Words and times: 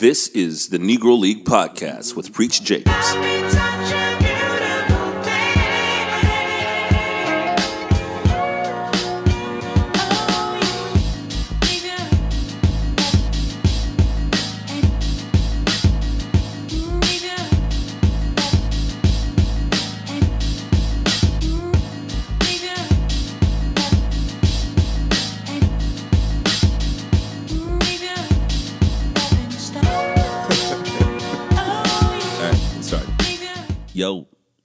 This 0.00 0.28
is 0.28 0.70
the 0.70 0.78
Negro 0.78 1.20
League 1.20 1.44
Podcast 1.44 2.16
with 2.16 2.32
Preach 2.32 2.64
Jacobs. 2.64 3.59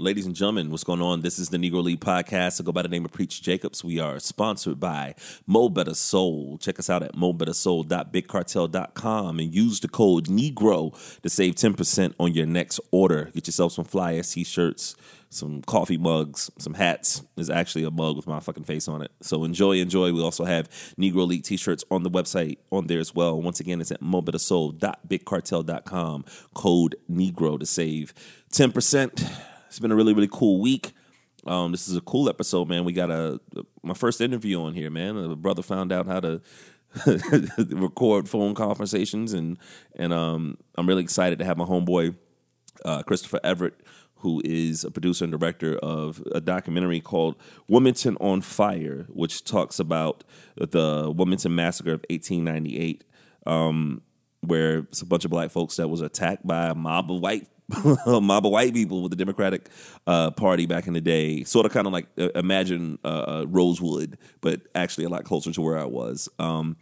Ladies 0.06 0.28
and 0.28 0.36
gentlemen, 0.36 0.70
what's 0.70 0.84
going 0.84 1.02
on? 1.02 1.22
This 1.22 1.40
is 1.40 1.50
the 1.50 1.58
Negro 1.58 1.84
League 1.84 2.00
Podcast. 2.00 2.62
I 2.62 2.64
go 2.64 2.72
by 2.72 2.84
the 2.84 2.88
name 2.88 3.06
of 3.06 3.12
Preach 3.12 3.42
Jacobs. 3.42 3.84
We 3.84 4.00
are 4.00 4.20
sponsored 4.20 4.80
by 4.80 5.16
Mo' 5.48 5.68
Betta 5.68 5.96
Soul. 5.96 6.60
Check 6.60 6.78
us 6.78 6.92
out 6.92 7.02
at 7.02 7.16
mobettasoul.bigcartel.com 7.16 9.40
and 9.40 9.52
use 9.52 9.80
the 9.80 9.88
code 9.88 10.28
NEGRO 10.28 11.22
to 11.22 11.28
save 11.28 11.56
10% 11.56 12.14
on 12.20 12.36
your 12.36 12.46
next 12.46 12.80
order. 12.92 13.32
Get 13.34 13.48
yourself 13.48 13.72
some 13.72 13.86
flyers, 13.86 14.32
t-shirts, 14.32 14.96
some 15.32 15.64
coffee 15.64 15.98
mugs, 15.98 16.52
some 16.60 16.76
hats. 16.76 17.24
There's 17.34 17.50
actually 17.50 17.86
a 17.86 17.90
mug 17.90 18.16
with 18.16 18.28
my 18.28 18.40
fucking 18.40 18.66
face 18.66 18.88
on 18.88 19.02
it. 19.02 19.10
So 19.22 19.44
enjoy, 19.44 19.80
enjoy. 19.80 20.14
We 20.14 20.22
also 20.22 20.46
have 20.46 20.70
Negro 21.00 21.26
League 21.26 21.46
t-shirts 21.46 21.84
on 21.90 22.04
the 22.04 22.12
website 22.12 22.60
on 22.72 22.86
there 22.86 23.00
as 23.00 23.16
well. 23.16 23.42
Once 23.42 23.60
again, 23.60 23.82
it's 23.82 23.90
at 23.90 24.02
mobettasoul.bigcartel.com. 24.02 26.26
Code 26.54 26.96
NEGRO 27.10 27.60
to 27.60 27.66
save 27.66 28.14
10%. 28.52 29.55
It's 29.76 29.82
been 29.82 29.92
a 29.92 29.96
really, 29.98 30.14
really 30.14 30.30
cool 30.32 30.62
week. 30.62 30.94
Um, 31.46 31.74
this 31.74 31.90
is 31.90 31.98
a 31.98 32.02
cool 32.02 32.30
episode, 32.30 32.70
man. 32.70 32.86
We 32.86 32.94
got 32.94 33.12
a 33.12 33.42
my 33.84 33.94
first 33.94 34.22
interview 34.22 34.62
on 34.62 34.74
here, 34.74 34.90
man. 34.90 35.18
A 35.18 35.36
brother 35.36 35.62
found 35.62 35.92
out 35.92 36.08
how 36.08 36.22
to 36.22 36.42
record 37.72 38.30
phone 38.30 38.56
conversations, 38.56 39.34
and 39.34 39.58
and 39.98 40.14
um, 40.14 40.58
I'm 40.76 40.88
really 40.88 41.04
excited 41.04 41.40
to 41.40 41.46
have 41.46 41.58
my 41.58 41.66
homeboy 41.66 42.16
uh, 42.86 43.04
Christopher 43.04 43.42
Everett, 43.44 43.74
who 44.20 44.42
is 44.46 44.86
a 44.86 44.92
producer 44.92 45.26
and 45.26 45.32
director 45.34 45.76
of 45.80 46.24
a 46.32 46.40
documentary 46.40 47.02
called 47.02 47.36
Wilmington 47.68 48.16
on 48.22 48.40
Fire, 48.40 49.08
which 49.10 49.44
talks 49.44 49.78
about 49.78 50.24
the 50.56 51.12
Wilmington 51.14 51.54
massacre 51.54 51.92
of 51.92 52.06
1898, 52.10 53.04
um, 53.46 54.04
where 54.40 54.78
it's 54.78 55.02
a 55.02 55.06
bunch 55.06 55.26
of 55.26 55.32
black 55.32 55.52
folks 55.52 55.76
that 55.76 55.90
was 55.90 56.00
attacked 56.00 56.48
by 56.48 56.68
a 56.68 56.76
mob 56.76 57.12
of 57.12 57.20
white 57.20 57.50
mob 58.08 58.46
of 58.46 58.52
white 58.52 58.74
people 58.74 59.02
with 59.02 59.12
the 59.12 59.16
Democratic 59.16 59.70
uh, 60.06 60.32
Party 60.32 60.66
back 60.66 60.88
in 60.88 60.94
the 60.94 61.02
day. 61.02 61.44
Sort 61.44 61.66
of 61.66 61.72
kind 61.72 61.88
of 61.88 61.94
like 61.94 62.08
uh, 62.18 62.30
imagine 62.36 63.00
uh, 63.04 63.08
uh, 63.08 63.46
Rosewood, 63.48 64.18
but 64.42 64.62
actually 64.76 65.06
a 65.06 65.10
lot 65.10 65.24
closer 65.24 65.52
to 65.52 65.62
where 65.62 65.78
I 65.78 65.86
was. 65.86 66.30
Um, 66.38 66.78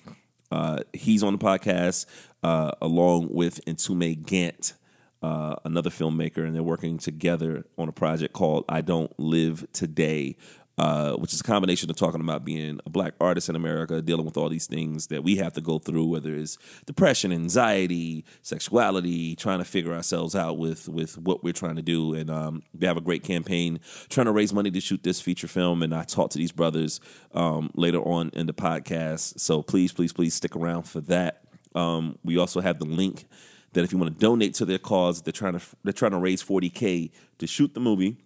uh, 0.51 0.79
he's 0.93 1.23
on 1.23 1.33
the 1.33 1.39
podcast 1.39 2.05
uh, 2.43 2.71
along 2.81 3.29
with 3.31 3.63
Mtume 3.65 4.25
Gant, 4.25 4.73
another 5.21 5.89
filmmaker, 5.89 6.45
and 6.45 6.53
they're 6.53 6.61
working 6.61 6.97
together 6.97 7.65
on 7.77 7.87
a 7.87 7.93
project 7.93 8.33
called 8.33 8.65
I 8.67 8.81
Don't 8.81 9.17
Live 9.19 9.65
Today. 9.73 10.35
Uh, 10.75 11.13
which 11.17 11.31
is 11.33 11.39
a 11.39 11.43
combination 11.43 11.87
of 11.87 11.95
talking 11.95 12.19
about 12.19 12.43
being 12.43 12.79
a 12.83 12.89
black 12.89 13.13
artist 13.21 13.47
in 13.47 13.55
America, 13.55 14.01
dealing 14.01 14.25
with 14.25 14.35
all 14.35 14.49
these 14.49 14.65
things 14.65 15.05
that 15.05 15.23
we 15.23 15.35
have 15.35 15.53
to 15.53 15.61
go 15.61 15.77
through, 15.77 16.03
whether 16.03 16.33
it's 16.33 16.57
depression, 16.87 17.31
anxiety, 17.31 18.25
sexuality, 18.41 19.35
trying 19.35 19.59
to 19.59 19.65
figure 19.65 19.93
ourselves 19.93 20.35
out 20.35 20.57
with 20.57 20.89
with 20.89 21.15
what 21.19 21.43
we're 21.43 21.53
trying 21.53 21.75
to 21.75 21.83
do. 21.83 22.15
And 22.15 22.31
um, 22.31 22.63
they 22.73 22.87
have 22.87 22.97
a 22.97 23.01
great 23.01 23.21
campaign 23.21 23.81
trying 24.09 24.25
to 24.25 24.31
raise 24.31 24.51
money 24.51 24.71
to 24.71 24.81
shoot 24.81 25.03
this 25.03 25.21
feature 25.21 25.47
film. 25.47 25.83
And 25.83 25.93
I 25.93 26.05
talked 26.05 26.31
to 26.31 26.39
these 26.39 26.51
brothers 26.51 26.99
um, 27.35 27.69
later 27.75 27.99
on 27.99 28.31
in 28.33 28.47
the 28.47 28.53
podcast. 28.53 29.39
So 29.39 29.61
please, 29.61 29.93
please, 29.93 30.11
please 30.11 30.33
stick 30.33 30.55
around 30.55 30.83
for 30.83 31.01
that. 31.01 31.43
Um, 31.75 32.17
we 32.23 32.37
also 32.39 32.61
have 32.61 32.79
the 32.79 32.85
link 32.85 33.25
that 33.73 33.83
if 33.83 33.91
you 33.91 33.97
want 33.97 34.13
to 34.13 34.19
donate 34.19 34.55
to 34.55 34.65
their 34.65 34.79
cause, 34.79 35.21
they're 35.21 35.31
trying 35.31 35.59
to 35.59 35.65
they're 35.83 35.93
trying 35.93 36.11
to 36.11 36.19
raise 36.19 36.43
40k 36.43 37.11
to 37.39 37.47
shoot 37.47 37.73
the 37.75 37.79
movie. 37.79 38.17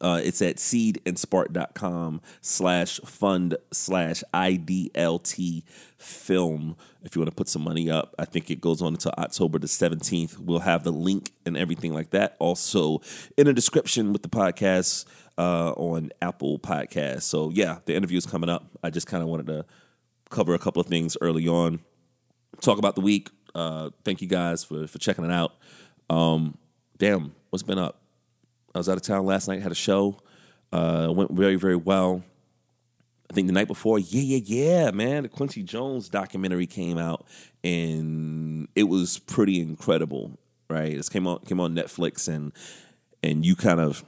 Uh, 0.00 0.20
it's 0.22 0.42
at 0.42 0.56
seedandspark.com 0.56 2.20
slash 2.42 3.00
fund 3.00 3.56
slash 3.72 4.22
IDLT 4.34 5.62
film. 5.96 6.76
If 7.02 7.16
you 7.16 7.20
want 7.20 7.30
to 7.30 7.34
put 7.34 7.48
some 7.48 7.62
money 7.62 7.90
up, 7.90 8.14
I 8.18 8.26
think 8.26 8.50
it 8.50 8.60
goes 8.60 8.82
on 8.82 8.94
until 8.94 9.12
October 9.16 9.58
the 9.58 9.66
17th. 9.66 10.38
We'll 10.38 10.58
have 10.60 10.84
the 10.84 10.92
link 10.92 11.32
and 11.46 11.56
everything 11.56 11.94
like 11.94 12.10
that. 12.10 12.36
Also, 12.38 13.00
in 13.36 13.46
the 13.46 13.54
description 13.54 14.12
with 14.12 14.22
the 14.22 14.28
podcast 14.28 15.06
uh, 15.38 15.72
on 15.72 16.10
Apple 16.20 16.58
Podcasts. 16.58 17.22
So, 17.22 17.50
yeah, 17.50 17.78
the 17.86 17.94
interview 17.94 18.18
is 18.18 18.26
coming 18.26 18.50
up. 18.50 18.66
I 18.82 18.90
just 18.90 19.06
kind 19.06 19.22
of 19.22 19.28
wanted 19.28 19.46
to 19.46 19.64
cover 20.28 20.52
a 20.52 20.58
couple 20.58 20.80
of 20.80 20.86
things 20.86 21.16
early 21.20 21.48
on, 21.48 21.80
talk 22.60 22.78
about 22.78 22.94
the 22.94 23.00
week. 23.00 23.30
Uh, 23.54 23.90
thank 24.04 24.20
you 24.20 24.28
guys 24.28 24.62
for, 24.64 24.86
for 24.86 24.98
checking 24.98 25.24
it 25.24 25.32
out. 25.32 25.54
Um, 26.10 26.58
damn, 26.98 27.34
what's 27.50 27.62
been 27.62 27.78
up? 27.78 28.02
I 28.74 28.78
was 28.78 28.88
out 28.88 28.96
of 28.96 29.02
town 29.02 29.24
last 29.26 29.48
night, 29.48 29.62
had 29.62 29.72
a 29.72 29.76
show. 29.76 30.18
Uh, 30.72 31.10
went 31.14 31.30
very, 31.32 31.56
very 31.56 31.76
well. 31.76 32.22
I 33.30 33.34
think 33.34 33.46
the 33.46 33.52
night 33.52 33.68
before, 33.68 33.98
yeah, 33.98 34.38
yeah, 34.38 34.40
yeah, 34.44 34.90
man, 34.90 35.24
the 35.24 35.28
Quincy 35.28 35.62
Jones 35.62 36.08
documentary 36.08 36.66
came 36.66 36.96
out, 36.96 37.26
and 37.62 38.68
it 38.74 38.84
was 38.84 39.18
pretty 39.18 39.60
incredible, 39.60 40.38
right? 40.70 40.92
It 40.92 41.10
came 41.10 41.26
on 41.26 41.40
came 41.40 41.60
on 41.60 41.74
Netflix, 41.74 42.26
and 42.26 42.52
and 43.22 43.44
you 43.44 43.54
kind 43.54 43.80
of 43.80 44.04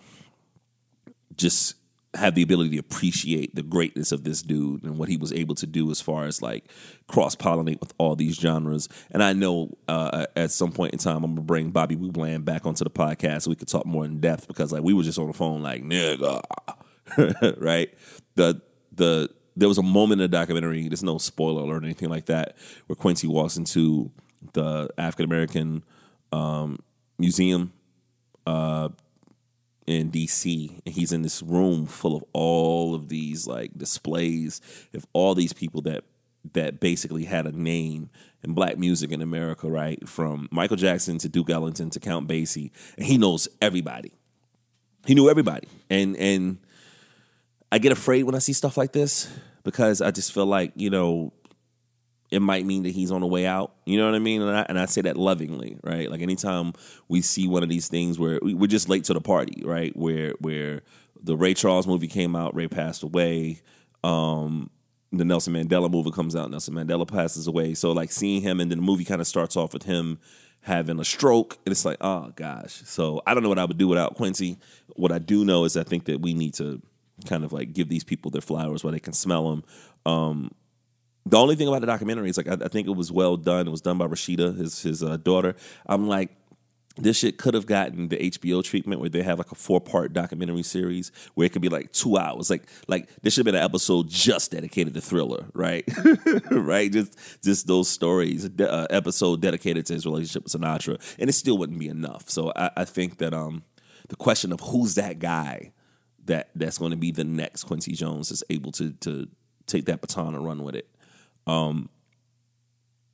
just 1.36 1.74
have 2.14 2.34
the 2.34 2.42
ability 2.42 2.70
to 2.70 2.78
appreciate 2.78 3.54
the 3.54 3.62
greatness 3.62 4.10
of 4.10 4.24
this 4.24 4.42
dude 4.42 4.82
and 4.82 4.98
what 4.98 5.08
he 5.08 5.16
was 5.16 5.32
able 5.32 5.54
to 5.54 5.66
do 5.66 5.90
as 5.90 6.00
far 6.00 6.24
as 6.24 6.42
like 6.42 6.64
cross 7.06 7.36
pollinate 7.36 7.78
with 7.80 7.94
all 7.98 8.16
these 8.16 8.36
genres. 8.36 8.88
And 9.10 9.22
I 9.22 9.32
know 9.32 9.76
uh, 9.86 10.26
at 10.34 10.50
some 10.50 10.72
point 10.72 10.92
in 10.92 10.98
time, 10.98 11.22
I'm 11.22 11.34
gonna 11.34 11.42
bring 11.42 11.70
Bobby 11.70 11.94
Bland 11.94 12.44
back 12.44 12.66
onto 12.66 12.82
the 12.82 12.90
podcast 12.90 13.42
so 13.42 13.50
we 13.50 13.56
could 13.56 13.68
talk 13.68 13.86
more 13.86 14.04
in 14.04 14.20
depth 14.20 14.48
because 14.48 14.72
like 14.72 14.82
we 14.82 14.92
were 14.92 15.04
just 15.04 15.18
on 15.18 15.28
the 15.28 15.32
phone 15.32 15.62
like 15.62 15.84
nigga, 15.84 16.42
right? 17.58 17.94
The 18.34 18.60
the 18.92 19.30
there 19.56 19.68
was 19.68 19.78
a 19.78 19.82
moment 19.82 20.20
in 20.20 20.30
the 20.30 20.36
documentary. 20.36 20.88
There's 20.88 21.02
no 21.02 21.18
spoiler 21.18 21.62
alert 21.62 21.82
or 21.82 21.84
anything 21.84 22.08
like 22.08 22.26
that 22.26 22.56
where 22.86 22.96
Quincy 22.96 23.28
walks 23.28 23.56
into 23.56 24.10
the 24.52 24.88
African 24.98 25.26
American 25.26 25.84
um, 26.32 26.78
museum. 27.18 27.72
Uh, 28.46 28.88
in 29.90 30.10
DC 30.10 30.80
and 30.84 30.94
he's 30.94 31.12
in 31.12 31.22
this 31.22 31.42
room 31.42 31.86
full 31.86 32.16
of 32.16 32.24
all 32.32 32.94
of 32.94 33.08
these 33.08 33.46
like 33.46 33.76
displays 33.76 34.60
of 34.94 35.06
all 35.12 35.34
these 35.34 35.52
people 35.52 35.82
that 35.82 36.04
that 36.52 36.80
basically 36.80 37.24
had 37.24 37.46
a 37.46 37.52
name 37.52 38.08
in 38.42 38.54
black 38.54 38.78
music 38.78 39.12
in 39.12 39.20
America, 39.20 39.70
right? 39.70 40.08
From 40.08 40.48
Michael 40.50 40.76
Jackson 40.76 41.18
to 41.18 41.28
Duke 41.28 41.50
Ellington 41.50 41.90
to 41.90 42.00
Count 42.00 42.26
Basie, 42.26 42.70
and 42.96 43.06
he 43.06 43.18
knows 43.18 43.48
everybody. 43.60 44.12
He 45.06 45.14
knew 45.14 45.28
everybody. 45.28 45.68
And 45.88 46.16
and 46.16 46.58
I 47.72 47.78
get 47.78 47.92
afraid 47.92 48.24
when 48.24 48.34
I 48.34 48.38
see 48.38 48.52
stuff 48.52 48.76
like 48.76 48.92
this 48.92 49.30
because 49.62 50.00
I 50.00 50.10
just 50.10 50.32
feel 50.32 50.46
like, 50.46 50.72
you 50.74 50.90
know, 50.90 51.32
it 52.30 52.40
might 52.40 52.64
mean 52.64 52.84
that 52.84 52.90
he's 52.90 53.10
on 53.10 53.22
the 53.22 53.26
way 53.26 53.46
out. 53.46 53.74
You 53.84 53.98
know 53.98 54.06
what 54.06 54.14
I 54.14 54.20
mean? 54.20 54.42
And 54.42 54.50
I, 54.50 54.66
and 54.68 54.78
I 54.78 54.86
say 54.86 55.00
that 55.02 55.16
lovingly, 55.16 55.78
right? 55.82 56.10
Like 56.10 56.22
anytime 56.22 56.72
we 57.08 57.22
see 57.22 57.48
one 57.48 57.62
of 57.62 57.68
these 57.68 57.88
things 57.88 58.18
where 58.18 58.38
we, 58.42 58.54
we're 58.54 58.68
just 58.68 58.88
late 58.88 59.04
to 59.04 59.14
the 59.14 59.20
party, 59.20 59.62
right? 59.64 59.94
Where 59.96 60.34
where 60.38 60.82
the 61.22 61.36
Ray 61.36 61.54
Charles 61.54 61.86
movie 61.86 62.06
came 62.06 62.36
out, 62.36 62.54
Ray 62.54 62.68
passed 62.68 63.02
away. 63.02 63.62
Um, 64.04 64.70
the 65.12 65.24
Nelson 65.24 65.54
Mandela 65.54 65.90
movie 65.90 66.12
comes 66.12 66.36
out, 66.36 66.50
Nelson 66.50 66.74
Mandela 66.74 67.06
passes 67.06 67.46
away. 67.46 67.74
So 67.74 67.92
like 67.92 68.12
seeing 68.12 68.42
him, 68.42 68.60
and 68.60 68.70
then 68.70 68.78
the 68.78 68.84
movie 68.84 69.04
kind 69.04 69.20
of 69.20 69.26
starts 69.26 69.56
off 69.56 69.72
with 69.72 69.82
him 69.82 70.18
having 70.62 71.00
a 71.00 71.04
stroke, 71.04 71.58
and 71.66 71.72
it's 71.72 71.84
like, 71.84 71.96
oh 72.00 72.32
gosh. 72.36 72.82
So 72.84 73.22
I 73.26 73.34
don't 73.34 73.42
know 73.42 73.48
what 73.48 73.58
I 73.58 73.64
would 73.64 73.78
do 73.78 73.88
without 73.88 74.14
Quincy. 74.14 74.58
What 74.94 75.10
I 75.10 75.18
do 75.18 75.44
know 75.44 75.64
is 75.64 75.76
I 75.76 75.82
think 75.82 76.04
that 76.04 76.20
we 76.20 76.34
need 76.34 76.54
to 76.54 76.80
kind 77.26 77.44
of 77.44 77.52
like 77.52 77.72
give 77.72 77.88
these 77.88 78.04
people 78.04 78.30
their 78.30 78.40
flowers 78.40 78.84
while 78.84 78.92
they 78.92 79.00
can 79.00 79.12
smell 79.12 79.50
them. 79.50 79.64
Um, 80.06 80.52
the 81.26 81.38
only 81.38 81.56
thing 81.56 81.68
about 81.68 81.80
the 81.80 81.86
documentary 81.86 82.30
is 82.30 82.36
like 82.36 82.48
I, 82.48 82.64
I 82.64 82.68
think 82.68 82.88
it 82.88 82.96
was 82.96 83.12
well 83.12 83.36
done. 83.36 83.66
It 83.68 83.70
was 83.70 83.80
done 83.80 83.98
by 83.98 84.06
Rashida, 84.06 84.56
his 84.56 84.82
his 84.82 85.02
uh, 85.02 85.16
daughter. 85.16 85.54
I'm 85.86 86.08
like, 86.08 86.30
this 86.96 87.18
shit 87.18 87.38
could 87.38 87.54
have 87.54 87.66
gotten 87.66 88.08
the 88.08 88.16
HBO 88.16 88.64
treatment 88.64 89.00
where 89.00 89.10
they 89.10 89.22
have 89.22 89.38
like 89.38 89.52
a 89.52 89.54
four 89.54 89.80
part 89.80 90.12
documentary 90.12 90.62
series 90.62 91.12
where 91.34 91.46
it 91.46 91.52
could 91.52 91.62
be 91.62 91.68
like 91.68 91.92
two 91.92 92.16
hours. 92.16 92.50
Like 92.50 92.68
like 92.88 93.08
this 93.22 93.34
should 93.34 93.46
have 93.46 93.52
been 93.52 93.60
an 93.60 93.64
episode 93.64 94.08
just 94.08 94.50
dedicated 94.50 94.94
to 94.94 95.00
Thriller, 95.00 95.46
right? 95.54 95.84
right? 96.50 96.90
Just 96.90 97.16
just 97.42 97.66
those 97.66 97.88
stories. 97.88 98.48
Uh, 98.58 98.86
episode 98.90 99.40
dedicated 99.40 99.86
to 99.86 99.94
his 99.94 100.06
relationship 100.06 100.44
with 100.44 100.52
Sinatra, 100.52 101.00
and 101.18 101.30
it 101.30 101.34
still 101.34 101.58
wouldn't 101.58 101.78
be 101.78 101.88
enough. 101.88 102.28
So 102.28 102.52
I, 102.56 102.70
I 102.78 102.84
think 102.84 103.18
that 103.18 103.34
um 103.34 103.62
the 104.08 104.16
question 104.16 104.52
of 104.52 104.60
who's 104.60 104.96
that 104.96 105.18
guy 105.18 105.72
that 106.24 106.50
that's 106.54 106.78
going 106.78 106.90
to 106.90 106.96
be 106.96 107.10
the 107.10 107.24
next 107.24 107.64
Quincy 107.64 107.92
Jones 107.92 108.30
is 108.30 108.42
able 108.50 108.72
to 108.72 108.92
to 108.92 109.28
take 109.66 109.86
that 109.86 110.00
baton 110.00 110.34
and 110.34 110.44
run 110.44 110.62
with 110.62 110.74
it. 110.74 110.88
Um, 111.46 111.88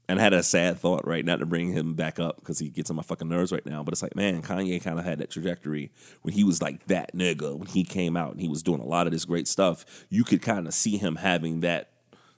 and 0.09 0.21
I 0.21 0.23
had 0.23 0.33
a 0.33 0.43
sad 0.43 0.79
thought, 0.79 1.07
right? 1.07 1.25
Not 1.25 1.41
to 1.41 1.47
bring 1.47 1.73
him 1.73 1.95
back 1.95 2.21
up 2.21 2.37
because 2.37 2.61
he 2.61 2.69
gets 2.69 2.91
on 2.91 2.97
my 2.97 3.03
fucking 3.03 3.29
nerves 3.29 3.51
right 3.51 3.67
now. 3.67 3.83
But 3.83 3.93
it's 3.93 4.03
like, 4.03 4.15
man, 4.15 4.41
Kanye 4.41 4.83
kind 4.83 4.99
of 4.99 5.05
had 5.05 5.19
that 5.19 5.31
trajectory 5.31 5.91
when 6.23 6.33
he 6.33 6.45
was 6.45 6.63
like 6.63 6.87
that 6.87 7.13
nigga 7.15 7.59
when 7.59 7.67
he 7.67 7.83
came 7.83 8.17
out 8.17 8.33
and 8.33 8.41
he 8.41 8.49
was 8.49 8.63
doing 8.63 8.81
a 8.81 8.87
lot 8.87 9.07
of 9.07 9.13
this 9.13 9.25
great 9.25 9.49
stuff. 9.49 10.07
You 10.09 10.23
could 10.23 10.43
kind 10.43 10.69
of 10.69 10.75
see 10.75 10.97
him 10.97 11.17
having 11.17 11.61
that 11.61 11.91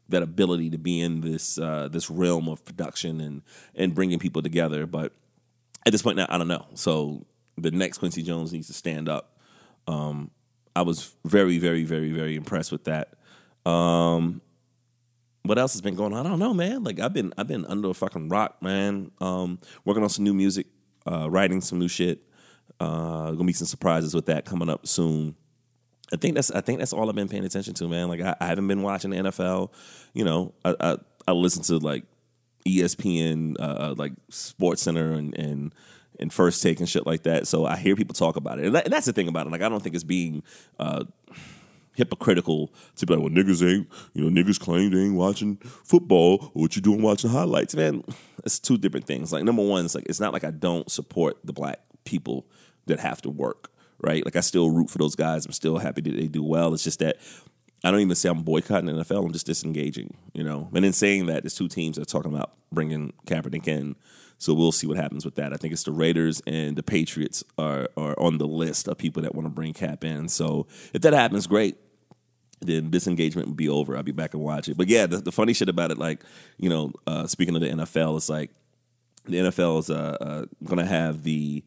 that 0.08 0.22
ability 0.22 0.70
to 0.70 0.78
be 0.78 1.00
in 1.00 1.20
this 1.20 1.58
uh, 1.58 1.88
this 1.90 2.10
realm 2.10 2.48
of 2.48 2.64
production 2.64 3.20
and 3.20 3.42
and 3.74 3.94
bringing 3.94 4.18
people 4.18 4.40
together. 4.40 4.86
But 4.86 5.12
at 5.84 5.92
this 5.92 6.00
point 6.00 6.16
now, 6.16 6.26
I 6.30 6.38
don't 6.38 6.48
know. 6.48 6.66
So 6.74 7.26
the 7.58 7.70
next 7.70 7.98
Quincy 7.98 8.22
Jones 8.22 8.52
needs 8.52 8.68
to 8.68 8.72
stand 8.72 9.10
up. 9.10 9.38
Um, 9.86 10.30
I 10.74 10.82
was 10.82 11.14
very, 11.24 11.58
very, 11.58 11.84
very, 11.84 12.12
very 12.12 12.36
impressed 12.36 12.72
with 12.72 12.84
that. 12.84 13.14
Um, 13.68 14.40
what 15.42 15.58
else 15.58 15.72
has 15.72 15.80
been 15.80 15.94
going 15.94 16.12
on? 16.12 16.26
I 16.26 16.28
don't 16.28 16.38
know, 16.38 16.54
man. 16.54 16.84
Like 16.84 17.00
I've 17.00 17.12
been 17.12 17.32
I've 17.38 17.48
been 17.48 17.64
under 17.66 17.90
a 17.90 17.94
fucking 17.94 18.28
rock, 18.28 18.60
man. 18.62 19.10
Um, 19.20 19.58
working 19.84 20.02
on 20.02 20.08
some 20.08 20.24
new 20.24 20.34
music, 20.34 20.66
uh, 21.06 21.28
writing 21.30 21.60
some 21.60 21.78
new 21.78 21.88
shit. 21.88 22.20
Uh, 22.80 23.32
gonna 23.32 23.44
be 23.44 23.52
some 23.52 23.66
surprises 23.66 24.14
with 24.14 24.26
that 24.26 24.44
coming 24.44 24.68
up 24.68 24.86
soon. 24.86 25.34
I 26.12 26.16
think 26.16 26.34
that's 26.34 26.50
I 26.50 26.60
think 26.60 26.78
that's 26.78 26.92
all 26.92 27.08
I've 27.08 27.14
been 27.14 27.28
paying 27.28 27.44
attention 27.44 27.74
to, 27.74 27.88
man. 27.88 28.08
Like 28.08 28.20
I, 28.20 28.36
I 28.40 28.46
haven't 28.46 28.68
been 28.68 28.82
watching 28.82 29.10
the 29.10 29.16
NFL. 29.16 29.72
You 30.14 30.24
know, 30.24 30.54
I 30.64 30.74
I, 30.80 30.96
I 31.26 31.32
listen 31.32 31.62
to 31.64 31.78
like 31.78 32.04
ESPN, 32.66 33.56
uh, 33.58 33.62
uh, 33.62 33.94
like 33.96 34.12
Sports 34.30 34.82
Center 34.82 35.12
and 35.12 35.36
and 35.36 35.74
and 36.20 36.32
First 36.32 36.62
Take 36.62 36.80
and 36.80 36.88
shit 36.88 37.06
like 37.06 37.24
that. 37.24 37.46
So 37.46 37.64
I 37.64 37.76
hear 37.76 37.96
people 37.96 38.14
talk 38.14 38.36
about 38.36 38.58
it, 38.58 38.66
and, 38.66 38.74
that, 38.74 38.84
and 38.84 38.92
that's 38.92 39.06
the 39.06 39.12
thing 39.12 39.28
about 39.28 39.46
it. 39.46 39.50
Like 39.50 39.62
I 39.62 39.68
don't 39.68 39.82
think 39.82 39.94
it's 39.94 40.04
being 40.04 40.42
uh, 40.78 41.04
hypocritical 41.98 42.72
to 42.94 43.06
be 43.06 43.14
like, 43.14 43.22
well, 43.22 43.32
niggas 43.32 43.68
ain't, 43.68 43.88
you 44.14 44.24
know, 44.24 44.42
niggas 44.42 44.58
claim 44.58 44.92
they 44.92 45.00
ain't 45.00 45.16
watching 45.16 45.56
football. 45.56 46.50
What 46.54 46.76
you 46.76 46.80
doing 46.80 47.02
watching 47.02 47.30
highlights, 47.30 47.74
man? 47.74 48.04
It's 48.44 48.60
two 48.60 48.78
different 48.78 49.04
things. 49.04 49.32
Like 49.32 49.44
number 49.44 49.66
one, 49.66 49.84
it's 49.84 49.96
like 49.96 50.06
it's 50.08 50.20
not 50.20 50.32
like 50.32 50.44
I 50.44 50.52
don't 50.52 50.90
support 50.90 51.38
the 51.44 51.52
black 51.52 51.80
people 52.04 52.46
that 52.86 53.00
have 53.00 53.20
to 53.22 53.30
work, 53.30 53.70
right? 54.00 54.24
Like 54.24 54.36
I 54.36 54.40
still 54.40 54.70
root 54.70 54.90
for 54.90 54.98
those 54.98 55.16
guys. 55.16 55.44
I'm 55.44 55.52
still 55.52 55.78
happy 55.78 56.00
that 56.02 56.16
they 56.16 56.28
do 56.28 56.42
well. 56.42 56.72
It's 56.72 56.84
just 56.84 57.00
that 57.00 57.18
I 57.84 57.90
don't 57.90 58.00
even 58.00 58.14
say 58.14 58.28
I'm 58.28 58.42
boycotting 58.42 58.86
the 58.86 59.04
NFL. 59.04 59.26
I'm 59.26 59.32
just 59.32 59.46
disengaging, 59.46 60.16
you 60.32 60.44
know. 60.44 60.68
And 60.72 60.84
in 60.84 60.92
saying 60.92 61.26
that, 61.26 61.42
there's 61.42 61.54
two 61.54 61.68
teams 61.68 61.96
that 61.96 62.02
are 62.02 62.12
talking 62.12 62.32
about 62.32 62.52
bringing 62.72 63.12
Kaepernick 63.26 63.68
in. 63.68 63.96
So 64.38 64.54
we'll 64.54 64.72
see 64.72 64.86
what 64.86 64.96
happens 64.96 65.24
with 65.24 65.34
that. 65.34 65.52
I 65.52 65.56
think 65.56 65.72
it's 65.72 65.82
the 65.82 65.92
Raiders 65.92 66.40
and 66.46 66.76
the 66.76 66.82
Patriots 66.82 67.42
are 67.58 67.88
are 67.96 68.18
on 68.20 68.38
the 68.38 68.46
list 68.46 68.86
of 68.86 68.98
people 68.98 69.22
that 69.22 69.34
want 69.34 69.46
to 69.46 69.50
bring 69.50 69.72
Cap 69.72 70.04
in. 70.04 70.28
So 70.28 70.68
if 70.94 71.02
that 71.02 71.12
happens, 71.12 71.46
great 71.48 71.76
then 72.60 72.90
this 72.90 73.06
engagement 73.06 73.48
would 73.48 73.56
be 73.56 73.68
over. 73.68 73.96
I'll 73.96 74.02
be 74.02 74.12
back 74.12 74.34
and 74.34 74.42
watch 74.42 74.68
it. 74.68 74.76
But 74.76 74.88
yeah, 74.88 75.06
the, 75.06 75.18
the 75.18 75.32
funny 75.32 75.52
shit 75.52 75.68
about 75.68 75.90
it, 75.90 75.98
like 75.98 76.22
you 76.58 76.68
know, 76.68 76.92
uh, 77.06 77.26
speaking 77.26 77.54
of 77.54 77.60
the 77.60 77.68
NFL, 77.68 78.16
it's 78.16 78.28
like 78.28 78.50
the 79.24 79.38
NFL 79.38 79.80
is 79.80 79.90
uh, 79.90 80.16
uh, 80.20 80.44
going 80.64 80.78
to 80.78 80.86
have 80.86 81.22
the 81.22 81.64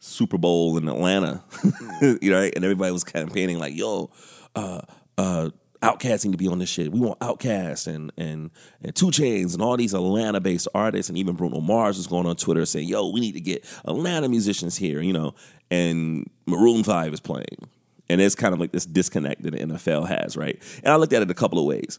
Super 0.00 0.38
Bowl 0.38 0.76
in 0.76 0.88
Atlanta, 0.88 1.42
you 2.02 2.30
know, 2.30 2.40
right? 2.40 2.52
and 2.54 2.64
everybody 2.64 2.92
was 2.92 3.04
campaigning 3.04 3.58
like, 3.58 3.74
"Yo, 3.74 4.10
uh, 4.54 4.82
uh, 5.16 5.50
OutKast 5.82 6.24
need 6.24 6.32
to 6.32 6.38
be 6.38 6.48
on 6.48 6.58
this 6.58 6.68
shit. 6.68 6.92
We 6.92 7.00
want 7.00 7.18
OutKast 7.20 7.86
and 7.86 8.12
and 8.16 8.50
and 8.82 8.94
2 8.94 9.06
Chainz 9.06 9.54
and 9.54 9.62
all 9.62 9.76
these 9.76 9.94
Atlanta 9.94 10.40
based 10.40 10.68
artists, 10.74 11.08
and 11.08 11.18
even 11.18 11.36
Bruno 11.36 11.60
Mars 11.60 11.96
was 11.96 12.06
going 12.06 12.26
on 12.26 12.36
Twitter 12.36 12.64
saying, 12.66 12.88
"Yo, 12.88 13.10
we 13.10 13.20
need 13.20 13.32
to 13.32 13.40
get 13.40 13.64
Atlanta 13.84 14.28
musicians 14.28 14.76
here," 14.76 15.00
you 15.00 15.12
know. 15.12 15.34
And 15.70 16.28
Maroon 16.46 16.82
Five 16.82 17.12
is 17.12 17.20
playing, 17.20 17.68
and 18.10 18.20
it's 18.20 18.34
kind 18.34 18.54
of 18.54 18.60
like 18.60 18.72
this 18.72 18.86
disconnect 18.86 19.42
that 19.42 19.52
the 19.52 19.58
NFL 19.58 20.08
has, 20.08 20.36
right? 20.36 20.60
And 20.82 20.92
I 20.92 20.96
looked 20.96 21.12
at 21.12 21.22
it 21.22 21.30
a 21.30 21.34
couple 21.34 21.58
of 21.58 21.66
ways. 21.66 21.98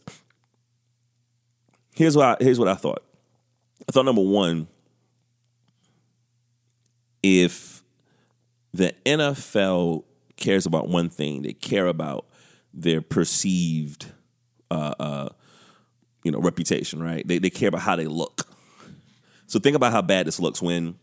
Here's 1.94 2.16
what 2.16 2.42
I, 2.42 2.44
here's 2.44 2.60
what 2.60 2.68
I 2.68 2.76
thought. 2.76 3.04
I 3.88 3.92
thought 3.92 4.06
number 4.06 4.22
one, 4.22 4.68
if 7.22 7.84
the 8.74 8.94
NFL 9.06 10.06
cares 10.38 10.66
about 10.66 10.88
one 10.88 11.10
thing, 11.10 11.42
they 11.42 11.54
care 11.54 11.88
about 11.88 12.26
their 12.74 13.02
perceived, 13.02 14.08
uh, 14.72 14.94
uh, 15.00 15.30
you 16.24 16.32
know, 16.32 16.40
reputation, 16.40 17.02
right? 17.02 17.28
They 17.28 17.40
they 17.40 17.50
care 17.50 17.70
about 17.70 17.82
how 17.82 17.96
they 17.96 18.08
look. 18.08 18.48
So 19.48 19.60
think 19.60 19.76
about 19.76 19.92
how 19.92 20.02
bad 20.02 20.28
this 20.28 20.40
looks 20.40 20.62
when 20.62 20.96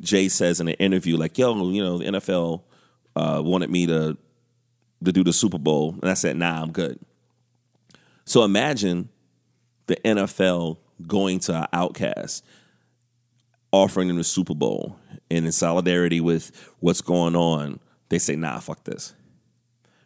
Jay 0.00 0.28
says 0.28 0.60
in 0.60 0.68
an 0.68 0.74
interview, 0.74 1.16
like, 1.16 1.36
"Yo, 1.38 1.54
you 1.70 1.82
know, 1.82 1.98
the 1.98 2.06
NFL 2.06 2.62
uh, 3.18 3.42
wanted 3.42 3.70
me 3.70 3.86
to 3.86 4.16
to 5.04 5.12
do 5.12 5.22
the 5.22 5.32
Super 5.32 5.58
Bowl, 5.58 5.96
and 6.00 6.10
I 6.10 6.14
said, 6.14 6.36
"Nah, 6.36 6.62
I'm 6.62 6.72
good." 6.72 6.98
So 8.24 8.44
imagine 8.44 9.08
the 9.86 9.96
NFL 10.04 10.78
going 11.06 11.40
to 11.40 11.54
our 11.54 11.68
OutKast, 11.68 12.42
offering 13.72 14.08
them 14.08 14.18
the 14.18 14.24
Super 14.24 14.54
Bowl, 14.54 14.96
and 15.30 15.46
in 15.46 15.52
solidarity 15.52 16.20
with 16.20 16.52
what's 16.80 17.00
going 17.00 17.34
on, 17.34 17.80
they 18.08 18.18
say, 18.18 18.36
"Nah, 18.36 18.60
fuck 18.60 18.84
this." 18.84 19.14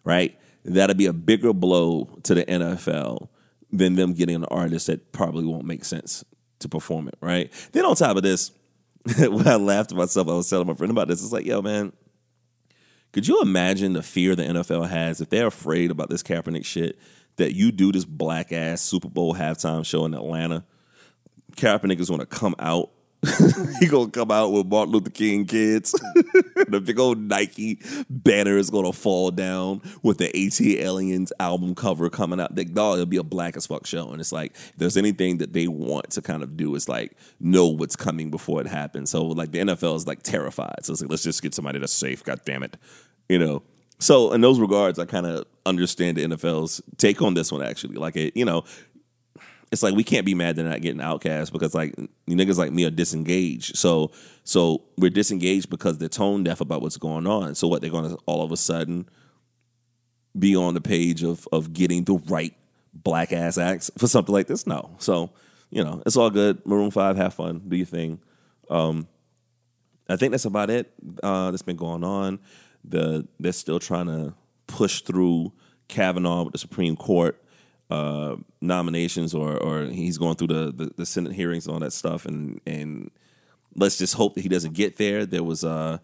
Right? 0.04 0.38
That'd 0.64 0.96
be 0.96 1.06
a 1.06 1.12
bigger 1.12 1.52
blow 1.52 2.18
to 2.22 2.34
the 2.34 2.44
NFL 2.44 3.28
than 3.70 3.96
them 3.96 4.12
getting 4.14 4.36
an 4.36 4.44
artist 4.46 4.86
that 4.86 5.12
probably 5.12 5.44
won't 5.44 5.64
make 5.64 5.84
sense 5.84 6.24
to 6.60 6.68
perform 6.68 7.08
it. 7.08 7.16
Right? 7.20 7.52
Then 7.72 7.84
on 7.84 7.96
top 7.96 8.16
of 8.16 8.22
this, 8.22 8.52
when 9.18 9.46
I 9.48 9.56
laughed 9.56 9.90
to 9.90 9.96
myself, 9.96 10.28
I 10.28 10.32
was 10.32 10.48
telling 10.48 10.66
my 10.66 10.74
friend 10.74 10.90
about 10.90 11.08
this. 11.08 11.22
It's 11.22 11.32
like, 11.32 11.46
yo, 11.46 11.60
man, 11.60 11.92
could 13.12 13.28
you 13.28 13.40
imagine 13.42 13.92
the 13.92 14.02
fear 14.02 14.34
the 14.34 14.42
NFL 14.42 14.88
has 14.88 15.20
if 15.20 15.28
they're 15.28 15.46
afraid 15.46 15.90
about 15.90 16.08
this 16.08 16.22
Kaepernick 16.22 16.64
shit 16.64 16.98
that 17.36 17.54
you 17.54 17.70
do 17.70 17.92
this 17.92 18.04
black 18.04 18.52
ass 18.52 18.80
Super 18.80 19.08
Bowl 19.08 19.34
halftime 19.34 19.84
show 19.84 20.04
in 20.06 20.14
Atlanta? 20.14 20.64
Kaepernick 21.56 22.00
is 22.00 22.08
going 22.08 22.20
to 22.20 22.26
come 22.26 22.54
out. 22.58 22.90
he 23.80 23.86
gonna 23.86 24.10
come 24.10 24.32
out 24.32 24.50
with 24.50 24.66
Martin 24.66 24.92
Luther 24.92 25.10
King 25.10 25.44
kids. 25.46 25.92
the 26.68 26.82
big 26.84 26.98
old 26.98 27.18
Nike 27.18 27.78
banner 28.10 28.56
is 28.56 28.68
gonna 28.68 28.92
fall 28.92 29.30
down 29.30 29.80
with 30.02 30.18
the 30.18 30.28
ATLiens 30.28 31.30
album 31.38 31.76
cover 31.76 32.10
coming 32.10 32.40
out. 32.40 32.54
They, 32.54 32.64
dog, 32.64 32.94
it'll 32.94 33.06
be 33.06 33.18
a 33.18 33.22
black 33.22 33.56
as 33.56 33.66
fuck 33.66 33.86
show. 33.86 34.10
And 34.10 34.20
it's 34.20 34.32
like, 34.32 34.52
if 34.54 34.76
there's 34.76 34.96
anything 34.96 35.38
that 35.38 35.52
they 35.52 35.68
want 35.68 36.10
to 36.10 36.22
kind 36.22 36.42
of 36.42 36.56
do, 36.56 36.74
is 36.74 36.88
like 36.88 37.12
know 37.38 37.68
what's 37.68 37.94
coming 37.94 38.30
before 38.30 38.60
it 38.60 38.66
happens. 38.66 39.10
So 39.10 39.24
like 39.24 39.52
the 39.52 39.60
NFL 39.60 39.94
is 39.94 40.06
like 40.06 40.24
terrified. 40.24 40.84
So 40.84 40.92
it's 40.92 41.02
like, 41.02 41.10
let's 41.10 41.22
just 41.22 41.42
get 41.42 41.54
somebody 41.54 41.78
that's 41.78 41.92
safe. 41.92 42.24
God 42.24 42.40
damn 42.44 42.64
it. 42.64 42.76
You 43.28 43.38
know. 43.38 43.62
So 44.00 44.32
in 44.32 44.40
those 44.40 44.58
regards, 44.58 44.98
I 44.98 45.04
kind 45.04 45.26
of 45.26 45.44
understand 45.64 46.16
the 46.16 46.24
NFL's 46.24 46.82
take 46.96 47.22
on 47.22 47.34
this 47.34 47.52
one 47.52 47.62
actually. 47.62 47.94
Like 47.94 48.16
it, 48.16 48.36
you 48.36 48.44
know, 48.44 48.64
it's 49.72 49.82
like 49.82 49.94
we 49.94 50.04
can't 50.04 50.26
be 50.26 50.34
mad 50.34 50.54
they're 50.54 50.68
not 50.68 50.82
getting 50.82 51.00
OutKast 51.00 51.50
because 51.50 51.74
like 51.74 51.98
you 51.98 52.36
niggas 52.36 52.58
like 52.58 52.72
me 52.72 52.84
are 52.84 52.90
disengaged. 52.90 53.76
So 53.76 54.12
so 54.44 54.82
we're 54.98 55.10
disengaged 55.10 55.70
because 55.70 55.96
they're 55.98 56.10
tone 56.10 56.44
deaf 56.44 56.60
about 56.60 56.82
what's 56.82 56.98
going 56.98 57.26
on. 57.26 57.54
So 57.54 57.66
what 57.66 57.80
they're 57.80 57.90
gonna 57.90 58.16
all 58.26 58.44
of 58.44 58.52
a 58.52 58.56
sudden 58.56 59.08
be 60.38 60.54
on 60.54 60.74
the 60.74 60.80
page 60.80 61.24
of 61.24 61.48
of 61.50 61.72
getting 61.72 62.04
the 62.04 62.18
right 62.28 62.54
black 62.92 63.32
ass 63.32 63.56
acts 63.56 63.90
for 63.96 64.06
something 64.06 64.32
like 64.32 64.46
this? 64.46 64.66
No. 64.66 64.90
So, 64.98 65.30
you 65.70 65.82
know, 65.82 66.02
it's 66.04 66.18
all 66.18 66.30
good. 66.30 66.64
Maroon 66.66 66.90
Five, 66.90 67.16
have 67.16 67.32
fun, 67.32 67.62
do 67.66 67.76
your 67.76 67.86
thing. 67.86 68.20
Um 68.68 69.08
I 70.06 70.16
think 70.16 70.32
that's 70.32 70.44
about 70.44 70.68
it. 70.68 70.92
Uh 71.22 71.50
that's 71.50 71.62
been 71.62 71.76
going 71.76 72.04
on. 72.04 72.40
The 72.84 73.26
they're 73.40 73.52
still 73.52 73.80
trying 73.80 74.06
to 74.08 74.34
push 74.66 75.00
through 75.00 75.52
Kavanaugh 75.88 76.42
with 76.44 76.52
the 76.52 76.58
Supreme 76.58 76.94
Court 76.94 77.41
uh, 77.90 78.36
nominations 78.60 79.34
or 79.34 79.56
or 79.56 79.84
he's 79.86 80.18
going 80.18 80.36
through 80.36 80.48
the, 80.48 80.72
the, 80.72 80.92
the 80.96 81.06
Senate 81.06 81.32
hearings 81.32 81.66
and 81.66 81.74
all 81.74 81.80
that 81.80 81.92
stuff 81.92 82.26
and 82.26 82.60
and 82.66 83.10
let's 83.74 83.98
just 83.98 84.14
hope 84.14 84.34
that 84.34 84.42
he 84.42 84.48
doesn't 84.48 84.74
get 84.74 84.96
there. 84.96 85.26
There 85.26 85.42
was 85.42 85.64
uh, 85.64 85.98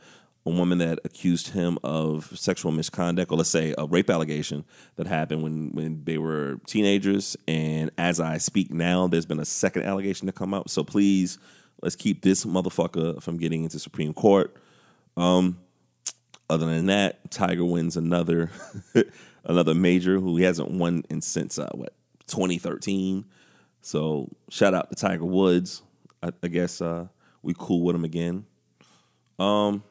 a 0.46 0.50
woman 0.50 0.78
that 0.78 0.98
accused 1.04 1.48
him 1.48 1.78
of 1.84 2.30
sexual 2.38 2.72
misconduct, 2.72 3.30
or 3.30 3.38
let's 3.38 3.50
say 3.50 3.74
a 3.76 3.86
rape 3.86 4.10
allegation 4.10 4.64
that 4.96 5.06
happened 5.06 5.42
when 5.42 5.70
when 5.72 6.04
they 6.04 6.18
were 6.18 6.60
teenagers. 6.66 7.36
And 7.46 7.90
as 7.98 8.20
I 8.20 8.38
speak 8.38 8.72
now, 8.72 9.06
there's 9.06 9.26
been 9.26 9.40
a 9.40 9.44
second 9.44 9.82
allegation 9.84 10.26
to 10.26 10.32
come 10.32 10.54
out. 10.54 10.70
So 10.70 10.84
please, 10.84 11.38
let's 11.82 11.96
keep 11.96 12.22
this 12.22 12.44
motherfucker 12.44 13.22
from 13.22 13.36
getting 13.38 13.64
into 13.64 13.78
Supreme 13.78 14.14
Court. 14.14 14.56
Um, 15.16 15.58
other 16.50 16.66
than 16.66 16.86
that, 16.86 17.30
Tiger 17.30 17.64
wins 17.64 17.96
another 17.96 18.50
another 19.48 19.74
major 19.74 20.20
who 20.20 20.36
he 20.36 20.44
hasn't 20.44 20.70
won 20.70 21.02
in 21.10 21.20
since 21.20 21.58
uh, 21.58 21.70
what 21.74 21.94
2013. 22.28 23.24
So 23.80 24.28
shout 24.50 24.74
out 24.74 24.90
to 24.90 24.96
Tiger 24.96 25.24
Woods. 25.24 25.82
I, 26.22 26.30
I 26.42 26.48
guess 26.48 26.80
uh, 26.80 27.08
we 27.42 27.54
cool 27.58 27.82
with 27.82 27.96
him 27.96 28.04
again. 28.04 28.46
Um, 29.38 29.82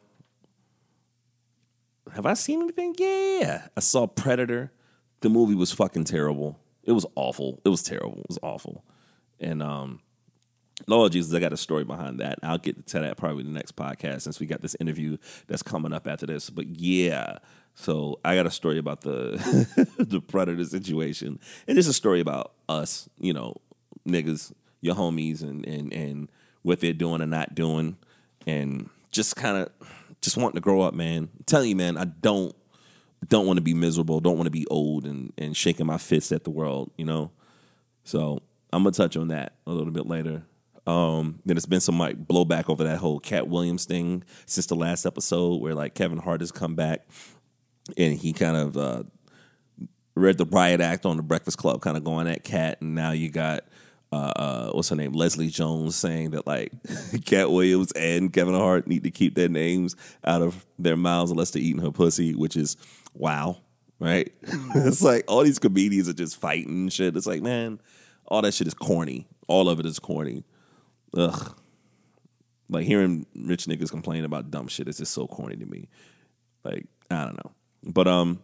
have 2.13 2.25
I 2.25 2.33
seen 2.35 2.61
anything? 2.61 2.95
Yeah, 2.97 3.67
I 3.75 3.79
saw 3.79 4.07
Predator. 4.07 4.71
The 5.21 5.29
movie 5.29 5.55
was 5.55 5.71
fucking 5.71 6.05
terrible. 6.05 6.59
It 6.83 6.91
was 6.91 7.05
awful. 7.15 7.59
It 7.65 7.69
was 7.69 7.83
terrible. 7.83 8.19
It 8.19 8.29
was 8.29 8.39
awful. 8.41 8.83
And 9.39 9.61
um, 9.61 9.99
Lord 10.89 11.11
Jesus, 11.11 11.33
I 11.33 11.39
got 11.39 11.51
a 11.51 11.57
story 11.57 11.83
behind 11.83 12.19
that. 12.21 12.39
I'll 12.41 12.57
get 12.57 12.87
to 12.87 12.99
that 13.01 13.17
probably 13.17 13.41
in 13.41 13.47
the 13.47 13.57
next 13.59 13.75
podcast 13.75 14.21
since 14.21 14.39
we 14.39 14.45
got 14.45 14.61
this 14.61 14.75
interview 14.79 15.17
that's 15.47 15.61
coming 15.61 15.91
up 15.91 16.07
after 16.07 16.25
this. 16.25 16.49
But 16.49 16.67
yeah, 16.79 17.39
so 17.75 18.19
I 18.23 18.35
got 18.35 18.45
a 18.45 18.51
story 18.51 18.77
about 18.77 19.01
the 19.01 19.87
the 19.97 20.21
predator 20.21 20.63
situation, 20.63 21.39
and 21.67 21.75
just 21.75 21.89
a 21.89 21.93
story 21.93 22.21
about 22.21 22.53
us, 22.69 23.09
you 23.19 23.33
know, 23.33 23.55
niggas 24.07 24.53
your 24.79 24.95
homies 24.95 25.41
and 25.41 25.65
and 25.67 25.91
and 25.91 26.31
what 26.61 26.79
they're 26.79 26.93
doing 26.93 27.21
and 27.21 27.31
not 27.31 27.53
doing, 27.53 27.97
and 28.45 28.89
just 29.11 29.35
kind 29.35 29.57
of 29.57 29.69
just 30.21 30.37
wanting 30.37 30.55
to 30.55 30.61
grow 30.61 30.81
up, 30.81 30.93
man. 30.93 31.29
I'm 31.37 31.43
telling 31.45 31.69
you, 31.69 31.75
man, 31.75 31.97
I 31.97 32.05
don't 32.05 32.55
don't 33.27 33.45
want 33.45 33.57
to 33.57 33.61
be 33.61 33.73
miserable, 33.73 34.21
don't 34.21 34.37
want 34.37 34.47
to 34.47 34.51
be 34.51 34.65
old 34.67 35.05
and 35.05 35.33
and 35.37 35.55
shaking 35.55 35.85
my 35.85 35.97
fists 35.97 36.31
at 36.31 36.45
the 36.45 36.49
world, 36.49 36.91
you 36.97 37.03
know. 37.03 37.31
So 38.05 38.41
I'm 38.71 38.83
gonna 38.83 38.91
touch 38.91 39.17
on 39.17 39.27
that 39.27 39.53
a 39.67 39.71
little 39.71 39.91
bit 39.91 40.07
later. 40.07 40.43
Um, 40.87 41.39
then 41.45 41.57
it's 41.57 41.65
been 41.65 41.81
some 41.81 41.99
like 41.99 42.25
blowback 42.25 42.69
over 42.69 42.85
that 42.85 42.97
whole 42.97 43.19
Katt 43.19 43.47
Williams 43.47 43.85
thing 43.85 44.23
since 44.45 44.65
the 44.67 44.75
last 44.75 45.05
episode, 45.05 45.61
where 45.61 45.75
like 45.75 45.93
Kevin 45.93 46.17
Hart 46.17 46.41
has 46.41 46.51
come 46.51 46.75
back 46.75 47.05
and 47.97 48.17
he 48.17 48.31
kind 48.31 48.55
of 48.55 48.77
uh, 48.77 49.03
read 50.15 50.37
the 50.37 50.45
riot 50.45 50.79
act 50.79 51.05
on 51.05 51.17
the 51.17 51.23
Breakfast 51.23 51.57
Club, 51.57 51.81
kind 51.81 51.97
of 51.97 52.03
going 52.03 52.27
at 52.27 52.43
Katt, 52.43 52.81
and 52.81 52.95
now 52.95 53.11
you 53.11 53.29
got 53.29 53.65
uh, 54.11 54.31
uh, 54.35 54.71
what's 54.71 54.87
her 54.87 54.95
name, 54.95 55.11
Leslie 55.11 55.49
Jones, 55.49 55.95
saying 55.95 56.31
that 56.31 56.47
like 56.47 56.71
Katt 57.25 57.51
Williams 57.51 57.91
and 57.91 58.31
Kevin 58.31 58.55
Hart 58.55 58.87
need 58.87 59.03
to 59.03 59.11
keep 59.11 59.35
their 59.35 59.49
names 59.49 59.95
out 60.23 60.41
of 60.41 60.65
their 60.79 60.95
mouths 60.95 61.31
unless 61.31 61.51
they're 61.51 61.61
eating 61.61 61.81
her 61.81 61.91
pussy, 61.91 62.33
which 62.33 62.55
is 62.55 62.77
wow, 63.13 63.57
right? 63.99 64.31
it's 64.75 65.01
like 65.01 65.25
all 65.27 65.43
these 65.43 65.59
comedians 65.59 66.07
are 66.07 66.13
just 66.13 66.39
fighting 66.39 66.87
shit. 66.87 67.17
It's 67.17 67.27
like 67.27 67.41
man, 67.41 67.81
all 68.25 68.41
that 68.41 68.53
shit 68.53 68.67
is 68.67 68.73
corny. 68.73 69.27
All 69.47 69.69
of 69.69 69.81
it 69.81 69.85
is 69.85 69.99
corny. 69.99 70.45
Ugh. 71.15 71.55
Like 72.69 72.85
hearing 72.85 73.25
rich 73.35 73.65
niggas 73.65 73.89
complain 73.89 74.25
about 74.25 74.51
dumb 74.51 74.67
shit 74.67 74.87
is 74.87 74.97
just 74.97 75.13
so 75.13 75.27
corny 75.27 75.55
to 75.55 75.65
me. 75.65 75.87
Like, 76.63 76.85
I 77.09 77.25
don't 77.25 77.35
know. 77.35 77.51
But 77.83 78.07
um, 78.07 78.41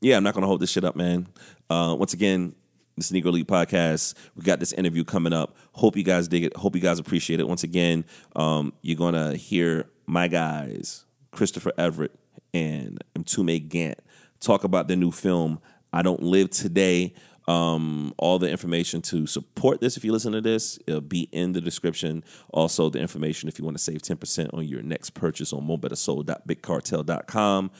yeah, 0.00 0.16
I'm 0.16 0.24
not 0.24 0.34
gonna 0.34 0.46
hold 0.46 0.60
this 0.60 0.70
shit 0.70 0.84
up, 0.84 0.96
man. 0.96 1.28
Uh, 1.68 1.94
once 1.98 2.14
again, 2.14 2.54
this 2.96 3.10
Negro 3.10 3.32
League 3.32 3.46
podcast. 3.46 4.14
We 4.36 4.42
got 4.42 4.60
this 4.60 4.72
interview 4.72 5.04
coming 5.04 5.32
up. 5.32 5.56
Hope 5.72 5.96
you 5.96 6.02
guys 6.02 6.28
dig 6.28 6.44
it. 6.44 6.56
Hope 6.56 6.74
you 6.74 6.82
guys 6.82 6.98
appreciate 6.98 7.40
it. 7.40 7.48
Once 7.48 7.64
again, 7.64 8.04
um, 8.36 8.72
you're 8.82 8.96
gonna 8.96 9.36
hear 9.36 9.86
my 10.06 10.28
guys, 10.28 11.04
Christopher 11.30 11.72
Everett 11.78 12.12
and 12.54 13.02
Mtume 13.14 13.68
Gant, 13.68 13.98
talk 14.40 14.64
about 14.64 14.88
their 14.88 14.96
new 14.96 15.10
film. 15.10 15.60
I 15.92 16.02
don't 16.02 16.22
live 16.22 16.50
today. 16.50 17.14
Um, 17.48 18.14
all 18.18 18.38
the 18.38 18.48
information 18.48 19.02
to 19.02 19.26
support 19.26 19.80
this, 19.80 19.96
if 19.96 20.04
you 20.04 20.12
listen 20.12 20.32
to 20.32 20.40
this, 20.40 20.78
it'll 20.86 21.00
be 21.00 21.28
in 21.32 21.52
the 21.52 21.60
description. 21.60 22.22
Also, 22.50 22.88
the 22.88 23.00
information 23.00 23.48
if 23.48 23.58
you 23.58 23.64
want 23.64 23.76
to 23.76 23.82
save 23.82 24.02
10% 24.02 24.54
on 24.54 24.66
your 24.66 24.82
next 24.82 25.10
purchase 25.10 25.52
on 25.52 25.66
mobettasoul.bigcartel.com. 25.66 27.70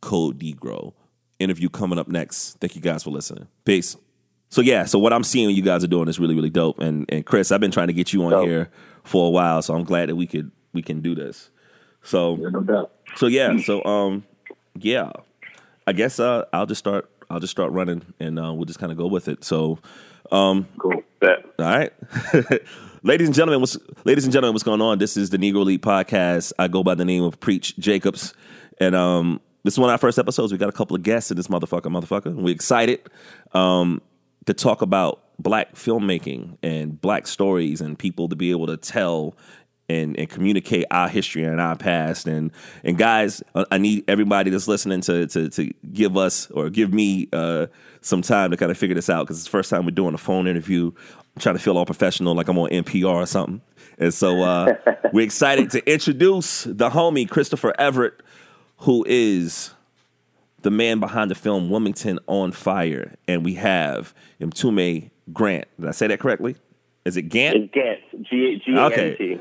Code 0.00 0.38
NEGRO. 0.38 0.94
Interview 1.38 1.68
coming 1.68 1.98
up 1.98 2.08
next. 2.08 2.58
Thank 2.60 2.76
you 2.76 2.80
guys 2.80 3.02
for 3.02 3.10
listening. 3.10 3.48
Peace. 3.64 3.96
So 4.50 4.60
yeah, 4.60 4.84
so 4.84 4.98
what 4.98 5.12
I'm 5.12 5.24
seeing 5.24 5.50
you 5.50 5.62
guys 5.62 5.84
are 5.84 5.88
doing 5.88 6.08
is 6.08 6.18
really, 6.18 6.34
really 6.34 6.50
dope. 6.50 6.78
And 6.78 7.04
and 7.10 7.24
Chris, 7.24 7.52
I've 7.52 7.60
been 7.60 7.70
trying 7.70 7.88
to 7.88 7.92
get 7.92 8.12
you 8.12 8.24
on 8.24 8.30
dope. 8.30 8.46
here 8.46 8.70
for 9.04 9.26
a 9.26 9.30
while, 9.30 9.62
so 9.62 9.74
I'm 9.74 9.84
glad 9.84 10.08
that 10.08 10.16
we 10.16 10.26
could 10.26 10.50
we 10.72 10.82
can 10.82 11.00
do 11.00 11.14
this. 11.14 11.50
So 12.02 12.36
yeah, 12.36 12.48
no. 12.48 12.90
So 13.16 13.26
yeah, 13.26 13.58
so 13.58 13.84
um 13.84 14.24
yeah. 14.78 15.10
I 15.86 15.92
guess 15.92 16.18
uh 16.18 16.44
I'll 16.52 16.66
just 16.66 16.78
start 16.78 17.10
I'll 17.30 17.40
just 17.40 17.50
start 17.50 17.72
running 17.72 18.02
and 18.18 18.38
uh, 18.38 18.52
we'll 18.52 18.64
just 18.64 18.78
kind 18.78 18.92
of 18.92 18.98
go 18.98 19.06
with 19.06 19.28
it. 19.28 19.44
So, 19.44 19.78
um, 20.32 20.68
cool. 20.78 21.02
Bet. 21.20 21.44
All 21.58 21.64
right. 21.64 21.92
ladies 23.02 23.28
and 23.28 23.34
gentlemen, 23.34 23.60
what's 23.60 23.76
ladies 24.04 24.24
and 24.24 24.32
gentlemen, 24.32 24.54
what's 24.54 24.64
going 24.64 24.80
on? 24.80 24.98
This 24.98 25.16
is 25.16 25.30
the 25.30 25.38
Negro 25.38 25.64
League 25.64 25.82
podcast. 25.82 26.52
I 26.58 26.68
go 26.68 26.82
by 26.82 26.94
the 26.94 27.04
name 27.04 27.22
of 27.22 27.40
Preach 27.40 27.76
Jacobs, 27.78 28.34
and 28.80 28.94
um, 28.94 29.40
this 29.64 29.74
is 29.74 29.78
one 29.78 29.90
of 29.90 29.92
our 29.92 29.98
first 29.98 30.18
episodes. 30.18 30.52
We 30.52 30.58
got 30.58 30.68
a 30.68 30.72
couple 30.72 30.96
of 30.96 31.02
guests 31.02 31.30
in 31.30 31.36
this 31.36 31.48
motherfucker, 31.48 31.84
motherfucker. 31.84 32.34
We're 32.34 32.54
excited 32.54 33.00
um, 33.52 34.00
to 34.46 34.54
talk 34.54 34.82
about 34.82 35.22
black 35.38 35.74
filmmaking 35.74 36.58
and 36.62 37.00
black 37.00 37.26
stories 37.26 37.80
and 37.80 37.98
people 37.98 38.28
to 38.28 38.36
be 38.36 38.50
able 38.50 38.66
to 38.66 38.76
tell 38.76 39.36
and, 39.88 40.18
and 40.18 40.28
communicate 40.28 40.84
our 40.90 41.08
history 41.08 41.44
and 41.44 41.60
our 41.60 41.76
past. 41.76 42.26
And 42.26 42.52
and 42.84 42.98
guys, 42.98 43.42
I 43.70 43.78
need 43.78 44.04
everybody 44.08 44.50
that's 44.50 44.68
listening 44.68 45.00
to 45.02 45.26
to, 45.28 45.48
to 45.50 45.72
give 45.92 46.16
us 46.16 46.50
or 46.50 46.70
give 46.70 46.92
me 46.92 47.28
uh, 47.32 47.66
some 48.00 48.22
time 48.22 48.50
to 48.50 48.56
kind 48.56 48.70
of 48.70 48.78
figure 48.78 48.94
this 48.94 49.10
out 49.10 49.24
because 49.26 49.38
it's 49.38 49.46
the 49.46 49.50
first 49.50 49.70
time 49.70 49.84
we're 49.84 49.90
doing 49.92 50.14
a 50.14 50.18
phone 50.18 50.46
interview. 50.46 50.90
I'm 51.36 51.40
trying 51.40 51.56
to 51.56 51.62
feel 51.62 51.78
all 51.78 51.86
professional, 51.86 52.34
like 52.34 52.48
I'm 52.48 52.58
on 52.58 52.70
NPR 52.70 53.06
or 53.06 53.26
something. 53.26 53.60
And 53.98 54.12
so 54.12 54.42
uh, 54.42 54.74
we're 55.12 55.24
excited 55.24 55.70
to 55.70 55.90
introduce 55.90 56.64
the 56.64 56.90
homie 56.90 57.28
Christopher 57.28 57.74
Everett, 57.78 58.20
who 58.78 59.04
is 59.08 59.72
the 60.62 60.70
man 60.70 61.00
behind 61.00 61.30
the 61.30 61.34
film 61.34 61.70
Wilmington 61.70 62.18
on 62.26 62.52
Fire, 62.52 63.14
and 63.26 63.44
we 63.44 63.54
have 63.54 64.12
Mtume 64.40 65.10
Grant. 65.32 65.68
Did 65.78 65.88
I 65.88 65.92
say 65.92 66.08
that 66.08 66.20
correctly? 66.20 66.56
Is 67.08 67.16
it 67.16 67.22
Gant? 67.22 67.56
It's 67.56 67.74
Gant. 67.74 68.28
G 68.28 68.62
G 68.64 68.74
A 68.76 68.84
N 68.84 68.90
T. 68.90 69.00
Okay. 69.00 69.40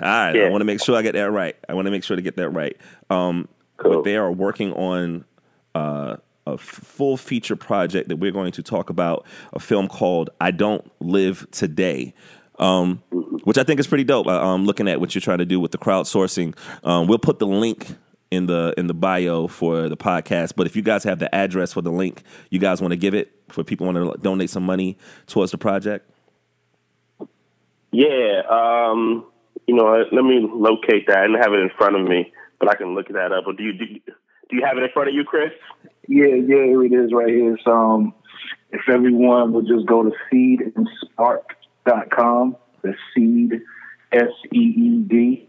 All 0.00 0.08
right. 0.08 0.34
Yeah. 0.34 0.42
I 0.42 0.48
want 0.50 0.60
to 0.60 0.66
make 0.66 0.82
sure 0.82 0.96
I 0.96 1.02
get 1.02 1.12
that 1.12 1.30
right. 1.30 1.56
I 1.68 1.74
want 1.74 1.86
to 1.86 1.90
make 1.90 2.04
sure 2.04 2.16
to 2.16 2.22
get 2.22 2.36
that 2.36 2.50
right. 2.50 2.76
Um, 3.08 3.48
cool. 3.76 3.94
But 3.94 4.04
they 4.04 4.16
are 4.16 4.32
working 4.32 4.72
on 4.72 5.24
uh, 5.74 6.16
a 6.46 6.58
full 6.58 7.16
feature 7.16 7.56
project 7.56 8.08
that 8.08 8.16
we're 8.16 8.32
going 8.32 8.52
to 8.52 8.62
talk 8.62 8.90
about. 8.90 9.24
A 9.52 9.60
film 9.60 9.88
called 9.88 10.30
"I 10.40 10.50
Don't 10.50 10.90
Live 11.00 11.46
Today." 11.52 12.14
Um, 12.58 13.02
mm-hmm. 13.12 13.36
which 13.44 13.58
I 13.58 13.64
think 13.64 13.80
is 13.80 13.86
pretty 13.86 14.04
dope. 14.04 14.26
Um, 14.26 14.64
looking 14.64 14.88
at 14.88 15.00
what 15.00 15.14
you're 15.14 15.22
trying 15.22 15.38
to 15.38 15.44
do 15.44 15.58
with 15.58 15.72
the 15.72 15.78
crowdsourcing, 15.78 16.56
um, 16.84 17.08
we'll 17.08 17.18
put 17.18 17.40
the 17.40 17.48
link 17.48 17.96
in 18.30 18.46
the 18.46 18.74
in 18.76 18.86
the 18.86 18.94
bio 18.94 19.46
for 19.46 19.88
the 19.88 19.96
podcast. 19.96 20.54
But 20.56 20.66
if 20.66 20.76
you 20.76 20.82
guys 20.82 21.04
have 21.04 21.18
the 21.18 21.32
address 21.34 21.72
for 21.72 21.82
the 21.82 21.92
link, 21.92 22.22
you 22.50 22.58
guys 22.58 22.80
want 22.80 22.92
to 22.92 22.96
give 22.96 23.14
it 23.14 23.32
for 23.48 23.64
people 23.64 23.86
want 23.86 23.96
to 23.96 24.20
donate 24.20 24.50
some 24.50 24.64
money 24.64 24.98
towards 25.26 25.52
the 25.52 25.58
project. 25.58 26.10
Yeah, 27.94 28.42
um, 28.50 29.24
you 29.68 29.76
know, 29.76 30.04
let 30.10 30.24
me 30.24 30.44
locate 30.52 31.06
that. 31.06 31.18
I 31.18 31.28
didn't 31.28 31.40
have 31.40 31.52
it 31.52 31.60
in 31.60 31.70
front 31.78 31.94
of 31.94 32.02
me, 32.02 32.32
but 32.58 32.68
I 32.68 32.74
can 32.74 32.96
look 32.96 33.06
that 33.06 33.30
up. 33.30 33.44
But 33.46 33.56
do 33.56 33.62
you 33.62 33.72
do, 33.72 33.86
do 33.86 34.56
you 34.56 34.64
have 34.66 34.76
it 34.76 34.82
in 34.82 34.90
front 34.92 35.10
of 35.10 35.14
you, 35.14 35.22
Chris? 35.22 35.52
Yeah, 36.08 36.26
yeah, 36.26 36.64
here 36.64 36.84
it 36.84 36.92
is 36.92 37.12
right 37.12 37.28
here. 37.28 37.56
So, 37.64 37.70
um, 37.70 38.12
if 38.72 38.80
everyone 38.88 39.52
would 39.52 39.68
just 39.68 39.86
go 39.86 40.02
to 40.02 40.10
seedandspark.com, 40.32 42.56
the 42.82 42.96
seed, 43.14 43.60
S 44.10 44.32
E 44.52 44.58
E 44.58 44.98
D 45.06 45.48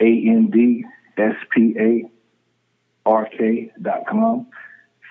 A 0.00 0.04
N 0.04 0.48
D 0.50 0.86
S 1.18 1.36
P 1.54 1.74
A 1.78 2.10
R 3.04 3.28
K 3.36 3.70
dot 3.82 4.06
com 4.08 4.46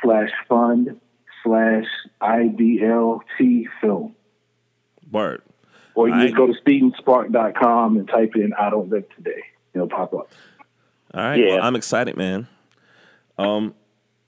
slash 0.04 0.32
fund 0.50 1.00
slash 1.44 1.86
I 2.20 2.48
D 2.48 2.82
L 2.84 3.22
T 3.38 3.68
film. 3.80 4.16
Word. 5.12 5.44
Or 6.22 6.24
you 6.24 6.30
just 6.30 6.38
go 6.38 6.48
to 6.48 6.54
seedandspark.com 6.62 7.98
and 7.98 8.08
type 8.08 8.36
in 8.36 8.54
I 8.54 8.70
don't 8.70 8.90
live 8.90 9.06
today. 9.16 9.44
It'll 9.74 9.88
pop 9.88 10.14
up. 10.14 10.32
All 11.14 11.22
right. 11.22 11.40
Yeah. 11.40 11.56
Well, 11.56 11.64
I'm 11.64 11.76
excited, 11.76 12.18
man. 12.18 12.48
Um, 13.38 13.74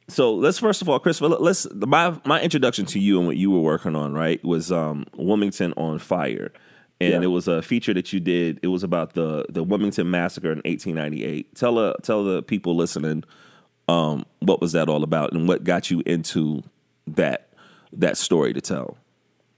so 0.07 0.33
let's 0.35 0.59
first 0.59 0.81
of 0.81 0.89
all, 0.89 1.00
Chris, 1.00 1.21
let's 1.21 1.67
my 1.73 2.19
my 2.25 2.41
introduction 2.41 2.85
to 2.88 3.00
you 3.00 3.17
and 3.17 3.27
what 3.27 3.38
you 3.38 3.51
were 3.51 3.62
working 3.62 3.95
on, 3.95 4.13
right, 4.13 4.43
was 4.43 4.71
um, 4.71 5.05
Wilmington 5.15 5.73
on 5.77 6.00
Fire. 6.00 6.51
And 7.01 7.12
yeah. 7.12 7.21
it 7.21 7.27
was 7.27 7.47
a 7.47 7.62
feature 7.62 7.93
that 7.93 8.13
you 8.13 8.19
did. 8.19 8.59
It 8.62 8.67
was 8.67 8.83
about 8.83 9.13
the 9.13 9.45
the 9.50 9.63
Wilmington 9.63 10.09
massacre 10.09 10.51
in 10.51 10.62
1898. 10.65 11.55
Tell 11.55 11.77
uh, 11.77 11.93
tell 12.01 12.23
the 12.23 12.43
people 12.43 12.75
listening 12.75 13.23
um, 13.88 14.25
what 14.39 14.62
was 14.62 14.73
that 14.73 14.89
all 14.89 15.03
about 15.03 15.33
and 15.33 15.47
what 15.47 15.63
got 15.63 15.89
you 15.89 16.01
into 16.05 16.63
that 17.07 17.50
that 17.91 18.17
story 18.17 18.53
to 18.53 18.62
tell. 18.62 18.97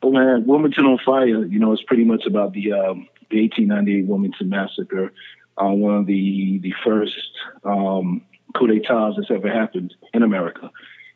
Oh 0.06 0.12
man, 0.12 0.46
Wilmington 0.46 0.86
on 0.86 1.00
Fire. 1.04 1.46
You 1.46 1.58
know, 1.58 1.74
it's 1.74 1.82
pretty 1.82 2.04
much 2.04 2.28
about 2.28 2.54
the 2.54 2.74
um, 2.74 3.08
the 3.32 3.42
1898 3.42 4.06
Wilmington 4.06 4.50
massacre. 4.50 5.12
Uh, 5.58 5.70
one 5.70 5.96
of 5.96 6.06
the 6.06 6.60
the 6.62 6.76
first 6.86 7.32
um, 7.64 8.22
coup 8.56 8.68
d'états 8.68 9.16
that's 9.18 9.32
ever 9.32 9.52
happened 9.52 9.96
in 10.14 10.22
America, 10.22 10.70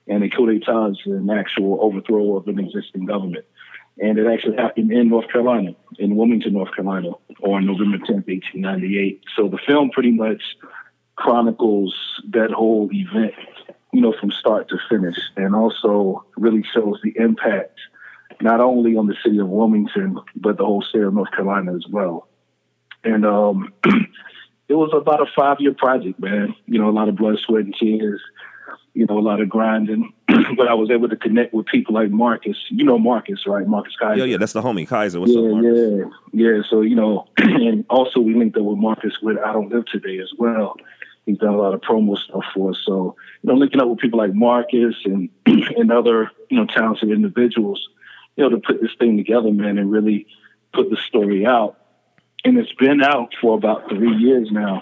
and 0.08 0.24
a 0.24 0.30
coup 0.30 0.48
d'état 0.48 0.90
is 0.90 0.98
an 1.06 1.30
actual 1.30 1.78
overthrow 1.84 2.36
of 2.36 2.48
an 2.48 2.58
existing 2.58 3.06
government. 3.06 3.46
And 4.00 4.18
it 4.18 4.26
actually 4.26 4.56
happened 4.56 4.92
in 4.92 5.10
North 5.10 5.30
Carolina, 5.32 5.76
in 6.00 6.16
Wilmington, 6.16 6.54
North 6.54 6.74
Carolina, 6.74 7.10
on 7.44 7.68
November 7.68 8.00
10th, 8.00 8.26
1898. 8.26 9.22
So 9.36 9.50
the 9.50 9.60
film 9.68 9.92
pretty 9.92 10.12
much 10.12 10.42
chronicles 11.16 11.94
that 12.32 12.50
whole 12.50 12.90
event, 12.92 13.34
you 13.94 14.02
know, 14.02 14.16
from 14.20 14.32
start 14.32 14.68
to 14.70 14.78
finish, 14.90 15.20
and 15.38 15.54
also 15.54 16.26
really 16.38 16.64
shows 16.74 17.00
the 17.04 17.14
impact 17.18 17.78
not 18.42 18.62
only 18.62 18.96
on 18.96 19.08
the 19.08 19.16
city 19.24 19.40
of 19.40 19.50
Wilmington, 19.50 20.18
but 20.36 20.58
the 20.58 20.66
whole 20.66 20.82
state 20.82 21.04
of 21.04 21.14
North 21.14 21.32
Carolina 21.32 21.76
as 21.76 21.86
well. 21.90 22.28
And 23.04 23.26
um, 23.26 23.74
it 24.68 24.76
was 24.76 24.92
about 24.94 25.22
a 25.22 25.26
five 25.36 25.58
year 25.60 25.74
project, 25.74 26.20
man. 26.20 26.56
You 26.66 26.80
know, 26.80 26.90
a 26.90 26.92
lot 26.92 27.10
of 27.10 27.16
blood, 27.16 27.38
sweat, 27.46 27.66
and 27.66 27.76
tears, 27.78 28.22
you 28.94 29.06
know, 29.08 29.18
a 29.18 29.22
lot 29.22 29.42
of 29.42 29.50
grinding. 29.50 30.14
but 30.28 30.68
I 30.68 30.74
was 30.74 30.90
able 30.92 31.10
to 31.10 31.16
connect 31.16 31.54
with 31.54 31.66
people 31.66 31.94
like 31.94 32.12
Marcus. 32.12 32.58
You 32.70 32.86
know 32.86 32.98
Marcus, 32.98 33.46
right? 33.46 33.68
Marcus 33.68 33.96
Kaiser. 34.00 34.20
Yeah, 34.20 34.26
yeah, 34.26 34.38
that's 34.38 34.54
the 34.54 34.62
homie 34.62 34.88
Kaiser. 34.88 35.20
What's 35.20 35.34
yeah, 35.34 35.40
up, 35.40 35.52
Marcus? 35.52 36.14
Yeah, 36.32 36.52
yeah. 36.52 36.62
So, 36.70 36.82
you 36.82 36.96
know, 36.96 37.28
and 37.38 37.86
also 37.90 38.20
we 38.20 38.36
linked 38.36 38.58
up 38.58 38.64
with 38.64 38.78
Marcus 38.78 39.14
with 39.22 39.38
I 39.38 39.54
Don't 39.54 39.72
Live 39.72 39.86
Today 39.86 40.20
as 40.20 40.32
well. 40.38 40.76
He's 41.26 41.38
done 41.38 41.54
a 41.54 41.58
lot 41.58 41.74
of 41.74 41.82
promo 41.82 42.18
stuff 42.18 42.44
for 42.54 42.72
us. 42.72 42.82
So, 42.86 43.16
you 43.44 43.50
know, 43.50 43.54
linking 43.54 43.82
up 43.82 43.88
with 43.88 44.00
people 44.00 44.18
like 44.18 44.34
Marcus 44.34 44.96
and 45.06 45.30
and 45.46 45.92
other, 45.92 46.32
you 46.50 46.58
know, 46.58 46.66
talented 46.66 47.12
individuals 47.12 47.88
you 48.40 48.50
know, 48.50 48.56
to 48.56 48.62
put 48.62 48.82
this 48.82 48.92
thing 48.98 49.18
together, 49.18 49.52
man, 49.52 49.78
and 49.78 49.92
really 49.92 50.26
put 50.74 50.90
the 50.90 50.96
story 50.96 51.46
out. 51.46 51.78
And 52.46 52.58
it's 52.58 52.72
been 52.74 53.04
out 53.04 53.34
for 53.42 53.58
about 53.58 53.90
three 53.90 54.16
years 54.16 54.50
now. 54.50 54.82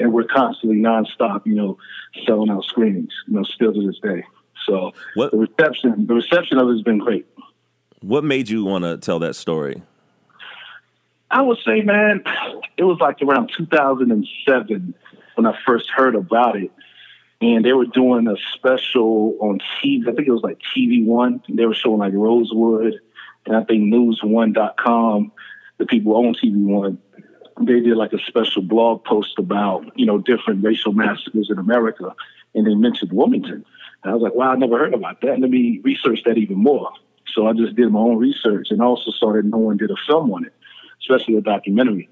And 0.00 0.12
we're 0.12 0.24
constantly 0.24 0.78
nonstop, 0.78 1.46
you 1.46 1.54
know, 1.54 1.78
selling 2.26 2.50
out 2.50 2.64
screenings, 2.64 3.12
you 3.28 3.34
know, 3.34 3.44
still 3.44 3.72
to 3.72 3.86
this 3.86 3.98
day. 4.02 4.24
So 4.66 4.92
what, 5.14 5.30
the 5.30 5.38
reception 5.38 6.06
the 6.06 6.14
reception 6.14 6.58
of 6.58 6.68
it 6.68 6.72
has 6.72 6.82
been 6.82 6.98
great. 6.98 7.26
What 8.00 8.24
made 8.24 8.48
you 8.48 8.64
want 8.64 8.84
to 8.84 8.96
tell 8.98 9.20
that 9.20 9.36
story? 9.36 9.82
I 11.30 11.42
would 11.42 11.58
say, 11.64 11.82
man, 11.82 12.24
it 12.76 12.82
was 12.82 12.98
like 13.00 13.22
around 13.22 13.52
2007 13.56 14.94
when 15.36 15.46
I 15.46 15.56
first 15.64 15.88
heard 15.90 16.16
about 16.16 16.56
it. 16.56 16.72
And 17.40 17.64
they 17.64 17.72
were 17.72 17.86
doing 17.86 18.28
a 18.28 18.36
special 18.54 19.36
on 19.40 19.60
TV. 19.60 20.02
I 20.02 20.12
think 20.12 20.28
it 20.28 20.32
was 20.32 20.42
like 20.42 20.58
TV 20.76 21.04
One. 21.04 21.42
They 21.48 21.64
were 21.64 21.74
showing 21.74 21.98
like 21.98 22.12
Rosewood 22.12 23.00
and 23.46 23.56
I 23.56 23.64
think 23.64 23.92
NewsOne.com, 23.92 25.32
the 25.78 25.86
people 25.86 26.14
on 26.16 26.34
TV 26.34 26.56
One, 26.56 26.98
they 27.60 27.80
did 27.80 27.96
like 27.96 28.12
a 28.12 28.18
special 28.18 28.62
blog 28.62 29.04
post 29.04 29.38
about, 29.38 29.86
you 29.98 30.06
know, 30.06 30.18
different 30.18 30.62
racial 30.64 30.92
massacres 30.92 31.48
in 31.50 31.58
America. 31.58 32.14
And 32.54 32.66
they 32.66 32.74
mentioned 32.74 33.12
Wilmington. 33.12 33.64
And 34.02 34.10
I 34.10 34.14
was 34.14 34.22
like, 34.22 34.34
wow, 34.34 34.52
I 34.52 34.56
never 34.56 34.78
heard 34.78 34.94
about 34.94 35.20
that. 35.22 35.40
Let 35.40 35.50
me 35.50 35.80
research 35.82 36.20
that 36.26 36.36
even 36.36 36.56
more. 36.56 36.90
So 37.34 37.46
I 37.46 37.52
just 37.52 37.76
did 37.76 37.90
my 37.90 38.00
own 38.00 38.18
research 38.18 38.68
and 38.70 38.82
also 38.82 39.10
started 39.12 39.46
knowing 39.46 39.78
did 39.78 39.90
a 39.90 39.96
film 40.06 40.32
on 40.32 40.44
it 40.44 40.52
especially 41.00 41.36
a 41.36 41.40
documentary. 41.40 42.08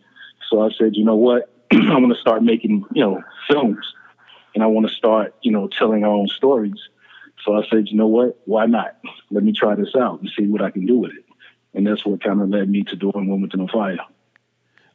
So 0.49 0.62
I 0.62 0.70
said, 0.76 0.97
you 0.97 1.04
know 1.04 1.16
what? 1.16 1.50
I 1.73 1.99
want 1.99 2.12
to 2.14 2.20
start 2.20 2.42
making, 2.42 2.85
you 2.94 3.02
know, 3.02 3.23
films 3.49 3.94
and 4.55 4.62
I 4.62 4.67
want 4.67 4.88
to 4.88 4.95
start, 4.95 5.35
you 5.43 5.52
know, 5.52 5.69
telling 5.69 6.05
our 6.05 6.11
own 6.11 6.28
stories. 6.28 6.88
So 7.45 7.55
I 7.57 7.67
said, 7.69 7.88
you 7.88 7.97
know 7.97 8.07
what? 8.07 8.40
Why 8.45 8.67
not? 8.67 8.99
Let 9.31 9.45
me 9.45 9.52
try 9.52 9.75
this 9.75 9.95
out 9.95 10.21
and 10.21 10.31
see 10.37 10.47
what 10.47 10.62
I 10.62 10.71
can 10.71 10.87
do 10.87 10.99
with 10.99 11.12
it. 11.12 11.25
And 11.75 11.87
that's 11.87 12.05
what 12.05 12.23
kind 12.23 12.40
of 12.40 12.49
led 12.49 12.69
me 12.69 12.83
to 12.85 12.97
doing 12.97 13.28
Wilmington 13.28 13.61
on 13.61 13.69
Fire. 13.69 13.99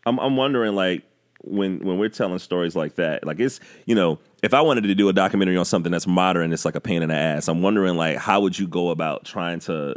I'm, 0.05 0.19
I'm 0.19 0.35
wondering, 0.35 0.75
like, 0.75 1.03
when 1.45 1.79
when 1.79 1.97
we're 1.97 2.09
telling 2.09 2.39
stories 2.39 2.73
like 2.73 2.95
that, 2.95 3.25
like 3.25 3.37
it's 3.39 3.59
you 3.85 3.95
know, 3.95 4.17
if 4.41 4.53
I 4.53 4.61
wanted 4.61 4.83
to 4.83 4.95
do 4.95 5.09
a 5.09 5.13
documentary 5.13 5.57
on 5.57 5.65
something 5.65 5.91
that's 5.91 6.07
modern, 6.07 6.53
it's 6.53 6.63
like 6.63 6.75
a 6.75 6.81
pain 6.81 7.01
in 7.01 7.09
the 7.09 7.15
ass. 7.15 7.49
I'm 7.49 7.61
wondering, 7.61 7.95
like, 7.95 8.17
how 8.17 8.39
would 8.41 8.57
you 8.57 8.65
go 8.65 8.89
about 8.89 9.25
trying 9.25 9.59
to 9.61 9.95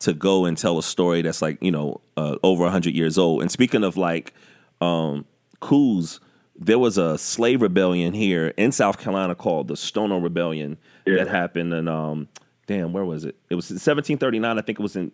to 0.00 0.12
go 0.12 0.44
and 0.44 0.56
tell 0.56 0.78
a 0.78 0.82
story 0.82 1.22
that's 1.22 1.42
like 1.42 1.62
you 1.62 1.70
know 1.70 2.00
uh, 2.16 2.36
over 2.42 2.62
100 2.64 2.94
years 2.94 3.18
old 3.18 3.42
and 3.42 3.50
speaking 3.50 3.82
of 3.82 3.96
like 3.96 4.32
um 4.80 5.24
coups 5.60 6.20
there 6.58 6.78
was 6.78 6.98
a 6.98 7.16
slave 7.16 7.62
rebellion 7.62 8.12
here 8.12 8.48
in 8.56 8.72
south 8.72 8.98
carolina 8.98 9.34
called 9.34 9.68
the 9.68 9.76
stono 9.76 10.18
rebellion 10.18 10.76
yeah. 11.06 11.16
that 11.16 11.28
happened 11.28 11.72
and 11.72 11.88
um 11.88 12.28
damn 12.66 12.92
where 12.92 13.04
was 13.04 13.24
it 13.24 13.36
it 13.48 13.54
was 13.54 13.70
1739 13.70 14.58
i 14.58 14.62
think 14.62 14.78
it 14.78 14.82
was 14.82 14.96
in 14.96 15.12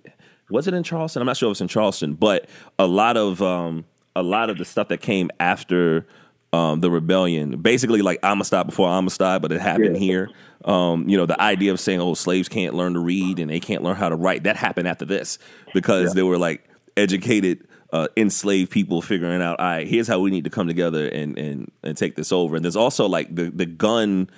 was 0.51 0.67
it 0.67 0.75
in 0.75 0.83
charleston 0.83 1.21
i'm 1.23 1.27
not 1.27 1.37
sure 1.37 1.47
if 1.47 1.51
it 1.51 1.51
was 1.51 1.61
in 1.61 1.69
charleston 1.69 2.15
but 2.15 2.49
a 2.79 2.87
lot 2.87 3.17
of 3.17 3.43
um 3.43 3.85
a 4.17 4.23
lot 4.23 4.51
of 4.51 4.59
the 4.59 4.65
stuff 4.65 4.89
that 4.89 5.01
came 5.01 5.31
after 5.41 6.07
um, 6.55 6.81
the 6.81 6.91
rebellion. 6.91 7.61
Basically, 7.61 8.01
like 8.01 8.21
Amistad 8.23 8.67
before 8.67 8.89
Amistad, 8.89 9.43
but 9.43 9.53
it 9.53 9.61
happened 9.61 9.97
yeah. 9.97 10.01
here. 10.01 10.31
Um, 10.65 11.09
you 11.09 11.17
know, 11.17 11.27
the 11.27 11.41
idea 11.41 11.73
of 11.73 11.81
saying, 11.81 12.01
"Oh, 12.01 12.15
slaves 12.15 12.49
can't 12.49 12.75
learn 12.75 12.95
to 12.95 13.01
read 13.01 13.39
and 13.39 13.51
they 13.51 13.61
can't 13.61 13.83
learn 13.83 13.97
how 13.97 14.09
to 14.09 14.17
write," 14.17 14.45
that 14.45 14.57
happened 14.57 14.89
after 14.89 15.05
this 15.05 15.39
because 15.75 16.11
yeah. 16.11 16.15
they 16.15 16.23
were 16.23 16.39
like 16.39 16.65
educated, 16.97 17.67
uh, 17.95 18.09
enslaved 18.17 18.73
people 18.73 19.01
figuring 19.01 19.41
out, 19.41 19.61
"All 19.61 19.67
right, 19.67 19.87
here's 19.87 20.09
how 20.09 20.19
we 20.19 20.33
need 20.33 20.43
to 20.45 20.51
come 20.51 20.67
together 20.67 21.07
and 21.07 21.39
and 21.39 21.71
and 21.85 21.97
take 21.97 22.17
this 22.17 22.33
over." 22.33 22.57
And 22.57 22.65
there's 22.65 22.75
also 22.75 23.07
like 23.07 23.33
the 23.33 23.51
the 23.51 23.67
gun 23.67 24.29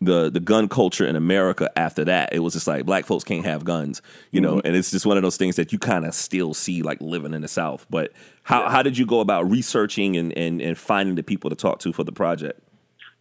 the 0.00 0.30
the 0.30 0.38
gun 0.38 0.68
culture 0.68 1.04
in 1.04 1.16
America 1.16 1.68
after 1.76 2.04
that. 2.04 2.32
It 2.32 2.38
was 2.38 2.52
just 2.52 2.68
like 2.68 2.86
black 2.86 3.04
folks 3.04 3.24
can't 3.24 3.44
have 3.44 3.64
guns, 3.64 4.02
you 4.30 4.40
know, 4.40 4.58
mm-hmm. 4.58 4.66
and 4.68 4.76
it's 4.76 4.92
just 4.92 5.04
one 5.04 5.16
of 5.16 5.24
those 5.24 5.36
things 5.36 5.56
that 5.56 5.72
you 5.72 5.80
kind 5.80 6.04
of 6.04 6.14
still 6.14 6.54
see 6.54 6.82
like 6.82 7.00
living 7.00 7.34
in 7.34 7.42
the 7.42 7.48
South. 7.48 7.86
But 7.90 8.12
how 8.44 8.62
yeah. 8.62 8.70
how 8.70 8.82
did 8.84 8.96
you 8.96 9.04
go 9.04 9.18
about 9.18 9.50
researching 9.50 10.16
and, 10.16 10.32
and 10.38 10.62
and 10.62 10.78
finding 10.78 11.16
the 11.16 11.24
people 11.24 11.50
to 11.50 11.56
talk 11.56 11.80
to 11.80 11.92
for 11.92 12.04
the 12.04 12.12
project? 12.12 12.60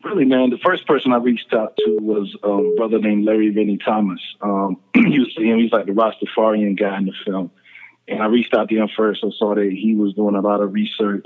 Really, 0.03 0.25
man, 0.25 0.51
the 0.51 0.59
first 0.63 0.85
person 0.85 1.11
I 1.11 1.17
reached 1.17 1.53
out 1.53 1.75
to 1.77 1.97
was 2.01 2.35
a 2.43 2.75
brother 2.77 2.99
named 2.99 3.25
Larry 3.25 3.49
Reni 3.49 3.77
Thomas. 3.77 4.19
Um, 4.41 4.77
you 4.95 5.25
see 5.35 5.45
him; 5.45 5.57
he's 5.57 5.71
like 5.71 5.87
the 5.87 5.91
Rastafarian 5.91 6.79
guy 6.79 6.99
in 6.99 7.05
the 7.05 7.13
film. 7.25 7.49
And 8.11 8.21
I 8.21 8.27
reached 8.27 8.53
out 8.53 8.69
to 8.69 8.75
him 8.75 8.89
first. 8.95 9.23
I 9.23 9.29
saw 9.37 9.55
that 9.55 9.71
he 9.71 9.95
was 9.95 10.13
doing 10.13 10.35
a 10.35 10.41
lot 10.41 10.61
of 10.61 10.73
research 10.73 11.25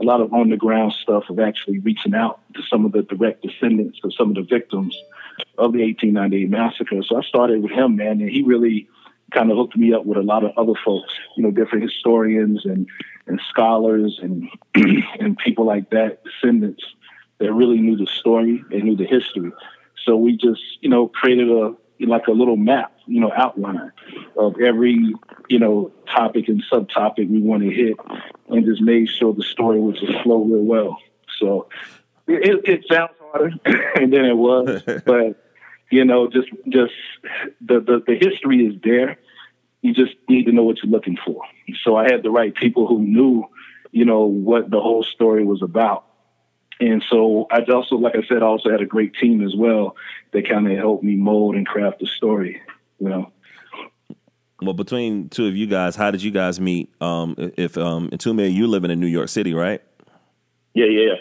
a 0.00 0.04
lot 0.04 0.20
of 0.20 0.32
on 0.32 0.48
the 0.48 0.56
ground 0.56 0.92
stuff 1.02 1.24
of 1.28 1.38
actually 1.38 1.78
reaching 1.80 2.14
out 2.14 2.40
to 2.54 2.62
some 2.68 2.84
of 2.84 2.92
the 2.92 3.02
direct 3.02 3.42
descendants 3.42 4.00
of 4.02 4.14
some 4.14 4.30
of 4.30 4.34
the 4.34 4.42
victims 4.42 4.96
of 5.58 5.72
the 5.72 5.82
1898 5.82 6.48
massacre. 6.48 7.02
So 7.02 7.16
I 7.16 7.22
started 7.22 7.62
with 7.62 7.72
him, 7.72 7.96
man, 7.96 8.20
and 8.20 8.30
he 8.30 8.42
really 8.42 8.88
kind 9.32 9.50
of 9.50 9.58
hooked 9.58 9.76
me 9.76 9.92
up 9.92 10.06
with 10.06 10.18
a 10.18 10.22
lot 10.22 10.42
of 10.42 10.52
other 10.56 10.72
folks, 10.84 11.12
you 11.36 11.42
know, 11.42 11.50
different 11.50 11.84
historians 11.84 12.64
and 12.64 12.88
and 13.26 13.40
scholars 13.48 14.18
and 14.22 14.48
and 15.20 15.36
people 15.38 15.66
like 15.66 15.90
that, 15.90 16.24
descendants 16.24 16.82
that 17.38 17.52
really 17.52 17.78
knew 17.78 17.96
the 17.96 18.06
story 18.06 18.64
and 18.70 18.84
knew 18.84 18.96
the 18.96 19.04
history. 19.04 19.52
So 20.04 20.16
we 20.16 20.36
just, 20.36 20.62
you 20.80 20.88
know, 20.88 21.08
created 21.08 21.50
a 21.50 21.74
like 22.08 22.26
a 22.26 22.32
little 22.32 22.56
map, 22.56 22.92
you 23.06 23.20
know, 23.20 23.32
outline 23.34 23.92
of 24.36 24.60
every, 24.60 25.14
you 25.48 25.58
know, 25.58 25.92
topic 26.06 26.48
and 26.48 26.62
subtopic 26.70 27.28
we 27.30 27.40
want 27.40 27.62
to 27.62 27.70
hit, 27.70 27.96
and 28.48 28.64
just 28.64 28.80
made 28.80 29.08
sure 29.08 29.34
the 29.34 29.42
story 29.42 29.80
would 29.80 29.96
just 29.96 30.12
flow 30.22 30.42
real 30.44 30.62
well. 30.62 30.98
So 31.38 31.68
it, 32.26 32.60
it 32.64 32.84
sounds 32.90 33.12
harder 33.20 33.52
than 33.94 34.14
it 34.14 34.36
was, 34.36 34.82
but 35.04 35.44
you 35.90 36.04
know, 36.04 36.28
just 36.28 36.48
just 36.68 36.92
the, 37.60 37.80
the 37.80 38.02
the 38.06 38.16
history 38.20 38.66
is 38.66 38.80
there. 38.82 39.18
You 39.82 39.94
just 39.94 40.14
need 40.28 40.44
to 40.44 40.52
know 40.52 40.62
what 40.62 40.82
you're 40.82 40.90
looking 40.90 41.16
for. 41.24 41.42
So 41.82 41.96
I 41.96 42.04
had 42.04 42.22
the 42.22 42.30
right 42.30 42.54
people 42.54 42.86
who 42.86 43.00
knew, 43.00 43.46
you 43.92 44.04
know, 44.04 44.26
what 44.26 44.70
the 44.70 44.78
whole 44.78 45.02
story 45.02 45.42
was 45.42 45.62
about 45.62 46.04
and 46.80 47.04
so 47.10 47.46
I 47.50 47.60
also, 47.70 47.96
like 47.96 48.14
I 48.16 48.26
said, 48.26 48.42
I 48.42 48.46
also 48.46 48.70
had 48.70 48.80
a 48.80 48.86
great 48.86 49.14
team 49.14 49.44
as 49.44 49.54
well 49.54 49.96
that 50.32 50.48
kind 50.48 50.70
of 50.70 50.76
helped 50.78 51.04
me 51.04 51.14
mold 51.14 51.54
and 51.54 51.66
craft 51.66 52.00
the 52.00 52.06
story, 52.06 52.60
you 52.98 53.08
know. 53.08 53.32
Well, 54.62 54.74
between 54.74 55.28
two 55.28 55.46
of 55.46 55.56
you 55.56 55.66
guys, 55.66 55.96
how 55.96 56.10
did 56.10 56.22
you 56.22 56.30
guys 56.30 56.60
meet? 56.60 56.90
Um, 57.00 57.34
if 57.56 57.78
um, 57.78 58.10
Mtume, 58.10 58.52
you 58.52 58.66
living 58.66 58.90
in 58.90 59.00
New 59.00 59.06
York 59.06 59.28
City, 59.28 59.54
right? 59.54 59.82
Yeah, 60.74 60.86
yeah. 60.86 61.14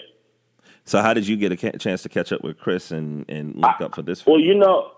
So, 0.86 1.02
how 1.02 1.14
did 1.14 1.28
you 1.28 1.38
get 1.38 1.52
a 1.52 1.78
chance 1.78 2.02
to 2.04 2.10
catch 2.10 2.32
up 2.32 2.44
with 2.44 2.58
Chris 2.58 2.92
and 2.92 3.26
and 3.30 3.56
link 3.56 3.76
I, 3.80 3.86
up 3.86 3.96
for 3.96 4.02
this? 4.02 4.22
Film? 4.22 4.36
Well, 4.36 4.44
you 4.44 4.56
know, 4.56 4.92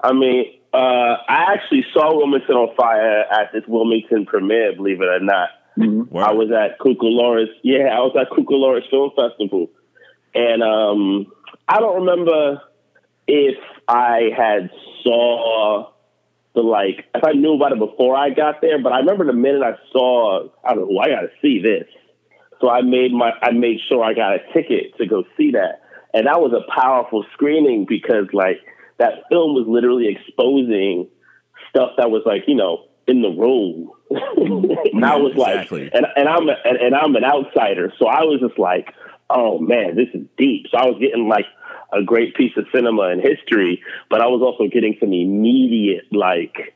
I 0.00 0.12
mean, 0.12 0.44
uh, 0.72 1.16
I 1.28 1.52
actually 1.52 1.84
saw 1.92 2.16
Wilmington 2.16 2.54
on 2.54 2.74
Fire 2.76 3.24
at 3.30 3.52
this 3.52 3.64
Wilmington 3.66 4.24
premiere, 4.24 4.74
believe 4.74 5.00
it 5.02 5.08
or 5.08 5.20
not. 5.20 5.50
Mm-hmm. 5.78 6.16
I 6.16 6.32
was 6.32 6.50
at 6.50 6.78
Cucalorus. 6.78 7.48
Yeah, 7.62 7.88
I 7.94 8.00
was 8.00 8.16
at 8.20 8.30
Cucalorus 8.30 8.88
Film 8.90 9.10
Festival, 9.16 9.70
and 10.34 10.62
um, 10.62 11.32
I 11.68 11.78
don't 11.78 12.00
remember 12.00 12.62
if 13.26 13.56
I 13.88 14.30
had 14.36 14.70
saw 15.02 15.92
the 16.54 16.62
like 16.62 17.06
if 17.14 17.24
I 17.24 17.32
knew 17.32 17.54
about 17.54 17.72
it 17.72 17.78
before 17.78 18.16
I 18.16 18.30
got 18.30 18.60
there, 18.60 18.82
but 18.82 18.92
I 18.92 18.98
remember 18.98 19.24
the 19.24 19.32
minute 19.32 19.62
I 19.62 19.74
saw, 19.92 20.48
I 20.64 20.74
don't 20.74 20.92
know, 20.92 20.98
I 20.98 21.08
got 21.08 21.20
to 21.22 21.30
see 21.40 21.62
this. 21.62 21.86
So 22.60 22.68
I 22.68 22.82
made 22.82 23.12
my 23.12 23.30
I 23.42 23.52
made 23.52 23.78
sure 23.88 24.02
I 24.02 24.14
got 24.14 24.34
a 24.34 24.38
ticket 24.52 24.96
to 24.98 25.06
go 25.06 25.24
see 25.36 25.52
that, 25.52 25.82
and 26.12 26.26
that 26.26 26.40
was 26.40 26.52
a 26.52 26.70
powerful 26.70 27.24
screening 27.32 27.86
because 27.88 28.26
like 28.32 28.58
that 28.98 29.24
film 29.30 29.54
was 29.54 29.66
literally 29.68 30.08
exposing 30.08 31.08
stuff 31.70 31.92
that 31.96 32.10
was 32.10 32.22
like 32.26 32.42
you 32.46 32.56
know 32.56 32.84
in 33.10 33.22
the 33.22 33.28
room. 33.28 33.90
and 34.10 35.04
I 35.04 35.16
was 35.16 35.32
exactly. 35.32 35.84
like, 35.84 35.94
and, 35.94 36.06
and 36.16 36.28
I'm 36.28 36.48
a, 36.48 36.54
and, 36.64 36.76
and 36.78 36.94
I'm 36.94 37.14
an 37.16 37.24
outsider, 37.24 37.92
so 37.98 38.06
I 38.06 38.22
was 38.22 38.40
just 38.40 38.58
like, 38.58 38.94
oh 39.28 39.58
man, 39.58 39.96
this 39.96 40.08
is 40.14 40.26
deep. 40.38 40.66
So 40.70 40.78
I 40.78 40.86
was 40.86 40.98
getting 41.00 41.28
like 41.28 41.46
a 41.92 42.02
great 42.02 42.34
piece 42.34 42.52
of 42.56 42.64
cinema 42.74 43.08
and 43.08 43.20
history, 43.20 43.82
but 44.08 44.20
I 44.20 44.26
was 44.26 44.42
also 44.42 44.70
getting 44.72 44.96
some 45.00 45.12
immediate 45.12 46.04
like 46.12 46.74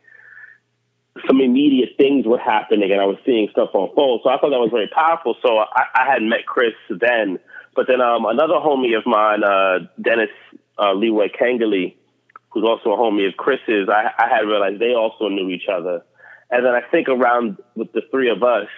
some 1.28 1.40
immediate 1.40 1.90
things 1.96 2.26
were 2.26 2.38
happening, 2.38 2.90
and 2.90 3.00
I 3.00 3.04
was 3.04 3.18
seeing 3.24 3.48
stuff 3.52 3.70
unfold. 3.72 4.22
So 4.24 4.30
I 4.30 4.38
thought 4.38 4.50
that 4.50 4.58
was 4.58 4.70
very 4.72 4.90
powerful. 4.92 5.36
So 5.42 5.58
I, 5.58 5.84
I 5.94 6.12
had 6.12 6.22
met 6.22 6.44
Chris 6.46 6.74
then, 6.90 7.38
but 7.76 7.86
then 7.86 8.00
um, 8.00 8.26
another 8.26 8.54
homie 8.54 8.98
of 8.98 9.06
mine, 9.06 9.44
uh, 9.44 9.86
Dennis 10.00 10.30
uh, 10.78 10.92
Leroy 10.92 11.28
Kangalee, 11.28 11.94
who's 12.50 12.64
also 12.64 12.92
a 12.92 12.96
homie 12.96 13.28
of 13.28 13.36
Chris's, 13.36 13.88
I, 13.88 14.10
I 14.18 14.28
had 14.28 14.46
realized 14.46 14.80
they 14.80 14.94
also 14.94 15.28
knew 15.28 15.50
each 15.50 15.68
other. 15.72 16.02
And 16.50 16.64
then 16.64 16.74
I 16.74 16.82
think 16.90 17.08
around 17.08 17.58
with 17.74 17.92
the 17.92 18.02
three 18.10 18.30
of 18.30 18.42
us, 18.42 18.68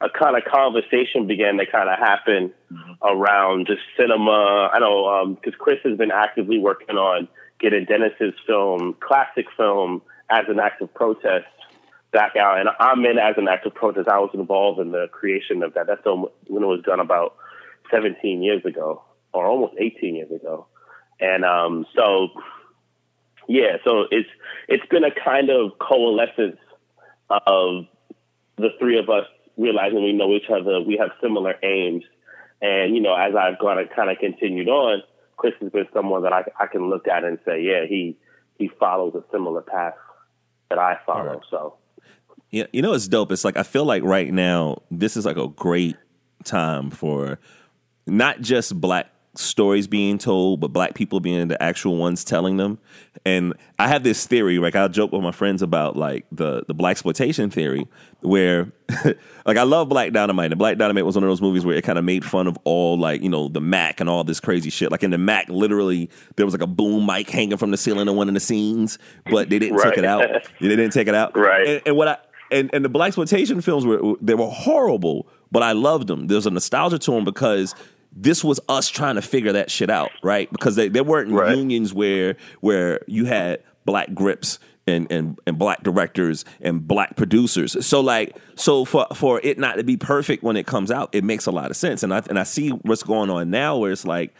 a 0.00 0.08
kind 0.10 0.36
of 0.36 0.42
conversation 0.44 1.26
began 1.26 1.58
to 1.58 1.66
kind 1.66 1.88
of 1.88 1.98
happen 1.98 2.52
mm-hmm. 2.72 2.92
around 3.02 3.66
just 3.66 3.80
cinema. 3.96 4.70
I 4.72 4.78
know 4.80 5.36
because 5.36 5.54
um, 5.54 5.60
Chris 5.60 5.78
has 5.84 5.96
been 5.96 6.10
actively 6.10 6.58
working 6.58 6.96
on 6.96 7.28
getting 7.60 7.84
Dennis's 7.84 8.34
film, 8.46 8.96
classic 9.00 9.46
film, 9.56 10.02
as 10.28 10.44
an 10.48 10.58
act 10.58 10.82
of 10.82 10.92
protest 10.92 11.46
back 12.12 12.36
out. 12.36 12.58
And 12.58 12.68
I'm 12.80 13.04
in 13.04 13.18
as 13.18 13.34
an 13.36 13.48
act 13.48 13.66
of 13.66 13.74
protest. 13.74 14.08
I 14.08 14.18
was 14.18 14.30
involved 14.34 14.80
in 14.80 14.90
the 14.90 15.06
creation 15.12 15.62
of 15.62 15.74
that. 15.74 15.86
That 15.86 16.02
film 16.02 16.26
when 16.48 16.62
it 16.62 16.66
was 16.66 16.82
done 16.84 17.00
about 17.00 17.36
17 17.90 18.42
years 18.42 18.64
ago, 18.64 19.02
or 19.32 19.46
almost 19.46 19.74
18 19.78 20.16
years 20.16 20.30
ago. 20.30 20.66
And 21.20 21.44
um, 21.44 21.86
so, 21.94 22.28
yeah, 23.48 23.76
so 23.84 24.06
it's 24.10 24.28
it's 24.68 24.86
been 24.86 25.04
a 25.04 25.14
kind 25.24 25.50
of 25.50 25.78
coalescence 25.78 26.58
of 27.30 27.86
the 28.56 28.68
three 28.78 28.98
of 28.98 29.08
us 29.08 29.26
realizing 29.56 30.02
we 30.02 30.12
know 30.12 30.32
each 30.34 30.50
other, 30.50 30.80
we 30.80 30.96
have 31.00 31.10
similar 31.22 31.54
aims. 31.62 32.04
And, 32.60 32.94
you 32.94 33.02
know, 33.02 33.14
as 33.14 33.34
I've 33.34 33.58
gone 33.58 33.78
and 33.78 33.90
kind 33.90 34.10
of 34.10 34.18
continued 34.18 34.68
on, 34.68 35.02
Chris 35.36 35.54
has 35.60 35.70
been 35.70 35.86
someone 35.92 36.22
that 36.22 36.32
I, 36.32 36.44
I 36.60 36.66
can 36.66 36.88
look 36.88 37.08
at 37.08 37.24
and 37.24 37.38
say, 37.44 37.60
yeah, 37.62 37.84
he, 37.88 38.16
he 38.58 38.70
follows 38.78 39.14
a 39.14 39.24
similar 39.32 39.62
path 39.62 39.94
that 40.68 40.78
I 40.78 40.98
follow. 41.04 41.34
Right. 41.34 41.40
So, 41.50 41.76
yeah, 42.50 42.64
you 42.72 42.82
know, 42.82 42.92
it's 42.92 43.08
dope. 43.08 43.32
It's 43.32 43.44
like, 43.44 43.56
I 43.56 43.62
feel 43.62 43.84
like 43.84 44.02
right 44.04 44.32
now, 44.32 44.82
this 44.90 45.16
is 45.16 45.26
like 45.26 45.36
a 45.38 45.48
great 45.48 45.96
time 46.44 46.90
for 46.90 47.38
not 48.06 48.40
just 48.40 48.80
black 48.80 49.10
stories 49.34 49.86
being 49.86 50.18
told, 50.18 50.60
but 50.60 50.68
black 50.68 50.94
people 50.94 51.20
being 51.20 51.48
the 51.48 51.62
actual 51.62 51.96
ones 51.96 52.24
telling 52.24 52.58
them. 52.58 52.78
And 53.24 53.54
I 53.78 53.88
have 53.88 54.02
this 54.02 54.26
theory, 54.26 54.58
like 54.58 54.76
I'll 54.76 54.88
joke 54.88 55.12
with 55.12 55.22
my 55.22 55.32
friends 55.32 55.62
about 55.62 55.96
like 55.96 56.26
the 56.30 56.64
the 56.66 56.74
black 56.74 56.92
exploitation 56.92 57.50
theory, 57.50 57.86
where 58.20 58.72
like 59.46 59.56
I 59.56 59.62
love 59.62 59.88
Black 59.88 60.12
Dynamite. 60.12 60.52
And 60.52 60.58
Black 60.58 60.76
Dynamite 60.76 61.06
was 61.06 61.14
one 61.14 61.24
of 61.24 61.30
those 61.30 61.40
movies 61.40 61.64
where 61.64 61.76
it 61.76 61.82
kind 61.82 61.98
of 61.98 62.04
made 62.04 62.24
fun 62.24 62.46
of 62.46 62.58
all 62.64 62.98
like, 62.98 63.22
you 63.22 63.28
know, 63.30 63.48
the 63.48 63.60
Mack 63.60 64.00
and 64.00 64.08
all 64.08 64.24
this 64.24 64.40
crazy 64.40 64.70
shit. 64.70 64.90
Like 64.90 65.02
in 65.02 65.10
the 65.10 65.18
Mack, 65.18 65.48
literally 65.48 66.10
there 66.36 66.46
was 66.46 66.54
like 66.54 66.62
a 66.62 66.66
boom 66.66 67.06
mic 67.06 67.30
hanging 67.30 67.56
from 67.56 67.70
the 67.70 67.76
ceiling 67.76 68.08
in 68.08 68.16
one 68.16 68.28
of 68.28 68.34
the 68.34 68.40
scenes, 68.40 68.98
but 69.30 69.48
they 69.50 69.58
didn't 69.58 69.76
right. 69.76 69.90
take 69.90 69.98
it 69.98 70.04
out. 70.04 70.22
they 70.60 70.68
didn't 70.68 70.90
take 70.90 71.08
it 71.08 71.14
out. 71.14 71.32
Right. 71.42 71.66
And, 71.66 71.82
and 71.86 71.96
what 71.96 72.08
I 72.08 72.18
and, 72.52 72.70
and 72.72 72.84
the 72.84 72.88
black 72.88 73.08
exploitation 73.08 73.60
films 73.62 73.84
were 73.84 74.14
they 74.20 74.34
were 74.34 74.48
horrible, 74.48 75.26
but 75.50 75.62
I 75.62 75.72
loved 75.72 76.06
them. 76.06 76.26
There's 76.28 76.46
a 76.46 76.50
nostalgia 76.50 76.98
to 76.98 77.10
them 77.10 77.24
because 77.24 77.74
this 78.14 78.44
was 78.44 78.60
us 78.68 78.88
trying 78.88 79.14
to 79.16 79.22
figure 79.22 79.52
that 79.52 79.70
shit 79.70 79.90
out, 79.90 80.10
right? 80.22 80.50
Because 80.50 80.76
they, 80.76 80.88
there 80.88 81.04
weren't 81.04 81.30
right. 81.30 81.56
unions 81.56 81.94
where 81.94 82.36
where 82.60 83.00
you 83.06 83.24
had 83.24 83.62
black 83.84 84.14
grips 84.14 84.58
and, 84.86 85.10
and 85.10 85.38
and 85.46 85.58
black 85.58 85.82
directors 85.82 86.44
and 86.60 86.86
black 86.86 87.16
producers. 87.16 87.84
So 87.86 88.00
like 88.00 88.36
so 88.54 88.84
for 88.84 89.06
for 89.14 89.40
it 89.42 89.58
not 89.58 89.76
to 89.76 89.84
be 89.84 89.96
perfect 89.96 90.42
when 90.42 90.56
it 90.56 90.66
comes 90.66 90.90
out, 90.90 91.10
it 91.12 91.24
makes 91.24 91.46
a 91.46 91.52
lot 91.52 91.70
of 91.70 91.76
sense. 91.76 92.02
And 92.02 92.12
I 92.12 92.22
and 92.28 92.38
I 92.38 92.44
see 92.44 92.70
what's 92.70 93.02
going 93.02 93.30
on 93.30 93.50
now 93.50 93.78
where 93.78 93.92
it's 93.92 94.04
like 94.04 94.34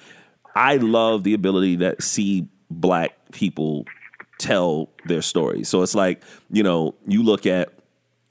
I 0.55 0.77
love 0.77 1.25
the 1.25 1.35
ability 1.35 1.77
that 1.77 2.03
see 2.03 2.49
black 2.71 3.13
people 3.33 3.85
tell 4.39 4.89
their 5.07 5.23
stories. 5.23 5.69
So 5.69 5.83
it's 5.83 5.95
like, 5.95 6.23
you 6.51 6.63
know, 6.63 6.95
you 7.07 7.23
look 7.23 7.47
at 7.47 7.73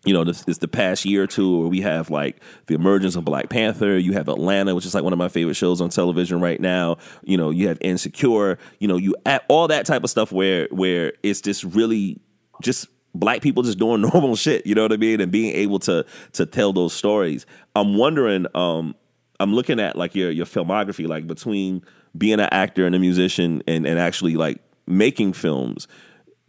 you 0.03 0.13
know, 0.13 0.23
this 0.23 0.43
is 0.47 0.57
the 0.57 0.67
past 0.67 1.05
year 1.05 1.23
or 1.23 1.27
two 1.27 1.59
where 1.59 1.67
we 1.67 1.81
have 1.81 2.09
like 2.09 2.41
the 2.65 2.73
emergence 2.73 3.15
of 3.15 3.23
Black 3.23 3.49
Panther. 3.49 3.99
You 3.99 4.13
have 4.13 4.27
Atlanta, 4.27 4.73
which 4.73 4.85
is 4.85 4.95
like 4.95 5.03
one 5.03 5.13
of 5.13 5.19
my 5.19 5.27
favorite 5.27 5.53
shows 5.53 5.79
on 5.79 5.89
television 5.89 6.41
right 6.41 6.59
now. 6.59 6.97
You 7.23 7.37
know, 7.37 7.51
you 7.51 7.67
have 7.67 7.77
Insecure. 7.81 8.57
You 8.79 8.87
know, 8.87 8.97
you 8.97 9.15
all 9.47 9.67
that 9.67 9.85
type 9.85 10.03
of 10.03 10.09
stuff 10.09 10.31
where 10.31 10.67
where 10.71 11.13
it's 11.21 11.39
just 11.39 11.63
really 11.63 12.19
just 12.63 12.87
black 13.13 13.41
people 13.41 13.61
just 13.61 13.77
doing 13.77 14.01
normal 14.13 14.35
shit. 14.35 14.65
You 14.65 14.73
know 14.73 14.81
what 14.81 14.93
I 14.93 14.97
mean? 14.97 15.21
And 15.21 15.31
being 15.31 15.55
able 15.55 15.79
to 15.79 16.05
to 16.33 16.45
tell 16.45 16.73
those 16.73 16.93
stories. 16.93 17.45
I'm 17.75 17.95
wondering. 17.95 18.47
Um, 18.55 18.95
I'm 19.39 19.53
looking 19.53 19.79
at 19.79 19.95
like 19.95 20.15
your 20.15 20.31
your 20.31 20.45
filmography, 20.47 21.07
like 21.07 21.27
between 21.27 21.83
being 22.17 22.39
an 22.39 22.49
actor 22.51 22.85
and 22.87 22.95
a 22.95 22.99
musician 22.99 23.61
and 23.67 23.85
and 23.85 23.99
actually 23.99 24.35
like 24.35 24.59
making 24.87 25.33
films 25.33 25.87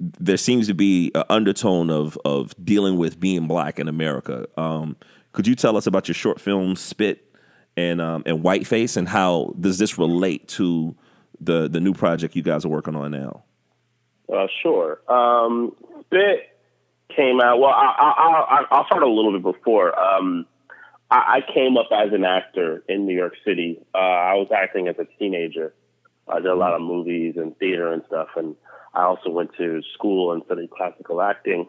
there 0.02 0.36
seems 0.36 0.66
to 0.66 0.74
be 0.74 1.12
an 1.14 1.24
undertone 1.30 1.90
of 1.90 2.18
of 2.24 2.54
dealing 2.62 2.96
with 2.96 3.20
being 3.20 3.46
black 3.46 3.78
in 3.78 3.88
America. 3.88 4.46
Um, 4.56 4.96
could 5.32 5.46
you 5.46 5.54
tell 5.54 5.76
us 5.76 5.86
about 5.86 6.08
your 6.08 6.14
short 6.14 6.40
film 6.40 6.76
Spit 6.76 7.24
and 7.76 8.00
um, 8.00 8.22
and 8.26 8.42
Whiteface 8.42 8.96
and 8.96 9.08
how 9.08 9.54
does 9.58 9.78
this 9.78 9.98
relate 9.98 10.48
to 10.48 10.94
the 11.40 11.68
the 11.68 11.80
new 11.80 11.94
project 11.94 12.34
you 12.34 12.42
guys 12.42 12.64
are 12.64 12.68
working 12.68 12.96
on 12.96 13.12
now? 13.12 13.44
Uh, 14.32 14.46
sure. 14.62 15.00
Um, 15.08 15.74
Spit 16.06 16.48
came 17.14 17.40
out. 17.40 17.58
Well, 17.58 17.70
I, 17.70 18.64
will 18.70 18.84
start 18.86 19.02
a 19.02 19.08
little 19.08 19.32
bit 19.32 19.42
before. 19.42 19.98
Um, 19.98 20.46
I, 21.10 21.42
I, 21.46 21.52
came 21.52 21.76
up 21.76 21.88
as 21.92 22.12
an 22.14 22.24
actor 22.24 22.82
in 22.88 23.04
New 23.04 23.14
York 23.14 23.34
City. 23.44 23.78
Uh, 23.94 23.98
I 23.98 24.34
was 24.34 24.48
acting 24.54 24.88
as 24.88 24.96
a 24.98 25.06
teenager. 25.18 25.74
I 26.26 26.36
did 26.36 26.46
a 26.46 26.54
lot 26.54 26.72
of 26.72 26.80
movies 26.80 27.34
and 27.36 27.56
theater 27.58 27.92
and 27.92 28.02
stuff, 28.06 28.28
and 28.36 28.56
I 28.94 29.04
also 29.04 29.30
went 29.30 29.50
to 29.58 29.82
school 29.94 30.32
and 30.32 30.42
studied 30.44 30.70
classical 30.70 31.20
acting. 31.22 31.68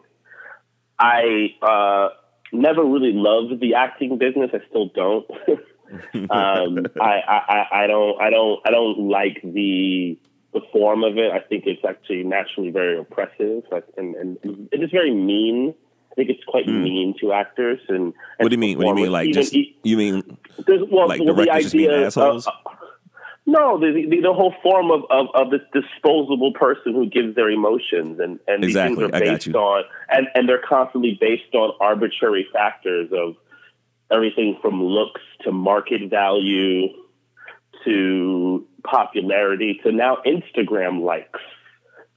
I 0.98 1.54
uh, 1.62 2.08
never 2.52 2.84
really 2.84 3.12
loved 3.12 3.60
the 3.60 3.74
acting 3.74 4.18
business. 4.18 4.50
I 4.52 4.60
still 4.68 4.90
don't. 4.94 5.26
um, 6.30 6.86
I, 7.00 7.20
I, 7.26 7.66
I 7.72 7.86
don't 7.86 8.20
I 8.20 8.30
don't 8.30 8.60
I 8.66 8.70
don't 8.70 9.08
like 9.08 9.40
the 9.42 10.18
the 10.52 10.60
form 10.72 11.02
of 11.02 11.18
it. 11.18 11.32
I 11.32 11.40
think 11.40 11.64
it's 11.66 11.84
actually 11.84 12.22
naturally 12.22 12.70
very 12.70 12.98
oppressive, 12.98 13.64
like, 13.72 13.84
and, 13.96 14.14
and 14.14 14.38
it 14.72 14.82
is 14.82 14.90
very 14.90 15.12
mean. 15.12 15.74
I 16.12 16.14
think 16.14 16.30
it's 16.30 16.44
quite 16.44 16.66
mm. 16.66 16.80
mean 16.80 17.14
to 17.20 17.32
actors. 17.32 17.80
And, 17.88 17.96
and 17.98 18.14
what 18.38 18.50
do 18.50 18.54
you 18.54 18.58
mean? 18.58 18.78
What 18.78 18.94
do 18.94 19.00
you 19.00 19.06
mean? 19.06 19.12
Like 19.12 19.28
even, 19.30 19.42
just 19.42 19.52
you 19.52 19.96
mean 19.96 20.38
well, 20.88 21.08
like 21.08 21.20
well, 21.20 21.34
the 21.34 21.50
idea 21.50 22.06
of, 22.06 22.16
uh, 22.16 22.40
no, 23.46 23.78
the, 23.78 24.06
the, 24.08 24.20
the 24.22 24.32
whole 24.32 24.54
form 24.62 24.90
of, 24.90 25.02
of, 25.10 25.26
of, 25.34 25.50
this 25.50 25.60
disposable 25.72 26.52
person 26.54 26.94
who 26.94 27.06
gives 27.06 27.34
their 27.34 27.50
emotions 27.50 28.18
and, 28.18 28.40
and 28.46 28.64
exactly. 28.64 28.96
these 28.96 29.10
things 29.10 29.14
are 29.14 29.20
based 29.20 29.54
on 29.54 29.84
and, 30.08 30.28
and 30.34 30.48
they're 30.48 30.62
constantly 30.66 31.18
based 31.20 31.54
on 31.54 31.72
arbitrary 31.78 32.46
factors 32.52 33.10
of 33.12 33.36
everything 34.10 34.56
from 34.62 34.82
looks 34.82 35.20
to 35.42 35.52
market 35.52 36.08
value 36.08 36.88
to 37.84 38.66
popularity 38.82 39.78
to 39.82 39.92
now 39.92 40.18
Instagram 40.26 41.02
likes. 41.02 41.40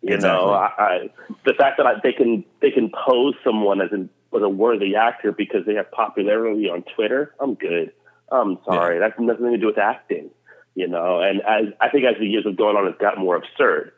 You 0.01 0.15
exactly. 0.15 0.45
know, 0.45 0.53
I, 0.53 0.69
I, 0.77 1.09
the 1.45 1.53
fact 1.59 1.77
that 1.77 1.87
I, 1.87 1.93
they 2.01 2.13
can 2.13 2.45
they 2.61 2.71
can 2.71 2.89
pose 2.89 3.33
someone 3.43 3.81
as, 3.81 3.91
an, 3.91 4.09
as 4.33 4.41
a 4.41 4.49
worthy 4.49 4.95
actor 4.95 5.33
because 5.33 5.65
they 5.65 5.73
have 5.73 5.91
popularity 5.91 6.69
on 6.69 6.85
Twitter. 6.95 7.35
I'm 7.41 7.55
good. 7.55 7.91
I'm 8.31 8.59
sorry. 8.63 8.95
Yeah. 8.95 9.07
That 9.07 9.17
has 9.17 9.25
nothing 9.25 9.51
to 9.51 9.57
do 9.57 9.65
with 9.65 9.77
acting 9.77 10.29
you 10.77 10.87
know, 10.87 11.21
and 11.21 11.41
as 11.41 11.73
I 11.81 11.89
think 11.89 12.05
as 12.05 12.19
the 12.19 12.27
years 12.27 12.45
have 12.45 12.55
gone 12.55 12.77
on, 12.77 12.85
it's 12.85 13.01
got 13.01 13.17
more 13.17 13.35
absurd. 13.35 13.93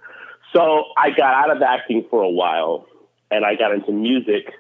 So 0.56 0.86
I 0.98 1.10
got 1.10 1.34
out 1.34 1.54
of 1.54 1.62
acting 1.62 2.06
for 2.10 2.24
a 2.24 2.30
while, 2.30 2.88
and 3.30 3.44
I 3.44 3.56
got 3.56 3.74
into 3.74 3.92
music, 3.92 4.54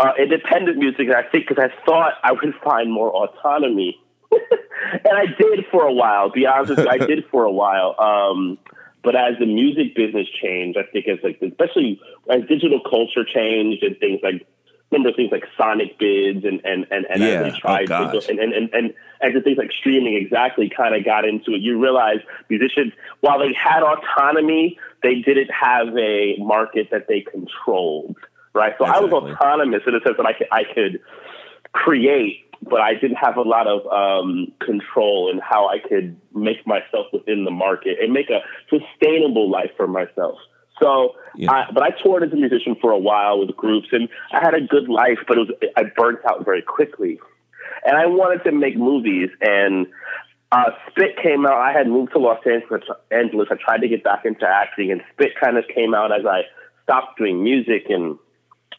uh, 0.00 0.12
independent 0.18 0.78
music. 0.78 1.00
And 1.00 1.14
I 1.14 1.24
think 1.30 1.46
because 1.46 1.62
I 1.62 1.84
thought 1.84 2.14
I 2.22 2.32
would 2.32 2.54
find 2.64 2.90
more 2.90 3.12
autonomy, 3.12 4.00
and 4.32 5.12
I 5.12 5.26
did 5.38 5.66
for 5.70 5.86
a 5.86 5.92
while. 5.92 6.30
Be 6.30 6.46
honest 6.46 6.80
I 6.88 6.96
did 6.96 7.26
for 7.30 7.44
a 7.44 7.52
while. 7.52 7.94
Um, 8.00 8.56
but 9.02 9.14
as 9.14 9.38
the 9.38 9.44
music 9.44 9.94
business 9.94 10.26
changed, 10.42 10.78
I 10.78 10.90
think 10.90 11.06
as 11.08 11.18
like 11.22 11.42
especially 11.42 12.00
as 12.30 12.40
digital 12.48 12.80
culture 12.80 13.22
changed 13.22 13.82
and 13.82 13.98
things 13.98 14.20
like 14.22 14.46
remember 14.94 15.14
things 15.16 15.30
like 15.32 15.44
Sonicbids 15.58 16.46
and 16.46 16.60
and 16.64 16.86
and, 16.90 17.06
and 17.10 17.22
yeah. 17.22 17.26
as 17.26 17.52
they 17.52 17.58
tried 17.58 17.90
oh, 17.90 18.20
to 18.20 18.30
and, 18.30 18.38
and 18.38 18.52
and 18.52 18.70
and 18.72 18.94
as 19.22 19.42
things 19.42 19.58
like 19.58 19.70
streaming 19.78 20.14
exactly 20.14 20.70
kind 20.74 20.94
of 20.94 21.04
got 21.04 21.24
into 21.24 21.52
it. 21.52 21.60
You 21.60 21.80
realize 21.80 22.18
musicians, 22.48 22.92
while 23.20 23.38
they 23.38 23.52
had 23.54 23.82
autonomy, 23.82 24.78
they 25.02 25.16
didn't 25.16 25.50
have 25.50 25.88
a 25.96 26.36
market 26.38 26.88
that 26.90 27.06
they 27.08 27.20
controlled. 27.20 28.16
Right. 28.54 28.74
So 28.78 28.84
exactly. 28.84 29.10
I 29.10 29.12
was 29.12 29.32
autonomous 29.32 29.82
in 29.86 29.94
the 29.94 30.00
sense 30.04 30.16
that 30.16 30.26
I 30.26 30.32
could 30.32 30.48
I 30.52 30.62
could 30.74 31.00
create, 31.72 32.44
but 32.62 32.80
I 32.80 32.94
didn't 32.94 33.16
have 33.16 33.36
a 33.36 33.42
lot 33.42 33.66
of 33.66 33.86
um, 33.90 34.52
control 34.60 35.30
in 35.30 35.40
how 35.40 35.68
I 35.68 35.78
could 35.80 36.16
make 36.34 36.66
myself 36.66 37.06
within 37.12 37.44
the 37.44 37.50
market 37.50 37.98
and 38.00 38.12
make 38.12 38.30
a 38.30 38.40
sustainable 38.70 39.50
life 39.50 39.70
for 39.76 39.88
myself. 39.88 40.38
So, 40.82 41.14
yeah. 41.36 41.52
I, 41.52 41.64
but 41.72 41.82
I 41.82 41.90
toured 42.02 42.24
as 42.24 42.32
a 42.32 42.36
musician 42.36 42.76
for 42.80 42.90
a 42.90 42.98
while 42.98 43.38
with 43.38 43.56
groups, 43.56 43.88
and 43.92 44.08
I 44.32 44.40
had 44.40 44.54
a 44.54 44.60
good 44.60 44.88
life, 44.88 45.18
but 45.28 45.38
it 45.38 45.40
was 45.40 45.50
I 45.76 45.84
burnt 45.96 46.20
out 46.28 46.44
very 46.44 46.62
quickly, 46.62 47.20
and 47.84 47.96
I 47.96 48.06
wanted 48.06 48.42
to 48.44 48.52
make 48.52 48.76
movies. 48.76 49.30
And 49.40 49.86
uh, 50.50 50.70
Spit 50.90 51.16
came 51.22 51.46
out. 51.46 51.54
I 51.54 51.72
had 51.72 51.86
moved 51.86 52.12
to 52.12 52.18
Los 52.18 52.44
Angeles. 52.46 53.48
I 53.50 53.54
tried 53.62 53.78
to 53.78 53.88
get 53.88 54.02
back 54.02 54.24
into 54.24 54.46
acting, 54.46 54.90
and 54.90 55.00
Spit 55.12 55.32
kind 55.40 55.58
of 55.58 55.64
came 55.72 55.94
out 55.94 56.12
as 56.12 56.26
I 56.26 56.42
stopped 56.82 57.18
doing 57.18 57.42
music, 57.42 57.86
and 57.88 58.18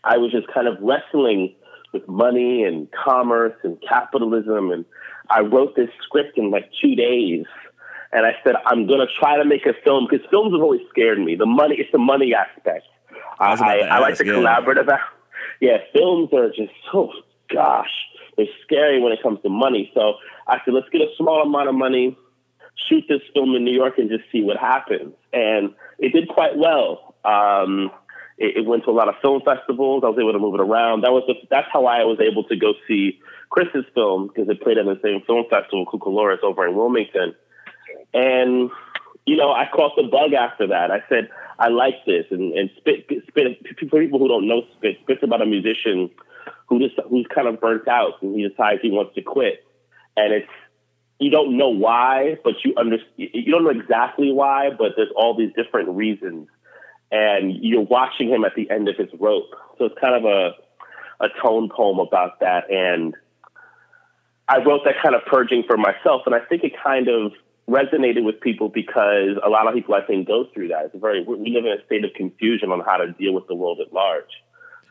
I 0.03 0.17
was 0.17 0.31
just 0.31 0.47
kind 0.53 0.67
of 0.67 0.77
wrestling 0.81 1.55
with 1.93 2.08
money 2.08 2.63
and 2.63 2.88
commerce 2.91 3.55
and 3.63 3.77
capitalism. 3.88 4.71
And 4.71 4.86
I 5.29 5.41
wrote 5.41 5.75
this 5.75 5.89
script 6.03 6.38
in 6.38 6.51
like 6.51 6.69
two 6.81 6.95
days 6.95 7.45
and 8.15 8.25
I 8.25 8.32
said, 8.45 8.56
I'm 8.65 8.88
going 8.88 9.06
to 9.06 9.13
try 9.19 9.36
to 9.38 9.43
make 9.43 9.65
a 9.65 9.73
film 9.84 10.08
because 10.10 10.25
films 10.30 10.54
have 10.54 10.62
always 10.62 10.80
scared 10.89 11.19
me. 11.19 11.36
The 11.36 11.45
money, 11.45 11.75
it's 11.78 11.91
the 11.91 11.97
money 11.97 12.34
aspect. 12.34 12.88
I, 13.39 13.56
I, 13.56 13.78
I 13.80 13.99
like 13.99 14.17
the 14.17 14.25
yeah. 14.25 14.32
collaborative. 14.32 14.88
Yeah, 15.60 15.78
films 15.93 16.30
are 16.32 16.47
just 16.47 16.71
so, 16.89 17.12
gosh, 17.54 17.91
they're 18.38 18.45
scary 18.63 19.01
when 19.01 19.12
it 19.12 19.21
comes 19.21 19.41
to 19.41 19.49
money. 19.49 19.91
So 19.93 20.13
I 20.47 20.60
said, 20.63 20.73
let's 20.73 20.88
get 20.89 21.01
a 21.01 21.12
small 21.17 21.41
amount 21.41 21.67
of 21.67 21.75
money, 21.75 22.17
shoot 22.88 23.04
this 23.10 23.21
film 23.34 23.54
in 23.54 23.65
New 23.65 23.75
York, 23.75 23.97
and 23.97 24.10
just 24.10 24.23
see 24.32 24.41
what 24.41 24.56
happens. 24.56 25.13
And 25.34 25.73
it 25.99 26.13
did 26.13 26.30
quite 26.30 26.58
well. 26.58 27.15
Um, 27.25 27.91
it, 28.38 28.58
it, 28.58 28.65
went 28.65 28.86
to 28.86 28.91
a 28.91 28.95
lot 28.95 29.10
of 29.10 29.15
film 29.21 29.41
festivals. 29.43 30.04
I 30.06 30.10
was 30.10 30.19
able 30.19 30.32
to 30.32 30.39
move 30.39 30.56
it 30.56 30.62
around. 30.62 31.04
That 31.04 31.12
was 31.12 31.23
the, 31.28 31.36
that's 31.49 31.67
how 31.71 31.86
I 31.86 32.06
was 32.06 32.19
able 32.21 32.45
to 32.45 32.56
go 32.56 32.73
see 32.88 33.19
Chris's 33.49 33.86
film 33.93 34.28
because 34.28 34.47
it 34.47 34.62
played 34.62 34.78
at 34.78 34.86
the 34.86 34.99
same 35.04 35.21
film 35.28 35.43
festival, 35.49 35.86
Cucalorus, 35.86 36.43
over 36.43 36.65
in 36.65 36.75
Wilmington. 36.75 37.36
And, 38.15 38.71
you 39.28 39.36
know, 39.36 39.51
I 39.51 39.67
caught 39.71 39.95
the 39.95 40.04
bug 40.04 40.34
after 40.34 40.67
that. 40.67 40.89
I 40.89 41.04
said, 41.10 41.30
I 41.60 41.67
like 41.67 42.06
this. 42.06 42.25
And, 42.32 42.54
and 42.54 42.69
Spit, 42.78 43.06
Spit, 43.28 43.60
for 43.89 43.99
people 43.99 44.19
who 44.19 44.28
don't 44.28 44.47
know 44.47 44.63
Spit, 44.78 44.97
Spit's 45.04 45.21
about 45.21 45.41
a 45.41 45.45
musician 45.45 46.10
who 46.67 46.80
just 46.80 46.95
who's 47.10 47.28
kind 47.34 47.47
of 47.47 47.60
burnt 47.60 47.88
out 47.88 48.21
and 48.21 48.36
he 48.36 48.47
decides 48.47 48.82
he 48.82 48.91
wants 48.91 49.15
to 49.15 49.21
quit, 49.21 49.63
and 50.17 50.34
it's 50.34 50.49
you 51.19 51.30
don't 51.30 51.58
know 51.58 51.69
why, 51.69 52.38
but 52.43 52.54
you 52.63 52.73
under 52.78 52.97
you 53.17 53.51
don't 53.51 53.63
know 53.63 53.69
exactly 53.69 54.32
why, 54.32 54.69
but 54.69 54.93
there's 54.95 55.12
all 55.15 55.38
these 55.38 55.51
different 55.56 55.89
reasons, 55.89 56.47
and 57.12 57.54
you're 57.62 57.82
watching 57.82 58.30
him 58.30 58.43
at 58.45 58.54
the 58.56 58.69
end 58.69 58.89
of 58.89 58.97
his 58.97 59.10
rope. 59.19 59.51
So 59.78 59.86
it's 59.86 59.95
kind 59.99 60.15
of 60.15 60.25
a 60.25 60.56
a 61.23 61.30
tone 61.41 61.69
poem 61.69 61.99
about 61.99 62.39
that, 62.39 62.69
and 62.69 63.15
I 64.47 64.58
wrote 64.63 64.82
that 64.86 64.95
kind 65.01 65.15
of 65.15 65.21
purging 65.25 65.63
for 65.67 65.78
myself, 65.78 66.23
and 66.25 66.36
I 66.36 66.39
think 66.39 66.63
it 66.63 66.73
kind 66.84 67.08
of 67.08 67.32
resonated 67.69 68.23
with 68.23 68.39
people 68.41 68.69
because 68.69 69.38
a 69.43 69.49
lot 69.49 69.67
of 69.67 69.73
people 69.73 69.95
I 69.95 70.01
think 70.01 70.28
go 70.28 70.45
through 70.54 70.69
that. 70.69 70.86
It's 70.86 70.95
very 70.95 71.23
we 71.23 71.51
live 71.51 71.65
in 71.65 71.71
a 71.71 71.86
state 71.86 72.06
of 72.06 72.12
confusion 72.15 72.71
on 72.71 72.82
how 72.82 72.97
to 72.97 73.12
deal 73.13 73.34
with 73.34 73.47
the 73.47 73.56
world 73.56 73.80
at 73.86 73.91
large. 73.91 74.30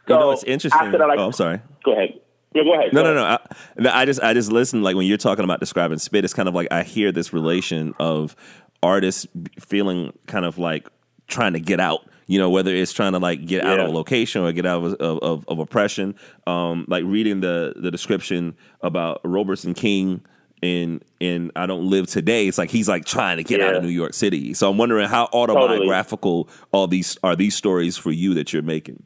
So 0.08 0.14
you 0.14 0.20
know, 0.20 0.30
it's 0.32 0.44
interesting. 0.44 0.90
That, 0.92 1.00
I, 1.00 1.16
oh, 1.16 1.26
I'm 1.26 1.32
sorry. 1.32 1.60
Go 1.84 1.92
ahead. 1.92 2.20
Yeah, 2.52 2.62
go 2.64 2.74
ahead. 2.74 2.92
No, 2.92 3.02
go 3.02 3.14
no, 3.14 3.24
ahead. 3.24 3.40
no. 3.78 3.90
I, 3.90 4.00
I, 4.00 4.04
just, 4.04 4.22
I 4.22 4.34
just 4.34 4.52
listen. 4.52 4.82
Like 4.82 4.96
when 4.96 5.06
you're 5.06 5.16
talking 5.16 5.44
about 5.44 5.60
describing 5.60 5.98
spit, 5.98 6.24
it's 6.24 6.34
kind 6.34 6.48
of 6.48 6.54
like 6.54 6.68
I 6.70 6.82
hear 6.82 7.10
this 7.10 7.32
relation 7.32 7.94
of 7.98 8.36
artists 8.82 9.26
feeling 9.58 10.12
kind 10.26 10.44
of 10.44 10.58
like 10.58 10.88
trying 11.26 11.54
to 11.54 11.60
get 11.60 11.80
out. 11.80 12.06
You 12.26 12.38
know, 12.38 12.48
whether 12.48 12.74
it's 12.74 12.92
trying 12.92 13.12
to 13.12 13.18
like 13.18 13.46
get 13.46 13.64
yeah. 13.64 13.72
out 13.72 13.80
of 13.80 13.88
a 13.88 13.92
location 13.92 14.42
or 14.42 14.52
get 14.52 14.66
out 14.66 14.84
of 14.84 14.92
of, 14.94 15.18
of, 15.22 15.44
of 15.48 15.58
oppression. 15.58 16.14
Um, 16.46 16.86
like 16.88 17.04
reading 17.04 17.40
the 17.40 17.74
the 17.76 17.90
description 17.90 18.56
about 18.80 19.20
Robertson 19.24 19.74
King 19.74 20.22
in 20.64 21.02
in 21.20 21.52
I 21.56 21.66
Don't 21.66 21.88
Live 21.88 22.06
Today, 22.06 22.48
it's 22.48 22.58
like 22.58 22.70
he's 22.70 22.88
like 22.88 23.04
trying 23.04 23.36
to 23.38 23.44
get 23.44 23.60
yeah. 23.60 23.68
out 23.68 23.76
of 23.76 23.82
New 23.82 23.88
York 23.90 24.14
City. 24.14 24.54
So 24.54 24.70
I'm 24.70 24.78
wondering 24.78 25.08
how 25.08 25.28
autobiographical 25.32 26.44
totally. 26.44 26.68
all 26.72 26.86
these 26.86 27.18
are 27.22 27.36
these 27.36 27.54
stories 27.54 27.96
for 27.96 28.10
you 28.10 28.34
that 28.34 28.52
you're 28.52 28.62
making. 28.62 29.02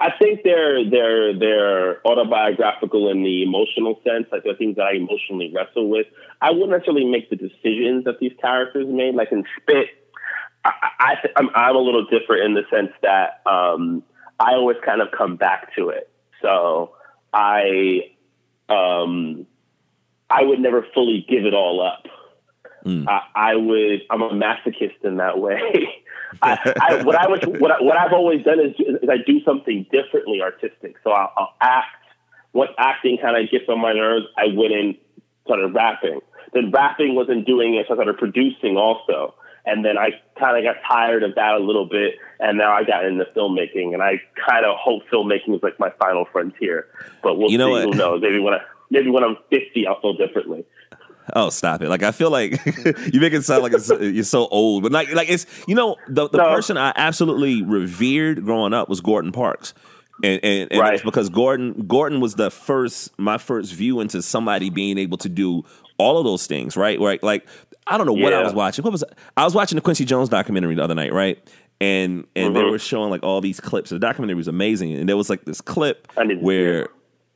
I 0.00 0.10
think 0.18 0.40
they're 0.44 0.88
they're 0.88 1.38
they're 1.38 2.06
autobiographical 2.06 3.10
in 3.10 3.22
the 3.22 3.42
emotional 3.42 4.00
sense. 4.04 4.26
Like 4.30 4.44
the 4.44 4.54
things 4.54 4.76
that 4.76 4.86
I 4.86 4.92
emotionally 4.92 5.52
wrestle 5.54 5.88
with. 5.88 6.06
I 6.40 6.52
wouldn't 6.52 6.70
necessarily 6.70 7.04
make 7.04 7.30
the 7.30 7.36
decisions 7.36 8.04
that 8.04 8.20
these 8.20 8.32
characters 8.40 8.86
made. 8.88 9.16
Like 9.16 9.32
in 9.32 9.44
Spit, 9.60 9.88
I, 10.64 10.72
I 11.00 11.14
I'm, 11.36 11.50
I'm 11.54 11.76
a 11.76 11.80
little 11.80 12.06
different 12.06 12.44
in 12.44 12.54
the 12.54 12.62
sense 12.70 12.92
that 13.02 13.42
um, 13.44 14.04
I 14.38 14.52
always 14.52 14.76
kind 14.84 15.02
of 15.02 15.08
come 15.10 15.36
back 15.36 15.74
to 15.76 15.88
it. 15.88 16.08
So 16.42 16.94
I 17.32 18.12
um, 18.68 19.46
I 20.30 20.42
would 20.42 20.60
never 20.60 20.86
fully 20.94 21.24
give 21.28 21.44
it 21.44 21.54
all 21.54 21.80
up. 21.80 22.06
Mm. 22.84 23.06
I, 23.08 23.22
I, 23.34 23.56
would. 23.56 24.02
I'm 24.10 24.22
a 24.22 24.30
masochist 24.30 25.04
in 25.04 25.16
that 25.16 25.38
way. 25.38 25.60
I, 26.42 26.74
I, 26.80 27.02
what 27.02 27.16
I 27.16 27.26
was, 27.26 27.40
what, 27.44 27.70
I, 27.70 27.82
what 27.82 27.96
I've 27.96 28.12
always 28.12 28.44
done 28.44 28.60
is, 28.60 28.74
is 28.78 29.08
I 29.08 29.16
do 29.26 29.42
something 29.44 29.86
differently 29.90 30.40
artistic. 30.42 30.96
So 31.02 31.10
I'll, 31.10 31.32
I'll 31.36 31.54
act. 31.60 31.94
What 32.52 32.70
acting 32.78 33.18
kind 33.20 33.36
of 33.36 33.50
gets 33.50 33.64
on 33.68 33.80
my 33.80 33.92
nerves, 33.92 34.26
I 34.36 34.46
went 34.54 34.72
and 34.72 34.96
started 35.44 35.74
rapping. 35.74 36.20
Then 36.52 36.70
rapping 36.70 37.14
wasn't 37.14 37.46
doing 37.46 37.74
it, 37.74 37.86
so 37.86 37.94
I 37.94 37.96
started 37.96 38.18
producing 38.18 38.76
also. 38.76 39.34
And 39.66 39.84
then 39.84 39.98
I 39.98 40.10
kind 40.38 40.56
of 40.56 40.64
got 40.64 40.80
tired 40.88 41.22
of 41.22 41.34
that 41.34 41.54
a 41.54 41.58
little 41.58 41.86
bit, 41.86 42.14
and 42.40 42.56
now 42.56 42.72
I 42.72 42.84
got 42.84 43.04
into 43.04 43.26
filmmaking. 43.36 43.92
And 43.92 44.02
I 44.02 44.20
kind 44.48 44.64
of 44.64 44.76
hope 44.78 45.02
filmmaking 45.12 45.54
is 45.54 45.62
like 45.62 45.78
my 45.78 45.90
final 45.98 46.24
frontier. 46.32 46.86
But 47.22 47.36
we'll 47.36 47.50
you 47.50 47.58
know 47.58 47.66
see. 47.66 47.86
What? 47.86 47.94
Who 47.94 47.98
knows? 47.98 48.22
Maybe 48.22 48.38
when 48.38 48.54
I 48.54 48.60
maybe 48.90 49.10
when 49.10 49.24
I'm 49.24 49.36
50, 49.50 49.86
I'll 49.86 50.00
feel 50.00 50.14
differently. 50.14 50.64
Oh, 51.34 51.50
stop 51.50 51.82
it! 51.82 51.88
Like 51.88 52.02
I 52.02 52.10
feel 52.10 52.30
like 52.30 52.52
you 53.12 53.20
make 53.20 53.32
it 53.32 53.44
sound 53.44 53.62
like 53.62 53.72
you're 54.00 54.24
so 54.24 54.48
old, 54.48 54.82
but 54.82 54.92
like 54.92 55.12
like 55.12 55.28
it's 55.28 55.44
you 55.66 55.74
know 55.74 55.96
the 56.08 56.28
the 56.28 56.38
no. 56.38 56.54
person 56.54 56.78
I 56.78 56.92
absolutely 56.96 57.62
revered 57.62 58.44
growing 58.44 58.72
up 58.72 58.88
was 58.88 59.02
Gordon 59.02 59.30
Parks, 59.30 59.74
and 60.22 60.40
and, 60.42 60.72
and 60.72 60.80
right. 60.80 60.94
it's 60.94 61.02
because 61.02 61.28
Gordon 61.28 61.86
Gordon 61.86 62.20
was 62.20 62.36
the 62.36 62.50
first 62.50 63.18
my 63.18 63.36
first 63.36 63.74
view 63.74 64.00
into 64.00 64.22
somebody 64.22 64.70
being 64.70 64.96
able 64.96 65.18
to 65.18 65.28
do 65.28 65.64
all 65.98 66.16
of 66.16 66.24
those 66.24 66.46
things, 66.46 66.76
right? 66.76 66.98
Right? 66.98 67.22
Like 67.22 67.46
I 67.86 67.98
don't 67.98 68.06
know 68.06 68.12
what 68.12 68.32
yeah. 68.32 68.40
I 68.40 68.42
was 68.42 68.54
watching. 68.54 68.82
What 68.82 68.92
was 68.92 69.04
I 69.36 69.44
was 69.44 69.54
watching 69.54 69.76
the 69.76 69.82
Quincy 69.82 70.04
Jones 70.04 70.28
documentary 70.28 70.74
the 70.74 70.84
other 70.84 70.94
night, 70.94 71.12
right? 71.12 71.38
And 71.80 72.26
and 72.34 72.46
mm-hmm. 72.46 72.54
they 72.54 72.64
were 72.64 72.78
showing 72.78 73.10
like 73.10 73.22
all 73.22 73.40
these 73.40 73.60
clips. 73.60 73.90
The 73.90 73.98
documentary 73.98 74.34
was 74.34 74.48
amazing, 74.48 74.94
and 74.94 75.08
there 75.08 75.16
was 75.16 75.28
like 75.28 75.44
this 75.44 75.60
clip 75.60 76.08
where 76.40 76.88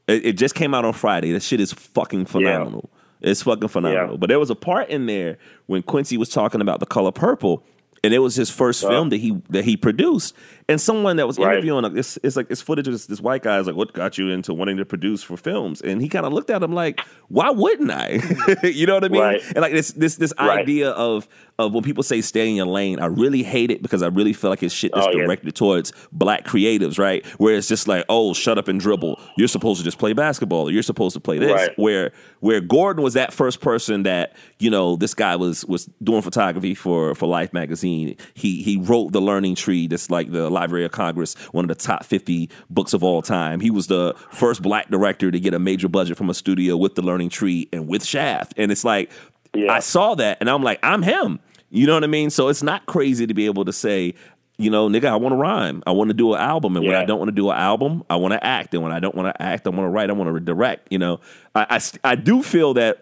it, 0.09 0.27
it, 0.27 0.33
just 0.35 0.55
came 0.55 0.75
out 0.75 0.85
on 0.85 0.93
Friday. 0.93 1.33
That 1.33 1.43
shit 1.43 1.61
is 1.61 1.73
fucking 1.73 2.27
phenomenal. 2.27 2.91
Yeah. 3.21 3.31
It's 3.31 3.43
fucking 3.43 3.69
phenomenal. 3.69 4.13
Yeah. 4.13 4.17
But 4.17 4.29
there 4.29 4.39
was 4.39 4.51
a 4.51 4.55
part 4.55 4.89
in 4.89 5.07
there 5.07 5.39
when 5.67 5.83
Quincy 5.83 6.17
was 6.17 6.29
talking 6.29 6.61
about 6.61 6.81
the 6.81 6.87
color 6.87 7.13
purple, 7.13 7.65
and 8.03 8.13
it 8.13 8.19
was 8.19 8.35
his 8.35 8.51
first 8.51 8.85
uh, 8.85 8.89
film 8.89 9.11
that 9.11 9.19
he 9.19 9.41
that 9.51 9.65
he 9.65 9.77
produced. 9.77 10.35
And 10.73 10.81
someone 10.81 11.17
that 11.17 11.27
was 11.27 11.39
right. 11.39 11.53
interviewing, 11.53 11.83
like, 11.83 11.93
it's, 11.95 12.19
it's 12.23 12.35
like 12.35 12.47
it's 12.49 12.63
footage 12.63 12.89
of 12.89 12.95
this, 12.95 13.05
this, 13.05 13.21
white 13.21 13.43
guy 13.43 13.59
is 13.59 13.67
like, 13.67 13.77
"What 13.77 13.93
got 13.93 14.17
you 14.17 14.31
into 14.31 14.55
wanting 14.55 14.79
to 14.79 14.87
produce 14.87 15.23
for 15.23 15.37
films?" 15.37 15.83
And 15.83 16.01
he 16.01 16.09
kind 16.09 16.25
of 16.25 16.33
looked 16.33 16.49
at 16.49 16.63
him 16.63 16.73
like, 16.73 16.99
"Why 17.29 17.51
wouldn't 17.51 17.91
I?" 17.91 18.21
you 18.63 18.87
know 18.87 18.95
what 18.95 19.05
I 19.05 19.09
mean? 19.09 19.21
Right. 19.21 19.43
And 19.49 19.59
like 19.59 19.73
this 19.73 19.93
this 19.93 20.17
this 20.17 20.33
right. 20.39 20.61
idea 20.61 20.91
of 20.93 21.29
of 21.59 21.75
when 21.75 21.83
people 21.83 22.03
say 22.03 22.23
stay 22.23 22.49
in 22.49 22.57
your 22.57 22.67
lane, 22.67 22.99
I 23.01 23.07
really 23.07 23.43
hate 23.43 23.71
it 23.71 23.83
because 23.83 24.03
I 24.03 24.07
really 24.07 24.33
feel 24.33 24.49
like 24.49 24.63
it's 24.63 24.75
shit 24.75 24.93
that's 24.95 25.07
oh, 25.07 25.13
directed 25.13 25.49
yeah. 25.49 25.53
towards 25.53 25.93
black 26.11 26.45
creatives, 26.45 26.99
right? 26.99 27.25
Where 27.39 27.55
it's 27.55 27.69
just 27.69 27.87
like, 27.87 28.07
oh, 28.09 28.33
shut 28.33 28.57
up 28.57 28.69
and 28.69 28.81
dribble. 28.81 29.21
You're 29.37 29.49
supposed 29.49 29.79
to 29.81 29.85
just 29.85 29.99
play 29.99 30.15
basketball, 30.15 30.69
or 30.69 30.71
you're 30.71 30.83
supposed 30.83 31.13
to 31.15 31.21
play 31.21 31.39
this. 31.39 31.53
Right. 31.53 31.79
Where 31.79 32.13
where 32.41 32.63
Gordon 32.63 33.03
was 33.03 33.13
that 33.15 33.35
first 33.35 33.61
person 33.61 34.05
that 34.05 34.35
you 34.59 34.71
know 34.71 34.97
this 34.97 35.13
guy 35.13 35.37
was 35.37 35.67
was 35.67 35.85
doing 36.03 36.23
photography 36.23 36.75
for 36.75 37.15
for 37.15 37.27
Life 37.27 37.53
magazine. 37.53 38.17
He 38.33 38.63
he 38.63 38.79
wrote 38.79 39.13
the 39.13 39.21
Learning 39.21 39.55
Tree, 39.55 39.87
that's 39.87 40.11
like 40.11 40.33
the 40.33 40.49
Library 40.63 40.85
of 40.85 40.93
Congress, 40.93 41.35
one 41.53 41.65
of 41.65 41.69
the 41.69 41.75
top 41.75 42.05
fifty 42.05 42.49
books 42.71 42.93
of 42.93 43.03
all 43.03 43.23
time. 43.23 43.61
He 43.61 43.71
was 43.71 43.89
the 43.89 44.15
first 44.31 44.63
black 44.63 44.91
director 44.91 45.31
to 45.31 45.41
get 45.41 45.55
a 45.55 45.59
major 45.59 45.89
budget 45.89 46.17
from 46.17 46.31
a 46.31 46.35
studio 46.35 46.77
with 46.77 46.95
the 46.95 47.03
Learning 47.03 47.29
Tree 47.29 47.69
and 47.73 47.89
with 47.89 48.05
Shaft, 48.05 48.55
and 48.57 48.71
it's 48.71 48.85
like 48.85 49.11
yeah. 49.55 49.73
I 49.73 49.81
saw 49.81 50.15
that 50.15 50.39
and 50.41 50.49
I'm 50.49 50.63
like, 50.63 50.79
I'm 50.83 51.03
him. 51.03 51.41
You 51.71 51.87
know 51.87 51.95
what 51.95 52.05
I 52.05 52.09
mean? 52.09 52.31
So 52.31 52.49
it's 52.49 52.63
not 52.63 52.87
crazy 52.87 53.27
to 53.27 53.35
be 53.35 53.47
able 53.47 53.65
to 53.65 53.73
say, 53.73 54.15
you 54.59 54.71
know, 54.71 54.89
nigga, 54.89 55.07
I 55.07 55.17
want 55.17 55.33
to 55.33 55.37
rhyme. 55.37 55.83
I 55.87 55.93
want 55.93 56.09
to 56.09 56.15
do 56.15 56.35
an 56.35 56.41
album. 56.41 56.77
And 56.77 56.85
yeah. 56.85 56.93
when 56.93 57.01
I 57.01 57.05
don't 57.05 57.19
want 57.19 57.29
to 57.29 57.35
do 57.35 57.51
an 57.51 57.57
album, 57.57 58.05
I 58.11 58.17
want 58.17 58.33
to 58.33 58.45
act. 58.45 58.75
And 58.75 58.83
when 58.83 58.93
I 58.93 59.01
don't 59.01 59.15
want 59.15 59.35
to 59.35 59.43
act, 59.43 59.67
I 59.67 59.71
want 59.71 59.81
to 59.81 59.89
write. 59.89 60.11
I 60.11 60.13
want 60.13 60.35
to 60.35 60.41
direct. 60.41 60.89
You 60.91 60.99
know, 60.99 61.21
I, 61.55 61.67
I, 62.05 62.11
I 62.13 62.15
do 62.15 62.43
feel 62.43 62.75
that 62.75 63.01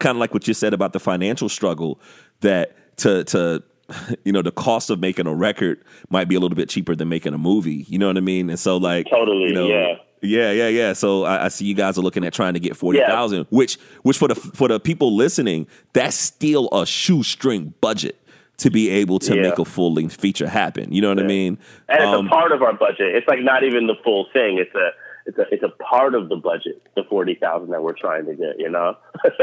kind 0.00 0.16
of 0.16 0.20
like 0.20 0.32
what 0.32 0.48
you 0.48 0.54
said 0.54 0.74
about 0.74 0.92
the 0.92 1.00
financial 1.00 1.48
struggle 1.48 2.00
that 2.40 2.96
to, 2.98 3.24
to, 3.24 3.62
you 4.24 4.32
know, 4.32 4.42
the 4.42 4.52
cost 4.52 4.90
of 4.90 5.00
making 5.00 5.26
a 5.26 5.34
record 5.34 5.82
might 6.10 6.28
be 6.28 6.34
a 6.34 6.40
little 6.40 6.56
bit 6.56 6.68
cheaper 6.68 6.94
than 6.94 7.08
making 7.08 7.34
a 7.34 7.38
movie. 7.38 7.86
You 7.88 7.98
know 7.98 8.06
what 8.06 8.16
I 8.16 8.20
mean? 8.20 8.50
And 8.50 8.58
so 8.58 8.76
like, 8.76 9.06
totally, 9.10 9.48
you 9.48 9.54
know, 9.54 9.66
yeah 9.66 9.96
yeah, 10.22 10.52
yeah, 10.52 10.68
yeah. 10.68 10.92
So 10.92 11.24
I, 11.24 11.46
I, 11.46 11.48
see 11.48 11.64
you 11.64 11.74
guys 11.74 11.98
are 11.98 12.02
looking 12.02 12.24
at 12.24 12.32
trying 12.32 12.54
to 12.54 12.60
get 12.60 12.76
forty 12.76 12.98
thousand, 13.00 13.38
yeah. 13.38 13.44
which 13.50 13.78
which 14.02 14.18
for 14.18 14.28
the 14.28 14.34
for 14.34 14.68
the 14.68 14.80
people 14.80 15.14
listening, 15.14 15.66
that's 15.92 16.16
still 16.16 16.68
a 16.72 16.86
shoestring 16.86 17.74
budget 17.80 18.18
to 18.58 18.70
be 18.70 18.90
able 18.90 19.18
to 19.20 19.36
yeah. 19.36 19.42
make 19.42 19.58
a 19.58 19.64
full 19.64 19.92
length 19.92 20.20
feature 20.20 20.48
happen. 20.48 20.92
You 20.92 21.00
know 21.00 21.08
what 21.08 21.18
yeah. 21.18 21.24
I 21.24 21.28
mean? 21.28 21.58
And 21.88 22.00
um, 22.00 22.06
it's 22.06 22.14
a 22.14 22.18
um, 22.18 22.28
part 22.28 22.52
of 22.52 22.62
our 22.62 22.72
budget. 22.72 23.14
It's 23.14 23.28
like 23.28 23.40
not 23.40 23.64
even 23.64 23.86
the 23.86 23.94
full 24.02 24.26
thing. 24.32 24.58
It's 24.58 24.74
a 24.74 24.90
it's 25.26 25.38
a 25.38 25.44
it's 25.52 25.62
a 25.62 25.82
part 25.82 26.14
of 26.14 26.28
the 26.28 26.36
budget, 26.36 26.82
the 26.96 27.04
forty 27.04 27.34
thousand 27.34 27.70
that 27.70 27.82
we're 27.82 27.98
trying 27.98 28.26
to 28.26 28.34
get. 28.34 28.58
You 28.58 28.70
know. 28.70 28.96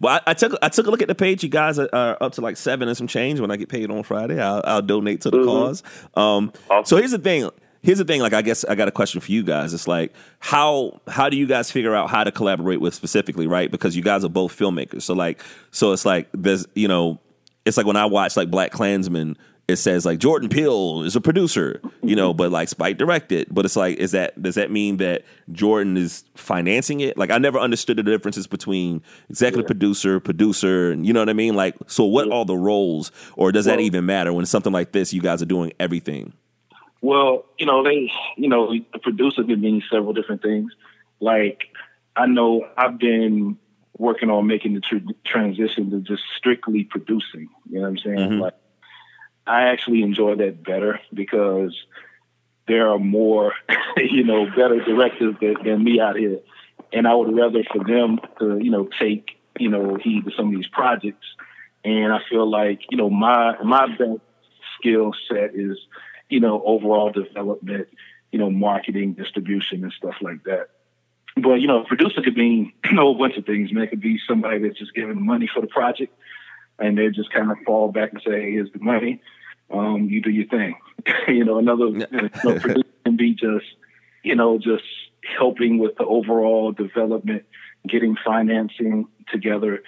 Well, 0.00 0.14
I, 0.14 0.30
I, 0.30 0.34
took 0.34 0.56
I 0.62 0.68
took 0.68 0.86
a 0.86 0.90
look 0.90 1.02
at 1.02 1.08
the 1.08 1.14
page. 1.14 1.42
You 1.42 1.48
guys 1.48 1.78
are, 1.78 1.88
are, 1.92 2.22
up 2.22 2.32
to 2.34 2.40
like 2.40 2.56
seven 2.56 2.88
and 2.88 2.96
some 2.96 3.06
change. 3.06 3.40
When 3.40 3.50
I 3.50 3.56
get 3.56 3.68
paid 3.68 3.90
on 3.90 4.02
Friday, 4.02 4.40
I'll, 4.40 4.62
I'll 4.64 4.82
donate 4.82 5.22
to 5.22 5.30
the 5.30 5.38
mm-hmm. 5.38 5.48
cause. 5.48 5.82
Um, 6.14 6.52
awesome. 6.70 6.84
So 6.84 6.96
here's 6.96 7.12
the 7.12 7.18
thing 7.18 7.50
here's 7.82 7.98
the 7.98 8.04
thing 8.04 8.20
like 8.20 8.32
i 8.32 8.42
guess 8.42 8.64
i 8.64 8.74
got 8.74 8.88
a 8.88 8.90
question 8.90 9.20
for 9.20 9.30
you 9.30 9.42
guys 9.42 9.72
it's 9.72 9.86
like 9.86 10.12
how 10.40 11.00
how 11.06 11.28
do 11.28 11.36
you 11.36 11.46
guys 11.46 11.70
figure 11.70 11.94
out 11.94 12.10
how 12.10 12.24
to 12.24 12.32
collaborate 12.32 12.80
with 12.80 12.94
specifically 12.94 13.46
right 13.46 13.70
because 13.70 13.94
you 13.96 14.02
guys 14.02 14.24
are 14.24 14.28
both 14.28 14.56
filmmakers 14.56 15.02
so 15.02 15.14
like 15.14 15.42
so 15.70 15.92
it's 15.92 16.04
like 16.04 16.28
there's 16.32 16.66
you 16.74 16.88
know 16.88 17.20
it's 17.64 17.76
like 17.76 17.86
when 17.86 17.96
i 17.96 18.04
watch 18.04 18.36
like 18.36 18.50
BlacKkKlansman 18.50 19.36
it 19.68 19.76
says 19.76 20.04
like 20.04 20.18
jordan 20.18 20.48
peele 20.48 21.02
is 21.02 21.14
a 21.14 21.20
producer 21.20 21.80
you 22.02 22.16
know 22.16 22.34
but 22.34 22.50
like 22.50 22.68
spike 22.68 22.98
directed 22.98 23.46
but 23.50 23.64
it's 23.64 23.76
like 23.76 23.96
is 23.98 24.12
that 24.12 24.40
does 24.42 24.54
that 24.54 24.70
mean 24.70 24.96
that 24.96 25.24
jordan 25.52 25.96
is 25.96 26.24
financing 26.34 27.00
it 27.00 27.16
like 27.16 27.30
i 27.30 27.38
never 27.38 27.58
understood 27.58 27.96
the 27.96 28.02
differences 28.02 28.46
between 28.46 29.02
executive 29.28 29.64
yeah. 29.64 29.66
producer 29.66 30.20
producer 30.20 30.90
and 30.90 31.06
you 31.06 31.12
know 31.12 31.20
what 31.20 31.28
i 31.28 31.34
mean 31.34 31.54
like 31.54 31.76
so 31.86 32.04
what 32.04 32.30
are 32.32 32.44
the 32.44 32.56
roles 32.56 33.12
or 33.36 33.52
does 33.52 33.66
well, 33.66 33.76
that 33.76 33.82
even 33.82 34.04
matter 34.06 34.32
when 34.32 34.46
something 34.46 34.72
like 34.72 34.92
this 34.92 35.12
you 35.12 35.20
guys 35.20 35.42
are 35.42 35.46
doing 35.46 35.72
everything 35.78 36.32
well, 37.00 37.44
you 37.58 37.66
know, 37.66 37.84
they, 37.84 38.10
you 38.36 38.48
know, 38.48 38.74
a 38.92 38.98
producer 38.98 39.44
can 39.44 39.60
mean 39.60 39.82
several 39.90 40.12
different 40.12 40.42
things. 40.42 40.72
Like, 41.20 41.64
I 42.16 42.26
know 42.26 42.66
I've 42.76 42.98
been 42.98 43.56
working 43.96 44.30
on 44.30 44.46
making 44.46 44.74
the 44.74 44.80
tr- 44.80 45.12
transition 45.24 45.90
to 45.90 46.00
just 46.00 46.22
strictly 46.36 46.84
producing. 46.84 47.48
You 47.68 47.76
know 47.76 47.82
what 47.82 47.88
I'm 47.88 47.98
saying? 47.98 48.18
Mm-hmm. 48.18 48.40
Like, 48.40 48.54
I 49.48 49.68
actually 49.68 50.02
enjoy 50.02 50.36
that 50.36 50.62
better 50.62 51.00
because 51.12 51.74
there 52.66 52.88
are 52.88 52.98
more, 52.98 53.54
you 53.96 54.24
know, 54.24 54.46
better 54.46 54.84
directors 54.84 55.34
than, 55.40 55.56
than 55.64 55.84
me 55.84 56.00
out 56.00 56.16
here, 56.16 56.40
and 56.92 57.06
I 57.06 57.14
would 57.14 57.34
rather 57.34 57.62
for 57.72 57.84
them 57.84 58.20
to, 58.38 58.58
you 58.58 58.70
know, 58.70 58.88
take, 58.98 59.30
you 59.58 59.68
know, 59.68 59.96
heed 59.96 60.24
to 60.26 60.30
some 60.36 60.48
of 60.48 60.54
these 60.54 60.68
projects. 60.68 61.26
And 61.84 62.12
I 62.12 62.18
feel 62.28 62.48
like, 62.48 62.82
you 62.90 62.98
know, 62.98 63.08
my 63.08 63.56
my 63.62 63.86
best 63.96 64.20
skill 64.78 65.12
set 65.28 65.54
is 65.54 65.78
you 66.28 66.40
know, 66.40 66.62
overall 66.62 67.10
development 67.10 67.88
you 68.32 68.38
know, 68.38 68.50
marketing, 68.50 69.14
distribution, 69.14 69.82
and 69.82 69.92
stuff 69.92 70.14
like 70.20 70.44
that. 70.44 70.68
But 71.36 71.54
you 71.54 71.66
know, 71.66 71.84
producer 71.84 72.20
could 72.20 72.36
mean 72.36 72.72
a 72.84 72.96
whole 72.96 73.16
bunch 73.16 73.36
of 73.36 73.46
things. 73.46 73.72
Man, 73.72 73.84
it 73.84 73.90
could 73.90 74.00
be 74.00 74.18
somebody 74.26 74.58
that's 74.58 74.78
just 74.78 74.94
giving 74.94 75.24
money 75.24 75.48
for 75.52 75.60
the 75.60 75.66
project, 75.66 76.14
and 76.78 76.98
they 76.98 77.08
just 77.08 77.32
kind 77.32 77.50
of 77.50 77.58
fall 77.64 77.90
back 77.90 78.12
and 78.12 78.22
say, 78.24 78.50
"Here's 78.52 78.72
the 78.72 78.80
money, 78.80 79.20
um, 79.70 80.08
you 80.10 80.22
do 80.22 80.30
your 80.30 80.46
thing." 80.46 80.76
you 81.28 81.44
know, 81.44 81.58
another 81.58 81.86
you 81.86 82.06
know, 82.10 82.58
producer 82.58 82.82
can 83.04 83.16
be 83.16 83.34
just, 83.34 83.66
you 84.22 84.34
know, 84.34 84.58
just 84.58 84.84
helping 85.38 85.78
with 85.78 85.96
the 85.96 86.04
overall 86.04 86.72
development, 86.72 87.44
getting 87.86 88.16
financing 88.24 89.06
together, 89.30 89.82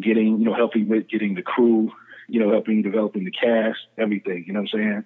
getting 0.00 0.38
you 0.38 0.44
know, 0.44 0.54
helping 0.54 0.88
with 0.88 1.08
getting 1.08 1.34
the 1.34 1.42
crew, 1.42 1.92
you 2.28 2.40
know, 2.40 2.50
helping 2.50 2.82
developing 2.82 3.24
the 3.24 3.30
cast, 3.30 3.78
everything. 3.98 4.44
You 4.46 4.52
know 4.52 4.60
what 4.60 4.74
I'm 4.74 4.80
saying? 4.80 5.04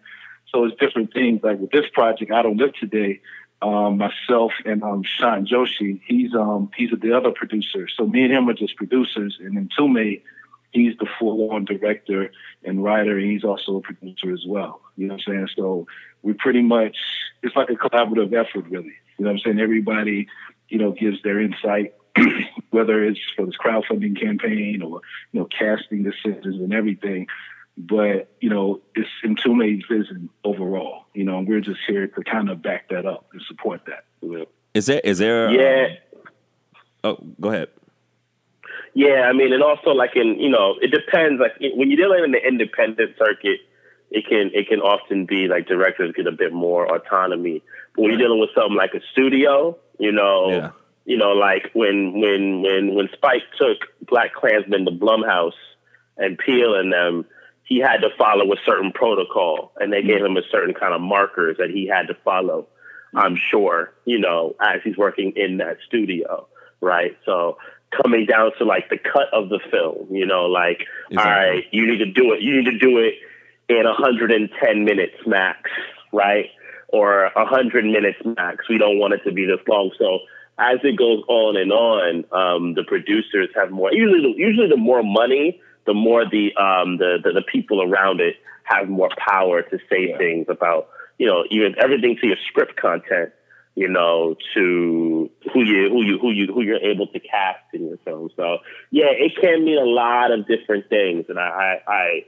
So 0.52 0.64
it's 0.64 0.78
different 0.80 1.12
things. 1.12 1.40
Like 1.42 1.58
with 1.58 1.70
this 1.70 1.86
project, 1.92 2.32
I 2.32 2.42
don't 2.42 2.56
live 2.56 2.74
today 2.74 3.20
um, 3.62 3.98
myself 3.98 4.52
and 4.64 4.82
um, 4.82 5.02
Sean 5.04 5.46
Joshi. 5.46 6.00
He's 6.06 6.34
um, 6.34 6.70
he's 6.76 6.90
the 6.90 7.16
other 7.16 7.30
producer. 7.30 7.88
So 7.96 8.06
me 8.06 8.22
and 8.22 8.32
him 8.32 8.48
are 8.48 8.54
just 8.54 8.76
producers, 8.76 9.38
and 9.40 9.56
then 9.56 9.68
Mtume, 9.68 10.22
he's 10.72 10.96
the 10.98 11.06
full-on 11.18 11.64
director 11.64 12.30
and 12.64 12.82
writer. 12.82 13.18
And 13.18 13.30
he's 13.30 13.44
also 13.44 13.76
a 13.76 13.80
producer 13.80 14.32
as 14.32 14.44
well. 14.46 14.80
You 14.96 15.08
know 15.08 15.14
what 15.14 15.22
I'm 15.28 15.34
saying? 15.34 15.48
So 15.56 15.86
we 16.22 16.32
pretty 16.32 16.62
much 16.62 16.96
it's 17.42 17.56
like 17.56 17.70
a 17.70 17.74
collaborative 17.74 18.32
effort, 18.32 18.66
really. 18.68 18.94
You 19.18 19.24
know 19.24 19.32
what 19.32 19.32
I'm 19.32 19.38
saying? 19.38 19.60
Everybody, 19.60 20.28
you 20.68 20.78
know, 20.78 20.92
gives 20.92 21.22
their 21.22 21.40
insight, 21.40 21.94
whether 22.70 23.04
it's 23.04 23.20
for 23.36 23.46
this 23.46 23.56
crowdfunding 23.56 24.20
campaign 24.20 24.82
or 24.82 25.00
you 25.32 25.40
know 25.40 25.46
casting 25.46 26.02
decisions 26.02 26.56
and 26.56 26.72
everything 26.72 27.26
but 27.76 28.28
you 28.40 28.50
know 28.50 28.80
it's 28.94 29.08
Mtume's 29.24 29.84
vision 29.88 30.28
overall. 30.44 31.04
You 31.14 31.24
know, 31.24 31.38
and 31.38 31.48
we're 31.48 31.60
just 31.60 31.80
here 31.86 32.06
to 32.06 32.22
kind 32.22 32.50
of 32.50 32.62
back 32.62 32.88
that 32.90 33.06
up 33.06 33.26
and 33.32 33.42
support 33.42 33.82
that. 33.86 34.04
Is 34.74 34.86
there 34.86 35.00
is 35.02 35.18
there? 35.18 35.50
Yeah. 35.50 35.96
Um, 37.02 37.16
oh, 37.18 37.18
go 37.40 37.48
ahead. 37.50 37.68
Yeah, 38.94 39.28
I 39.28 39.32
mean, 39.32 39.52
and 39.52 39.62
also 39.62 39.90
like 39.90 40.16
in 40.16 40.38
you 40.40 40.50
know, 40.50 40.76
it 40.80 40.90
depends. 40.90 41.40
Like 41.40 41.52
when 41.60 41.90
you're 41.90 42.08
dealing 42.08 42.24
in 42.24 42.32
the 42.32 42.46
independent 42.46 43.16
circuit, 43.18 43.60
it 44.10 44.26
can 44.28 44.50
it 44.52 44.68
can 44.68 44.80
often 44.80 45.26
be 45.26 45.46
like 45.48 45.66
directors 45.66 46.12
get 46.16 46.26
a 46.26 46.32
bit 46.32 46.52
more 46.52 46.92
autonomy. 46.92 47.62
But 47.94 48.02
when 48.02 48.10
you're 48.10 48.20
dealing 48.20 48.40
with 48.40 48.50
something 48.54 48.76
like 48.76 48.94
a 48.94 49.00
studio, 49.12 49.78
you 49.98 50.12
know, 50.12 50.50
yeah. 50.50 50.70
you 51.04 51.16
know, 51.16 51.32
like 51.32 51.70
when 51.72 52.20
when 52.20 52.62
when 52.62 52.94
when 52.94 53.08
Spike 53.12 53.42
took 53.58 53.78
BlacKkKlansman 54.06 54.86
to 54.86 54.92
Blumhouse 54.92 55.58
and 56.16 56.36
Peele 56.38 56.74
and 56.74 56.92
them 56.92 57.26
he 57.70 57.78
had 57.78 57.98
to 57.98 58.08
follow 58.18 58.52
a 58.52 58.56
certain 58.66 58.90
protocol 58.90 59.70
and 59.78 59.92
they 59.92 60.02
gave 60.02 60.24
him 60.24 60.36
a 60.36 60.42
certain 60.50 60.74
kind 60.74 60.92
of 60.92 61.00
markers 61.00 61.56
that 61.58 61.70
he 61.70 61.86
had 61.86 62.08
to 62.08 62.14
follow, 62.24 62.66
I'm 63.14 63.36
sure, 63.50 63.94
you 64.04 64.18
know, 64.18 64.56
as 64.60 64.80
he's 64.82 64.96
working 64.96 65.34
in 65.36 65.58
that 65.58 65.76
studio, 65.86 66.48
right? 66.80 67.16
So 67.24 67.58
coming 67.90 68.26
down 68.26 68.52
to 68.58 68.64
like 68.64 68.88
the 68.88 68.98
cut 68.98 69.32
of 69.32 69.48
the 69.48 69.60
film, 69.70 70.14
you 70.14 70.26
know, 70.26 70.46
like, 70.46 70.86
exactly. 71.10 71.16
all 71.16 71.24
right, 71.24 71.64
you 71.70 71.86
need 71.86 71.98
to 71.98 72.10
do 72.10 72.32
it, 72.32 72.42
you 72.42 72.56
need 72.56 72.70
to 72.70 72.78
do 72.78 72.98
it 72.98 73.14
in 73.68 73.84
110 73.84 74.84
minutes 74.84 75.16
max, 75.26 75.70
right? 76.12 76.46
Or 76.88 77.30
100 77.34 77.84
minutes 77.84 78.18
max. 78.24 78.68
We 78.68 78.78
don't 78.78 78.98
want 78.98 79.14
it 79.14 79.22
to 79.24 79.32
be 79.32 79.46
this 79.46 79.60
long. 79.68 79.92
So 79.98 80.20
as 80.58 80.78
it 80.82 80.96
goes 80.96 81.22
on 81.28 81.56
and 81.56 81.72
on, 81.72 82.24
um, 82.32 82.74
the 82.74 82.84
producers 82.84 83.48
have 83.54 83.70
more, 83.70 83.92
usually, 83.92 84.32
the, 84.32 84.38
usually 84.38 84.68
the 84.68 84.76
more 84.76 85.02
money, 85.02 85.60
the 85.86 85.94
more 85.94 86.24
the 86.24 86.54
um 86.56 86.98
the, 86.98 87.18
the, 87.22 87.32
the 87.32 87.42
people 87.42 87.82
around 87.82 88.20
it 88.20 88.36
have 88.64 88.88
more 88.88 89.08
power 89.18 89.62
to 89.62 89.78
say 89.90 90.10
yeah. 90.10 90.18
things 90.18 90.46
about 90.48 90.88
you 91.18 91.26
know 91.26 91.44
even 91.50 91.74
everything 91.82 92.16
to 92.20 92.26
your 92.26 92.36
script 92.48 92.76
content 92.76 93.32
you 93.74 93.88
know 93.88 94.36
to 94.54 95.30
who 95.52 95.64
you 95.64 95.88
who 95.90 96.02
you 96.02 96.18
who 96.18 96.30
you 96.30 96.46
who 96.52 96.62
you're 96.62 96.80
able 96.80 97.06
to 97.06 97.20
cast 97.20 97.62
in 97.72 97.86
your 97.86 97.98
film 98.04 98.28
so 98.36 98.58
yeah 98.90 99.08
it 99.08 99.32
can 99.40 99.64
mean 99.64 99.78
a 99.78 99.84
lot 99.84 100.30
of 100.30 100.46
different 100.46 100.88
things 100.88 101.24
and 101.28 101.38
i 101.38 101.78
i, 101.86 101.92
I 101.92 102.24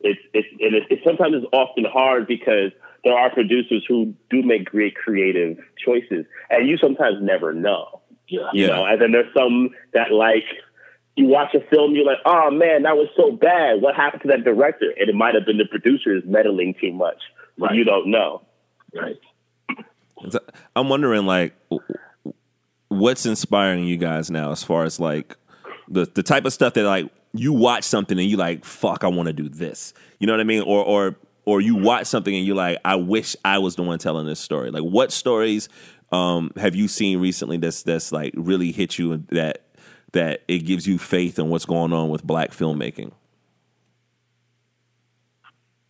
it's 0.00 0.20
it's 0.32 0.48
and 0.60 0.74
it's, 0.74 0.86
it's 0.90 1.04
sometimes 1.04 1.34
it's 1.34 1.46
often 1.52 1.84
hard 1.84 2.26
because 2.26 2.72
there 3.04 3.14
are 3.14 3.30
producers 3.30 3.84
who 3.86 4.14
do 4.30 4.42
make 4.42 4.64
great 4.64 4.94
creative 4.94 5.58
choices 5.82 6.24
and 6.50 6.68
you 6.68 6.76
sometimes 6.78 7.16
never 7.20 7.52
know 7.52 8.00
yeah. 8.28 8.48
you 8.52 8.66
know 8.66 8.84
and 8.84 9.00
then 9.00 9.12
there's 9.12 9.32
some 9.34 9.70
that 9.92 10.12
like 10.12 10.44
you 11.16 11.26
watch 11.26 11.54
a 11.54 11.60
film, 11.70 11.94
you're 11.94 12.04
like, 12.04 12.18
oh 12.26 12.50
man, 12.50 12.82
that 12.82 12.94
was 12.94 13.08
so 13.16 13.32
bad. 13.32 13.80
What 13.80 13.96
happened 13.96 14.22
to 14.22 14.28
that 14.28 14.44
director? 14.44 14.92
And 14.98 15.08
it 15.08 15.14
might 15.14 15.34
have 15.34 15.46
been 15.46 15.56
the 15.56 15.64
producers 15.64 16.22
meddling 16.26 16.74
too 16.78 16.92
much. 16.92 17.22
Right. 17.58 17.74
You 17.74 17.84
don't 17.84 18.10
know. 18.10 18.42
Right. 18.94 19.18
I'm 20.74 20.88
wondering, 20.88 21.26
like, 21.26 21.54
what's 22.88 23.26
inspiring 23.26 23.84
you 23.84 23.96
guys 23.96 24.30
now 24.30 24.52
as 24.52 24.62
far 24.62 24.84
as 24.84 25.00
like 25.00 25.36
the 25.88 26.06
the 26.14 26.22
type 26.22 26.44
of 26.44 26.52
stuff 26.52 26.74
that 26.74 26.84
like 26.84 27.10
you 27.32 27.52
watch 27.52 27.84
something 27.84 28.18
and 28.18 28.28
you 28.28 28.36
like, 28.36 28.64
fuck, 28.64 29.04
I 29.04 29.08
want 29.08 29.26
to 29.26 29.32
do 29.32 29.48
this. 29.48 29.92
You 30.18 30.26
know 30.26 30.32
what 30.32 30.40
I 30.40 30.44
mean? 30.44 30.62
Or 30.62 30.84
or 30.84 31.16
or 31.44 31.60
you 31.60 31.76
watch 31.76 32.06
something 32.06 32.34
and 32.34 32.44
you're 32.46 32.56
like, 32.56 32.78
I 32.84 32.96
wish 32.96 33.36
I 33.44 33.58
was 33.58 33.76
the 33.76 33.82
one 33.82 33.98
telling 33.98 34.26
this 34.26 34.40
story. 34.40 34.70
Like, 34.70 34.82
what 34.82 35.12
stories 35.12 35.68
um, 36.12 36.50
have 36.56 36.74
you 36.74 36.88
seen 36.88 37.20
recently 37.20 37.56
that's 37.56 37.82
that's 37.82 38.12
like 38.12 38.32
really 38.36 38.72
hit 38.72 38.98
you 38.98 39.24
that 39.30 39.62
that 40.12 40.42
it 40.48 40.60
gives 40.60 40.86
you 40.86 40.98
faith 40.98 41.38
in 41.38 41.48
what's 41.50 41.66
going 41.66 41.92
on 41.92 42.08
with 42.08 42.24
black 42.24 42.50
filmmaking? 42.50 43.12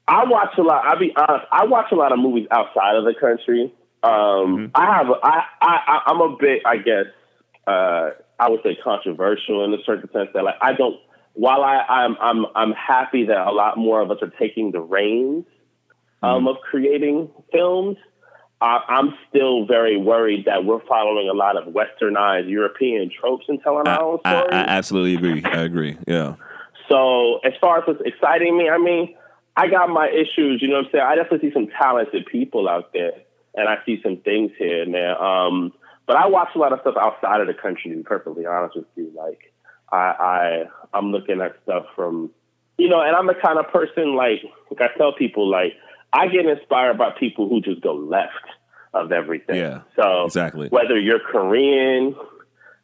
I 0.08 0.24
watch 0.24 0.54
a 0.56 0.62
lot. 0.62 0.84
I'll 0.84 0.98
be 0.98 1.12
honest. 1.16 1.46
I 1.50 1.64
watch 1.64 1.86
a 1.90 1.96
lot 1.96 2.12
of 2.12 2.18
movies 2.18 2.46
outside 2.50 2.96
of 2.96 3.04
the 3.04 3.14
country. 3.18 3.72
Um, 4.06 4.56
mm-hmm. 4.56 4.66
I 4.74 4.96
have. 4.96 5.06
I, 5.22 5.42
I. 5.60 6.00
I'm 6.06 6.20
a 6.20 6.36
bit. 6.36 6.62
I 6.64 6.76
guess. 6.78 7.06
Uh, 7.66 8.10
I 8.38 8.50
would 8.50 8.60
say 8.62 8.76
controversial 8.82 9.64
in 9.64 9.72
a 9.72 9.82
certain 9.84 10.10
sense 10.12 10.28
that, 10.34 10.44
like, 10.44 10.56
I 10.60 10.74
don't. 10.74 10.96
While 11.32 11.62
I, 11.62 11.84
I'm, 11.88 12.16
I'm, 12.20 12.46
I'm 12.54 12.72
happy 12.72 13.26
that 13.26 13.46
a 13.46 13.50
lot 13.50 13.76
more 13.76 14.00
of 14.00 14.10
us 14.10 14.18
are 14.22 14.32
taking 14.38 14.72
the 14.72 14.80
reins 14.80 15.44
um, 16.22 16.30
mm-hmm. 16.30 16.48
of 16.48 16.56
creating 16.60 17.30
films. 17.52 17.96
I'm 18.60 19.14
still 19.28 19.66
very 19.66 19.98
worried 19.98 20.46
that 20.46 20.64
we're 20.64 20.84
following 20.86 21.28
a 21.28 21.34
lot 21.34 21.56
of 21.58 21.74
westernized 21.74 22.48
European 22.48 23.10
tropes 23.10 23.44
and 23.48 23.60
telling 23.62 23.86
our 23.86 24.02
own 24.02 24.20
stories. 24.20 24.48
I, 24.50 24.56
I 24.56 24.64
absolutely 24.68 25.14
agree. 25.14 25.44
I 25.44 25.62
agree. 25.62 25.98
Yeah. 26.06 26.36
So 26.88 27.38
as 27.44 27.52
far 27.60 27.78
as 27.78 27.84
what's 27.86 28.00
exciting 28.04 28.56
me, 28.56 28.70
I 28.70 28.78
mean, 28.78 29.14
I 29.56 29.68
got 29.68 29.90
my 29.90 30.08
issues. 30.08 30.62
You 30.62 30.68
know 30.68 30.76
what 30.76 30.86
I'm 30.86 30.90
saying? 30.92 31.04
I 31.06 31.16
definitely 31.16 31.50
see 31.50 31.54
some 31.54 31.68
talented 31.68 32.24
people 32.26 32.66
out 32.66 32.94
there, 32.94 33.12
and 33.56 33.68
I 33.68 33.76
see 33.84 34.00
some 34.02 34.18
things 34.18 34.52
here 34.58 34.86
man. 34.86 35.16
Um, 35.16 35.72
but 36.06 36.16
I 36.16 36.26
watch 36.28 36.50
a 36.54 36.58
lot 36.58 36.72
of 36.72 36.80
stuff 36.80 36.94
outside 37.00 37.40
of 37.40 37.48
the 37.48 37.54
country. 37.54 37.90
To 37.90 37.96
be 37.96 38.02
perfectly 38.02 38.46
honest 38.46 38.76
with 38.76 38.86
you, 38.94 39.12
like 39.16 39.52
I, 39.90 39.96
I 39.96 40.64
I'm 40.94 41.10
looking 41.10 41.40
at 41.40 41.56
stuff 41.64 41.86
from, 41.96 42.30
you 42.78 42.88
know, 42.88 43.00
and 43.00 43.16
I'm 43.16 43.26
the 43.26 43.34
kind 43.34 43.58
of 43.58 43.68
person 43.72 44.14
like 44.14 44.42
like 44.70 44.90
I 44.90 44.96
tell 44.96 45.12
people 45.12 45.50
like 45.50 45.72
I 46.12 46.28
get 46.28 46.46
inspired 46.46 46.98
by 46.98 47.10
people 47.18 47.48
who 47.48 47.60
just 47.60 47.80
go 47.80 47.94
left 47.94 48.32
of 48.94 49.10
everything. 49.10 49.56
Yeah. 49.56 49.80
So 49.96 50.26
exactly 50.26 50.68
whether 50.68 50.98
you're 50.98 51.20
Korean, 51.20 52.14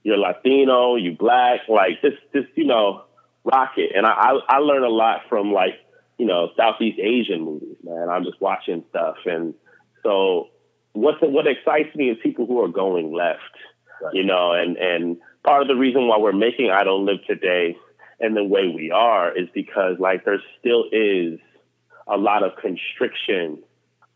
you're 0.03 0.19
Latino, 0.19 0.97
you 0.97 1.17
black, 1.17 1.61
like 1.69 2.03
just 2.03 2.17
just 2.35 2.49
you 2.57 2.65
know, 2.65 3.05
rock 3.45 3.73
it. 3.77 3.93
And 3.95 4.05
I 4.05 4.11
I, 4.11 4.41
I 4.49 4.59
learn 4.59 4.83
a 4.83 4.89
lot 4.89 5.23
from 5.29 5.53
like 5.53 5.75
you 6.19 6.27
know 6.27 6.51
Southeast 6.57 6.99
Asian 6.99 7.43
movies, 7.43 7.77
man. 7.85 8.09
I'm 8.09 8.25
just 8.25 8.41
watching 8.41 8.85
stuff, 8.91 9.17
and 9.27 9.55
so 10.03 10.49
what's 10.93 11.19
what 11.21 11.47
excites 11.47 11.95
me 11.97 12.11
is 12.11 12.19
people 12.23 12.47
who 12.47 12.63
are 12.63 12.69
going 12.69 13.13
left, 13.13 13.41
right. 14.03 14.15
you 14.15 14.25
know, 14.25 14.53
and 14.53 14.77
and 14.77 15.17
part 15.45 15.63
of 15.63 15.69
the 15.69 15.77
reason 15.77 16.07
why 16.09 16.19
we're 16.19 16.33
making 16.33 16.71
I 16.71 16.85
Don't 16.85 17.07
Live 17.07 17.25
Today 17.27 17.77
and 18.21 18.37
the 18.37 18.45
way 18.45 18.73
we 18.75 18.91
are 18.91 19.37
is 19.37 19.49
because 19.55 19.97
like 19.99 20.25
there 20.25 20.41
still 20.61 20.85
is 20.93 21.39
a 22.07 22.17
lot 22.17 22.43
of 22.43 22.53
constriction 22.57 23.63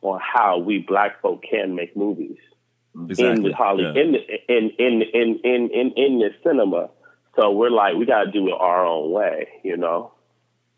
on 0.02 0.20
how 0.20 0.58
we 0.58 0.78
black 0.78 1.20
folk 1.20 1.42
can 1.48 1.74
make 1.74 1.96
movies 1.96 2.38
exactly. 3.08 3.36
in 3.36 3.42
the 3.42 3.54
Holly 3.54 3.84
yeah. 3.84 4.02
in, 4.02 4.12
the, 4.12 4.18
in, 4.48 4.70
in 4.78 5.02
in 5.02 5.40
in 5.44 5.70
in 5.70 5.92
in 5.96 6.18
the 6.18 6.30
cinema. 6.42 6.90
So 7.36 7.50
we're 7.50 7.70
like, 7.70 7.96
we 7.96 8.06
got 8.06 8.24
to 8.24 8.30
do 8.30 8.48
it 8.48 8.54
our 8.58 8.86
own 8.86 9.10
way, 9.12 9.48
you 9.62 9.76
know. 9.76 10.12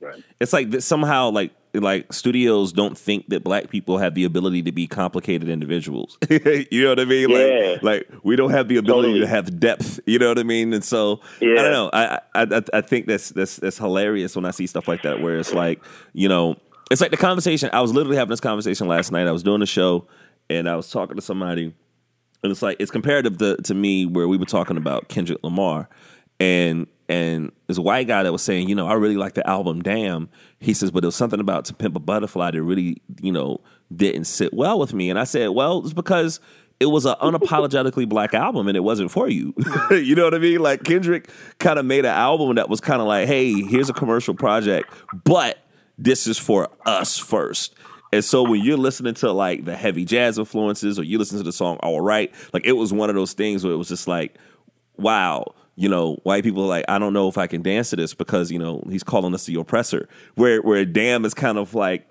Right. 0.01 0.23
It's 0.41 0.53
like 0.53 0.81
somehow 0.81 1.31
like 1.31 1.53
like 1.83 2.13
studios 2.13 2.73
don't 2.73 2.97
think 2.97 3.29
that 3.29 3.45
black 3.45 3.71
people 3.71 3.99
have 3.99 4.15
the 4.15 4.25
ability 4.25 4.63
to 4.63 4.73
be 4.73 4.87
complicated 4.87 5.49
individuals. 5.49 6.19
you 6.31 6.83
know 6.83 6.91
what 6.91 7.01
I 7.01 7.05
mean? 7.05 7.31
Like, 7.31 7.51
yeah. 7.51 7.77
like 7.83 8.09
we 8.23 8.37
don't 8.37 8.51
have 8.51 8.69
the 8.69 8.77
ability 8.77 9.09
totally. 9.09 9.21
to 9.21 9.27
have 9.27 9.59
depth. 9.59 10.01
You 10.07 10.19
know 10.19 10.29
what 10.29 10.39
I 10.39 10.43
mean? 10.43 10.73
And 10.73 10.85
so 10.85 11.21
yeah. 11.41 11.53
I 11.53 11.63
don't 11.63 11.73
know. 11.73 11.91
I, 11.93 12.21
I 12.35 12.63
I 12.73 12.81
think 12.81 13.07
that's 13.07 13.31
that's 13.31 13.57
that's 13.57 13.79
hilarious 13.79 14.37
when 14.37 14.45
I 14.45 14.51
see 14.51 14.67
stuff 14.67 14.89
like 14.89 15.03
that, 15.03 15.21
where 15.21 15.39
it's 15.39 15.53
like 15.53 15.83
you 16.13 16.29
know 16.29 16.57
it's 16.91 17.01
like 17.01 17.11
the 17.11 17.17
conversation. 17.17 17.71
I 17.73 17.81
was 17.81 17.93
literally 17.93 18.17
having 18.17 18.31
this 18.31 18.41
conversation 18.41 18.89
last 18.89 19.13
night. 19.13 19.27
I 19.27 19.33
was 19.33 19.43
doing 19.43 19.63
a 19.63 19.67
show 19.67 20.07
and 20.51 20.69
I 20.69 20.77
was 20.77 20.91
talking 20.91 21.17
to 21.17 21.23
somebody, 21.23 21.75
and 22.43 22.53
it's 22.53 22.63
like 22.63 22.77
it's 22.81 22.91
comparative 22.91 23.39
to, 23.39 23.57
to 23.57 23.75
me 23.75 24.07
where 24.07 24.29
we 24.29 24.37
were 24.37 24.47
talking 24.47 24.77
about 24.77 25.09
Kendrick 25.09 25.43
Lamar, 25.43 25.89
and 26.41 26.87
and 27.09 27.53
there's 27.67 27.79
a 27.79 27.83
white 27.83 28.07
guy 28.07 28.23
that 28.23 28.33
was 28.33 28.43
saying, 28.43 28.69
you 28.69 28.75
know, 28.75 28.87
I 28.87 28.95
really 28.95 29.17
like 29.17 29.35
the 29.35 29.49
album 29.49 29.83
Damn. 29.83 30.29
He 30.61 30.75
says, 30.75 30.91
but 30.91 31.01
there 31.01 31.09
was 31.09 31.17
something 31.17 31.41
about 31.41 31.65
To 31.67 31.75
Pimp 31.75 31.97
a 31.97 32.01
Butterfly 32.01 32.51
that 32.51 32.63
really, 32.63 33.01
you 33.21 33.33
know, 33.33 33.61
didn't 33.95 34.25
sit 34.25 34.53
well 34.53 34.79
with 34.79 34.93
me. 34.93 35.09
And 35.09 35.19
I 35.19 35.25
said, 35.25 35.51
well, 35.51 35.79
it's 35.79 35.93
because 35.93 36.41
it 36.81 36.87
was 36.87 37.07
an 37.07 37.15
unapologetically 37.23 38.09
black 38.09 38.35
album 38.35 38.69
and 38.69 38.77
it 38.77 38.81
wasn't 38.81 39.11
for 39.11 39.29
you. 39.29 39.55
you 39.91 40.15
know 40.15 40.25
what 40.25 40.35
I 40.35 40.39
mean? 40.39 40.61
Like 40.61 40.85
Kendrick 40.85 41.31
kind 41.59 41.79
of 41.79 41.87
made 41.87 42.05
an 42.05 42.15
album 42.15 42.57
that 42.57 42.69
was 42.69 42.81
kind 42.81 43.01
of 43.01 43.09
like, 43.09 43.27
hey, 43.27 43.53
here's 43.63 43.89
a 43.89 43.95
commercial 43.95 44.35
project, 44.35 44.93
but 45.25 45.59
this 45.97 46.27
is 46.27 46.39
for 46.39 46.69
us 46.85 47.19
first. 47.19 47.75
And 48.13 48.25
so 48.25 48.43
when 48.43 48.63
you're 48.63 48.79
listening 48.79 49.15
to 49.15 49.33
like 49.33 49.65
the 49.65 49.77
heavy 49.77 50.05
jazz 50.05 50.39
influences 50.39 50.99
or 50.99 51.03
you 51.03 51.19
listen 51.19 51.39
to 51.39 51.45
the 51.45 51.53
song 51.53 51.79
All 51.83 52.01
Right, 52.01 52.33
like 52.53 52.67
it 52.67 52.73
was 52.73 52.93
one 52.93 53.11
of 53.11 53.17
those 53.17 53.33
things 53.33 53.65
where 53.65 53.73
it 53.73 53.77
was 53.77 53.89
just 53.89 54.09
like, 54.09 54.37
wow, 54.97 55.55
you 55.79 55.89
know, 55.89 56.17
white 56.25 56.43
people 56.43 56.65
are 56.65 56.67
like, 56.69 56.85
I 56.89 56.99
don't 56.99 57.13
know 57.13 57.29
if 57.29 57.39
I 57.39 57.47
can 57.47 57.63
dance 57.63 57.91
to 57.91 57.97
this 57.97 58.13
because, 58.13 58.51
you 58.51 58.59
know, 58.59 58.83
he's 58.91 59.05
calling 59.05 59.33
us 59.33 59.47
the 59.47 59.55
oppressor. 59.55 60.09
Where 60.35 60.61
where 60.61 60.85
damn 60.85 61.25
is 61.25 61.35
kind 61.35 61.57
of 61.57 61.73
like 61.73 62.05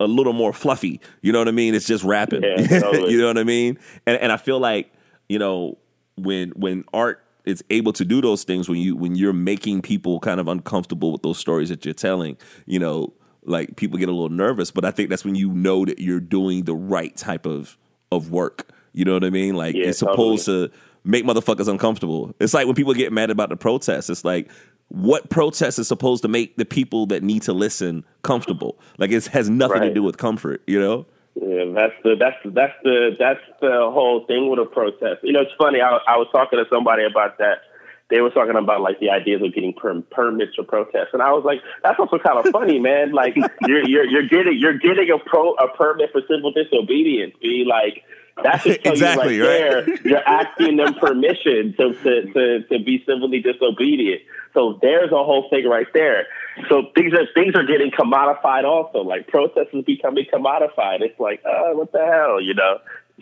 a 0.00 0.08
little 0.08 0.32
more 0.32 0.52
fluffy. 0.52 1.00
You 1.20 1.30
know 1.30 1.38
what 1.38 1.46
I 1.46 1.52
mean? 1.52 1.76
It's 1.76 1.86
just 1.86 2.02
rapping. 2.02 2.42
Yeah, 2.42 2.66
totally. 2.80 3.12
you 3.12 3.20
know 3.20 3.28
what 3.28 3.38
I 3.38 3.44
mean? 3.44 3.78
And 4.06 4.20
and 4.20 4.32
I 4.32 4.36
feel 4.36 4.58
like, 4.58 4.92
you 5.28 5.38
know, 5.38 5.78
when 6.16 6.50
when 6.50 6.84
art 6.92 7.24
is 7.44 7.62
able 7.70 7.92
to 7.92 8.04
do 8.04 8.20
those 8.20 8.42
things 8.42 8.68
when 8.68 8.78
you 8.78 8.96
when 8.96 9.14
you're 9.14 9.32
making 9.32 9.82
people 9.82 10.18
kind 10.18 10.40
of 10.40 10.48
uncomfortable 10.48 11.12
with 11.12 11.22
those 11.22 11.38
stories 11.38 11.68
that 11.68 11.84
you're 11.84 11.94
telling, 11.94 12.36
you 12.66 12.80
know, 12.80 13.12
like 13.44 13.76
people 13.76 13.98
get 13.98 14.08
a 14.08 14.12
little 14.12 14.30
nervous, 14.30 14.72
but 14.72 14.84
I 14.84 14.90
think 14.90 15.10
that's 15.10 15.24
when 15.24 15.36
you 15.36 15.52
know 15.52 15.84
that 15.84 16.00
you're 16.00 16.18
doing 16.18 16.64
the 16.64 16.74
right 16.74 17.16
type 17.16 17.46
of 17.46 17.78
of 18.10 18.32
work. 18.32 18.68
You 18.92 19.04
know 19.04 19.14
what 19.14 19.22
I 19.22 19.30
mean? 19.30 19.54
Like 19.54 19.76
yeah, 19.76 19.86
it's 19.86 20.00
supposed 20.00 20.46
totally. 20.46 20.70
to 20.70 20.74
make 21.04 21.24
motherfuckers 21.24 21.68
uncomfortable. 21.68 22.34
It's 22.40 22.54
like 22.54 22.66
when 22.66 22.74
people 22.74 22.94
get 22.94 23.12
mad 23.12 23.30
about 23.30 23.48
the 23.48 23.56
protests. 23.56 24.10
It's 24.10 24.24
like 24.24 24.48
what 24.88 25.30
protest 25.30 25.78
is 25.78 25.88
supposed 25.88 26.22
to 26.22 26.28
make 26.28 26.56
the 26.56 26.64
people 26.64 27.06
that 27.06 27.22
need 27.22 27.42
to 27.42 27.52
listen 27.52 28.04
comfortable. 28.22 28.78
Like 28.98 29.10
it 29.10 29.26
has 29.26 29.48
nothing 29.48 29.80
right. 29.80 29.88
to 29.88 29.94
do 29.94 30.02
with 30.02 30.18
comfort, 30.18 30.62
you 30.66 30.80
know? 30.80 31.06
Yeah, 31.34 31.64
that's 31.74 31.94
the 32.04 32.14
that's 32.20 32.36
that's 32.44 32.74
the 32.84 33.16
that's 33.18 33.40
the 33.62 33.88
whole 33.90 34.26
thing 34.26 34.50
with 34.50 34.58
a 34.58 34.66
protest. 34.66 35.24
You 35.24 35.32
know, 35.32 35.40
it's 35.40 35.56
funny. 35.56 35.80
I, 35.80 35.96
I 36.06 36.18
was 36.18 36.28
talking 36.30 36.58
to 36.58 36.66
somebody 36.70 37.04
about 37.04 37.38
that. 37.38 37.64
They 38.10 38.20
were 38.20 38.28
talking 38.28 38.54
about 38.54 38.82
like 38.82 39.00
the 39.00 39.08
ideas 39.08 39.40
of 39.40 39.54
getting 39.54 39.72
per- 39.72 40.02
permits 40.10 40.54
for 40.54 40.64
protests, 40.64 41.14
and 41.14 41.22
I 41.22 41.32
was 41.32 41.42
like, 41.42 41.60
that's 41.82 41.98
also 41.98 42.18
kind 42.18 42.36
of 42.36 42.52
funny, 42.52 42.78
man. 42.78 43.12
Like 43.12 43.34
you're 43.66 43.88
you're 43.88 44.04
you're 44.04 44.28
getting 44.28 44.58
you're 44.60 44.76
getting 44.76 45.08
a 45.08 45.18
pro 45.24 45.54
a 45.54 45.74
permit 45.74 46.12
for 46.12 46.20
civil 46.28 46.52
disobedience. 46.52 47.32
Be 47.40 47.64
like 47.66 48.04
that's 48.42 48.64
just 48.64 48.80
exactly 48.84 49.36
you 49.36 49.46
right, 49.46 49.74
right, 49.74 49.86
there. 49.86 49.98
You're 50.04 50.28
asking 50.28 50.76
them 50.76 50.94
permission 50.94 51.74
to, 51.76 51.92
to, 51.92 52.32
to, 52.32 52.62
to 52.64 52.84
be 52.84 53.02
civilly 53.06 53.40
disobedient. 53.40 54.22
So 54.54 54.78
there's 54.80 55.12
a 55.12 55.22
whole 55.22 55.48
thing 55.50 55.66
right 55.66 55.86
there. 55.92 56.26
So 56.68 56.90
things 56.94 57.12
are 57.14 57.26
things 57.34 57.54
are 57.54 57.66
getting 57.66 57.90
commodified 57.90 58.64
also. 58.64 58.98
Like 58.98 59.28
protests 59.28 59.70
is 59.72 59.84
becoming 59.84 60.26
commodified. 60.32 61.00
It's 61.00 61.18
like, 61.18 61.42
uh, 61.44 61.72
what 61.72 61.92
the 61.92 62.04
hell, 62.04 62.40
you 62.40 62.54
know? 62.54 62.78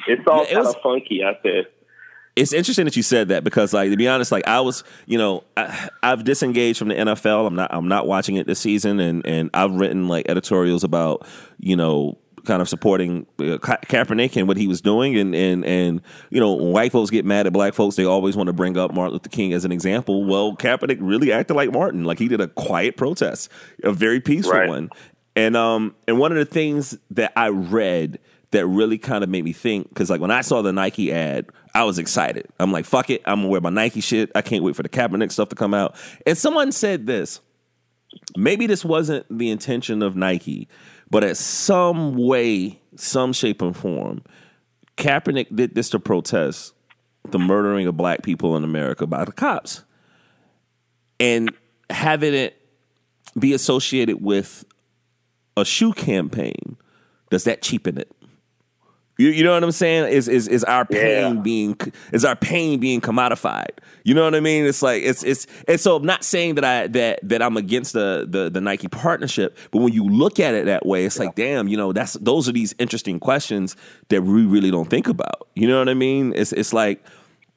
It's 0.07 0.27
all 0.27 0.45
yeah, 0.45 0.55
kind 0.55 0.67
of 0.67 0.77
funky 0.83 1.23
out 1.23 1.43
there. 1.43 1.65
It's 2.37 2.53
interesting 2.53 2.85
that 2.85 2.97
you 2.97 3.03
said 3.03 3.29
that 3.29 3.45
because, 3.45 3.75
like, 3.75 3.91
to 3.91 3.97
be 3.97 4.09
honest, 4.09 4.31
like 4.31 4.47
I 4.47 4.61
was, 4.61 4.85
you 5.07 5.19
know, 5.19 5.45
I, 5.57 5.91
have 6.03 6.25
disengaged 6.25 6.79
from 6.79 6.89
the 6.89 6.95
NFL. 6.95 7.47
I'm 7.47 7.57
not, 7.57 7.75
I'm 7.75 7.89
not 7.89 8.07
watching 8.07 8.37
it 8.37 8.47
this 8.47 8.61
season, 8.61 9.01
and 9.01 9.27
and 9.27 9.51
I've 9.53 9.73
written 9.73 10.09
like 10.09 10.29
editorials 10.29 10.85
about, 10.85 11.27
you 11.59 11.77
know, 11.77 12.19
kind 12.45 12.63
of 12.63 12.69
supporting 12.69 13.27
uh, 13.39 13.59
Ka- 13.59 13.79
Kaepernick 13.87 14.37
and 14.37 14.49
what 14.49 14.57
he 14.57 14.67
was 14.67 14.81
doing, 14.81 15.17
and 15.17 15.35
and 15.35 15.65
and 15.65 16.01
you 16.31 16.41
know, 16.41 16.55
when 16.55 16.73
white 16.73 16.93
folks 16.93 17.11
get 17.11 17.25
mad 17.25 17.47
at 17.47 17.53
black 17.53 17.75
folks, 17.75 17.97
they 17.97 18.05
always 18.05 18.37
want 18.37 18.49
to 18.49 18.53
bring 18.53 18.77
up 18.77 18.93
Martin 18.93 19.15
Luther 19.15 19.29
King 19.29 19.53
as 19.53 19.65
an 19.65 19.73
example. 19.73 20.25
Well, 20.25 20.57
Kaepernick 20.57 20.99
really 21.01 21.33
acted 21.33 21.55
like 21.55 21.73
Martin, 21.73 22.05
like 22.05 22.19
he 22.19 22.29
did 22.29 22.41
a 22.41 22.49
quiet 22.49 22.97
protest, 22.97 23.51
a 23.83 23.93
very 23.93 24.21
peaceful 24.21 24.55
right. 24.55 24.69
one, 24.69 24.91
and 25.37 25.57
um, 25.57 25.95
and 26.07 26.19
one 26.19 26.33
of 26.33 26.39
the 26.39 26.45
things 26.45 26.99
that 27.11 27.33
I 27.37 27.49
read 27.49 28.19
that 28.51 28.67
really 28.67 28.99
kind 28.99 29.23
of 29.23 29.31
made 29.31 29.45
me 29.45 29.53
think 29.53 29.89
because 29.89 30.11
like 30.11 30.21
when 30.21 30.31
I 30.31 30.41
saw 30.41 30.63
the 30.63 30.73
Nike 30.73 31.13
ad, 31.13 31.47
I 31.75 31.85
was 31.85 31.99
excited. 31.99 32.47
I'm 32.59 32.73
like, 32.73 32.85
fuck 32.85 33.11
it, 33.11 33.23
I'm 33.25 33.41
gonna 33.41 33.49
wear 33.49 33.61
my 33.61 33.71
Nike 33.71 34.01
shit. 34.01 34.31
I 34.35 34.43
can't 34.43 34.65
wait 34.65 34.77
for 34.77 34.83
the 34.83 34.89
Kaepernick 34.89 35.33
stuff 35.33 35.49
to 35.51 35.57
come 35.57 35.75
out. 35.75 35.97
And 36.27 36.37
someone 36.37 36.73
said 36.73 37.07
this. 37.07 37.41
Maybe 38.37 38.67
this 38.67 38.85
wasn't 38.85 39.27
the 39.31 39.51
intention 39.51 40.03
of 40.03 40.17
Nike, 40.17 40.69
but 41.11 41.25
at 41.25 41.37
some 41.37 42.17
way, 42.17 42.81
some 42.97 43.33
shape 43.33 43.63
and 43.63 43.77
form, 43.77 44.23
Kaepernick 44.97 45.55
did 45.55 45.75
this 45.75 45.91
to 45.91 45.99
protest 45.99 46.75
the 47.29 47.39
murdering 47.39 47.87
of 47.87 47.97
black 47.97 48.23
people 48.23 48.57
in 48.57 48.65
America 48.65 49.07
by 49.07 49.25
the 49.25 49.33
cops. 49.33 49.83
And 51.19 51.53
having 51.91 52.35
it 52.35 52.57
be 53.39 53.53
associated 53.53 54.23
with 54.23 54.65
a 55.57 55.65
shoe 55.65 55.93
campaign, 55.93 56.77
does 57.31 57.45
that 57.45 57.63
cheapen 57.63 57.99
it? 57.99 58.11
You, 59.21 59.29
you 59.29 59.45
know 59.45 59.53
what 59.53 59.63
I'm 59.63 59.71
saying? 59.71 60.11
Is 60.11 60.29
is 60.29 60.49
is 60.49 60.65
our 60.65 60.87
pain 60.87 61.37
yeah. 61.37 61.43
being 61.43 61.77
is 62.11 62.25
our 62.25 62.35
pain 62.35 62.81
being 62.81 63.03
commodified? 63.03 63.69
You 64.03 64.15
know 64.15 64.25
what 64.25 64.35
I 64.35 64.41
mean? 64.41 64.65
It's 64.65 64.81
like 64.81 65.03
it's 65.03 65.23
it's 65.23 65.47
and 65.69 65.79
so 65.79 65.97
I'm 65.97 66.07
not 66.07 66.25
saying 66.25 66.55
that 66.55 66.65
I 66.65 66.87
that 66.87 67.21
that 67.29 67.43
I'm 67.43 67.59
against 67.59 67.93
the 67.93 68.27
the, 68.27 68.49
the 68.49 68.63
Nike 68.63 68.89
partnership, 68.89 69.59
but 69.73 69.83
when 69.83 69.93
you 69.93 70.09
look 70.09 70.41
at 70.41 70.55
it 70.55 70.65
that 70.65 70.87
way, 70.87 71.05
it's 71.05 71.19
yeah. 71.19 71.25
like 71.25 71.35
damn, 71.35 71.69
you 71.69 71.77
know, 71.77 71.93
that's 71.93 72.15
those 72.15 72.49
are 72.49 72.53
these 72.53 72.75
interesting 72.79 73.21
questions 73.21 73.77
that 74.09 74.23
we 74.23 74.47
really 74.47 74.71
don't 74.71 74.89
think 74.89 75.07
about. 75.07 75.49
You 75.55 75.69
know 75.69 75.79
what 75.79 75.91
I 75.91 75.95
mean? 75.95 76.33
It's 76.35 76.55
it's 76.55 76.73
like 76.73 77.05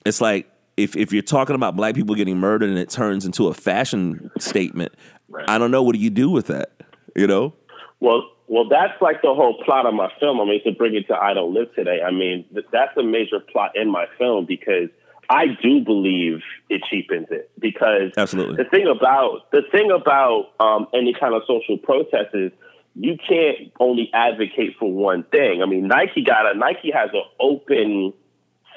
it's 0.06 0.20
like 0.20 0.52
if 0.76 0.98
if 0.98 1.14
you're 1.14 1.22
talking 1.22 1.56
about 1.56 1.78
black 1.78 1.96
people 1.96 2.14
getting 2.14 2.40
murdered 2.40 2.68
and 2.68 2.78
it 2.78 2.90
turns 2.90 3.26
into 3.26 3.48
a 3.48 3.54
fashion 3.54 4.32
statement, 4.38 4.92
right. 5.30 5.50
I 5.50 5.58
don't 5.58 5.72
know 5.72 5.82
what 5.82 5.96
do 5.96 6.02
you 6.02 6.10
do 6.10 6.30
with 6.30 6.48
that, 6.48 6.72
you 7.16 7.26
know? 7.26 7.54
Well, 8.02 8.24
well, 8.48 8.68
that's 8.68 9.02
like 9.02 9.22
the 9.22 9.34
whole 9.34 9.62
plot 9.64 9.86
of 9.86 9.94
my 9.94 10.12
film. 10.20 10.42
I 10.42 10.46
mean, 10.46 10.64
to 10.64 10.72
bring 10.72 10.96
it 10.96 11.08
to 11.08 11.16
I 11.16 11.34
Don't 11.34 11.54
Live 11.54 11.74
Today, 11.76 12.02
I 12.06 12.12
mean, 12.12 12.46
that's 12.72 12.96
a 12.98 13.04
major 13.04 13.40
plot 13.40 13.72
in 13.76 13.90
my 13.90 14.06
film 14.18 14.46
because 14.46 14.90
I 15.30 15.46
do 15.62 15.82
believe 15.82 16.42
it 16.70 16.82
cheapens 16.90 17.28
it 17.32 17.50
because 17.58 18.12
absolutely 18.18 18.58
the 18.58 18.70
thing 18.70 18.88
about 18.88 19.50
the 19.52 19.62
thing 19.72 19.90
about 19.90 20.52
um, 20.60 20.88
any 20.94 21.14
kind 21.18 21.34
of 21.34 21.44
social 21.48 21.78
protest 21.78 22.34
is 22.34 22.52
you 22.96 23.18
can't 23.18 23.72
only 23.80 24.10
advocate 24.14 24.76
for 24.78 24.92
one 24.92 25.24
thing. 25.24 25.62
I 25.64 25.66
mean, 25.66 25.88
Nike 25.88 26.24
got 26.24 26.54
a 26.54 26.58
Nike 26.58 26.92
has 26.92 27.10
an 27.14 27.24
open 27.40 28.14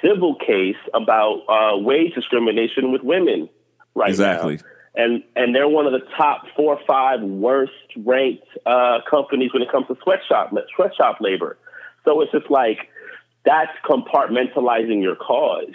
civil 0.02 0.36
case 0.36 0.76
about 0.94 1.42
uh, 1.48 1.78
wage 1.78 2.14
discrimination 2.14 2.92
with 2.92 3.02
women 3.02 3.48
right 3.94 4.10
exactly. 4.10 4.56
now 4.56 4.62
and 4.96 5.22
and 5.36 5.54
they're 5.54 5.68
one 5.68 5.86
of 5.86 5.92
the 5.92 6.06
top 6.16 6.44
four 6.56 6.74
or 6.76 6.80
five 6.86 7.20
worst 7.20 7.72
ranked 7.98 8.46
uh, 8.64 8.98
companies 9.08 9.52
when 9.52 9.62
it 9.62 9.70
comes 9.70 9.86
to 9.88 9.96
sweatshop 10.02 10.52
sweatshop 10.74 11.18
labor. 11.20 11.58
So 12.04 12.20
it's 12.22 12.32
just 12.32 12.50
like 12.50 12.78
that's 13.44 13.72
compartmentalizing 13.88 15.02
your 15.02 15.16
cause 15.16 15.74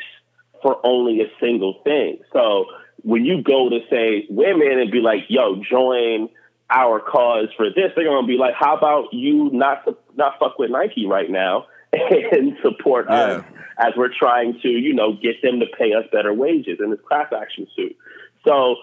for 0.62 0.86
only 0.86 1.22
a 1.22 1.28
single 1.40 1.82
thing. 1.84 2.20
So 2.34 2.66
when 3.04 3.26
you 3.26 3.42
go 3.42 3.70
to 3.70 3.80
say 3.90 4.26
women 4.30 4.80
and 4.80 4.92
be 4.92 5.00
like, 5.00 5.26
"Yo, 5.30 5.62
join 5.70 6.30
our 6.70 7.00
cause 7.00 7.50
for 7.56 7.70
this," 7.70 7.92
they're 7.96 8.06
gonna 8.06 8.26
be 8.26 8.38
like, 8.38 8.56
"How 8.56 8.76
about 8.76 9.14
you 9.14 9.50
not 9.52 9.88
not 10.16 10.40
fuck 10.40 10.58
with 10.58 10.72
Nike 10.72 11.06
right 11.06 11.30
now 11.30 11.68
and 11.94 12.58
support 12.64 13.06
yeah. 13.08 13.16
us 13.16 13.44
as 13.78 13.94
we're 13.96 14.14
trying 14.14 14.60
to, 14.62 14.70
you 14.70 14.94
know, 14.94 15.14
get 15.14 15.42
them 15.42 15.60
to 15.60 15.66
pay 15.78 15.94
us 15.94 16.06
better 16.12 16.34
wages 16.34 16.80
in 16.80 16.90
this 16.90 17.02
class 17.08 17.32
action 17.32 17.68
suit." 17.76 17.96
So 18.44 18.78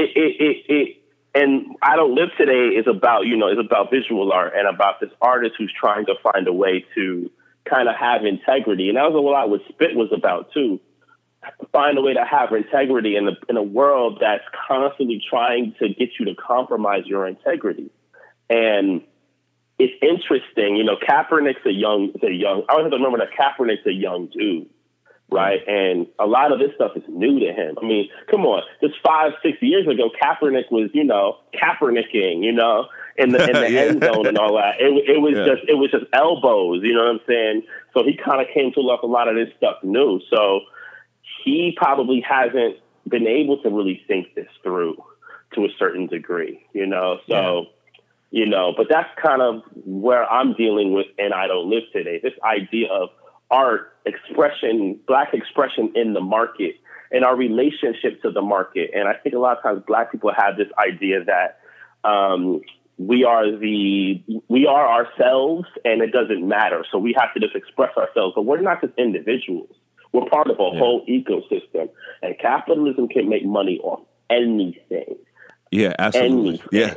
it, 0.00 0.10
it, 0.16 0.36
it, 0.40 0.72
it 0.72 0.96
and 1.34 1.76
I 1.80 1.96
don't 1.96 2.14
live 2.14 2.30
today 2.36 2.74
is 2.76 2.86
about 2.88 3.22
you 3.26 3.36
know 3.36 3.48
is 3.48 3.58
about 3.58 3.90
visual 3.90 4.32
art 4.32 4.52
and 4.56 4.66
about 4.66 5.00
this 5.00 5.10
artist 5.20 5.54
who's 5.58 5.72
trying 5.78 6.06
to 6.06 6.14
find 6.22 6.48
a 6.48 6.52
way 6.52 6.84
to 6.94 7.30
kind 7.68 7.88
of 7.88 7.94
have 7.96 8.24
integrity, 8.24 8.88
and 8.88 8.96
that 8.96 9.04
was 9.04 9.14
a 9.14 9.20
lot 9.20 9.50
what 9.50 9.60
Spit 9.68 9.94
was 9.94 10.10
about 10.16 10.52
too. 10.52 10.80
Find 11.72 11.96
a 11.96 12.02
way 12.02 12.14
to 12.14 12.24
have 12.24 12.52
integrity 12.52 13.16
in 13.16 13.28
a 13.28 13.32
in 13.48 13.56
a 13.56 13.62
world 13.62 14.18
that's 14.20 14.44
constantly 14.68 15.22
trying 15.28 15.74
to 15.78 15.88
get 15.88 16.10
you 16.18 16.26
to 16.26 16.34
compromise 16.34 17.04
your 17.06 17.26
integrity, 17.28 17.90
and 18.48 19.02
it's 19.78 19.94
interesting. 20.02 20.76
You 20.76 20.84
know, 20.84 20.96
Kaepernick's 20.96 21.64
a 21.64 21.72
young, 21.72 22.12
a 22.22 22.30
young. 22.30 22.64
I 22.68 22.72
always 22.72 22.84
have 22.84 22.90
to 22.90 22.96
remember 22.96 23.18
that 23.18 23.30
Kaepernick's 23.38 23.86
a 23.86 23.92
young 23.92 24.26
dude 24.26 24.68
right? 25.30 25.60
And 25.66 26.06
a 26.18 26.26
lot 26.26 26.52
of 26.52 26.58
this 26.58 26.70
stuff 26.74 26.92
is 26.96 27.02
new 27.08 27.38
to 27.40 27.52
him. 27.52 27.76
I 27.80 27.86
mean, 27.86 28.08
come 28.30 28.42
on, 28.42 28.62
just 28.80 28.94
five, 29.04 29.32
six 29.42 29.58
years 29.60 29.86
ago, 29.86 30.10
Kaepernick 30.20 30.70
was, 30.70 30.90
you 30.92 31.04
know, 31.04 31.38
Kaepernicking, 31.54 32.42
you 32.42 32.52
know, 32.52 32.86
in 33.16 33.30
the 33.30 33.44
in 33.46 33.52
the 33.52 33.70
yeah. 33.70 33.80
end 33.80 34.02
zone 34.02 34.26
and 34.26 34.38
all 34.38 34.56
that. 34.56 34.80
It, 34.80 35.16
it 35.16 35.20
was 35.20 35.34
yeah. 35.36 35.44
just 35.44 35.68
it 35.68 35.74
was 35.74 35.90
just 35.90 36.04
elbows, 36.12 36.82
you 36.82 36.94
know 36.94 37.04
what 37.04 37.10
I'm 37.10 37.20
saying? 37.26 37.62
So 37.94 38.02
he 38.04 38.16
kind 38.16 38.40
of 38.40 38.48
came 38.52 38.72
to 38.72 38.80
love 38.80 39.00
a 39.02 39.06
lot 39.06 39.28
of 39.28 39.36
this 39.36 39.48
stuff 39.56 39.76
new. 39.82 40.20
So 40.30 40.60
he 41.44 41.74
probably 41.76 42.24
hasn't 42.28 42.76
been 43.08 43.26
able 43.26 43.62
to 43.62 43.70
really 43.70 44.02
think 44.06 44.34
this 44.34 44.48
through 44.62 44.96
to 45.54 45.64
a 45.64 45.68
certain 45.78 46.06
degree, 46.06 46.64
you 46.72 46.86
know. 46.86 47.18
So. 47.28 47.34
Yeah. 47.34 47.60
You 48.32 48.46
know, 48.46 48.72
but 48.76 48.86
that's 48.88 49.08
kind 49.20 49.42
of 49.42 49.64
where 49.74 50.24
I'm 50.24 50.52
dealing 50.54 50.92
with, 50.92 51.06
and 51.18 51.34
I 51.34 51.48
don't 51.48 51.68
live 51.68 51.82
today. 51.92 52.20
This 52.22 52.34
idea 52.44 52.86
of 52.86 53.08
art 53.50 53.92
expression, 54.06 54.98
black 55.06 55.34
expression 55.34 55.92
in 55.94 56.14
the 56.14 56.20
market 56.20 56.76
and 57.12 57.24
our 57.24 57.36
relationship 57.36 58.22
to 58.22 58.30
the 58.30 58.42
market. 58.42 58.90
And 58.94 59.08
I 59.08 59.14
think 59.14 59.34
a 59.34 59.38
lot 59.38 59.56
of 59.56 59.62
times 59.62 59.82
black 59.86 60.12
people 60.12 60.32
have 60.36 60.56
this 60.56 60.68
idea 60.78 61.24
that 61.24 61.60
um, 62.08 62.60
we 62.98 63.24
are 63.24 63.50
the 63.50 64.22
we 64.48 64.66
are 64.66 64.86
ourselves 64.86 65.66
and 65.84 66.02
it 66.02 66.12
doesn't 66.12 66.46
matter. 66.46 66.84
So 66.90 66.98
we 66.98 67.14
have 67.18 67.32
to 67.34 67.40
just 67.40 67.56
express 67.56 67.96
ourselves. 67.96 68.34
But 68.36 68.42
we're 68.42 68.60
not 68.60 68.80
just 68.80 68.92
individuals. 68.98 69.70
We're 70.12 70.28
part 70.28 70.50
of 70.50 70.58
a 70.58 70.70
yeah. 70.72 70.78
whole 70.78 71.06
ecosystem. 71.06 71.88
And 72.22 72.38
capitalism 72.38 73.08
can 73.08 73.28
make 73.28 73.44
money 73.44 73.78
off 73.82 74.00
anything. 74.28 75.16
Yeah, 75.70 75.94
absolutely. 75.98 76.48
Anything. 76.48 76.68
Yeah. 76.72 76.94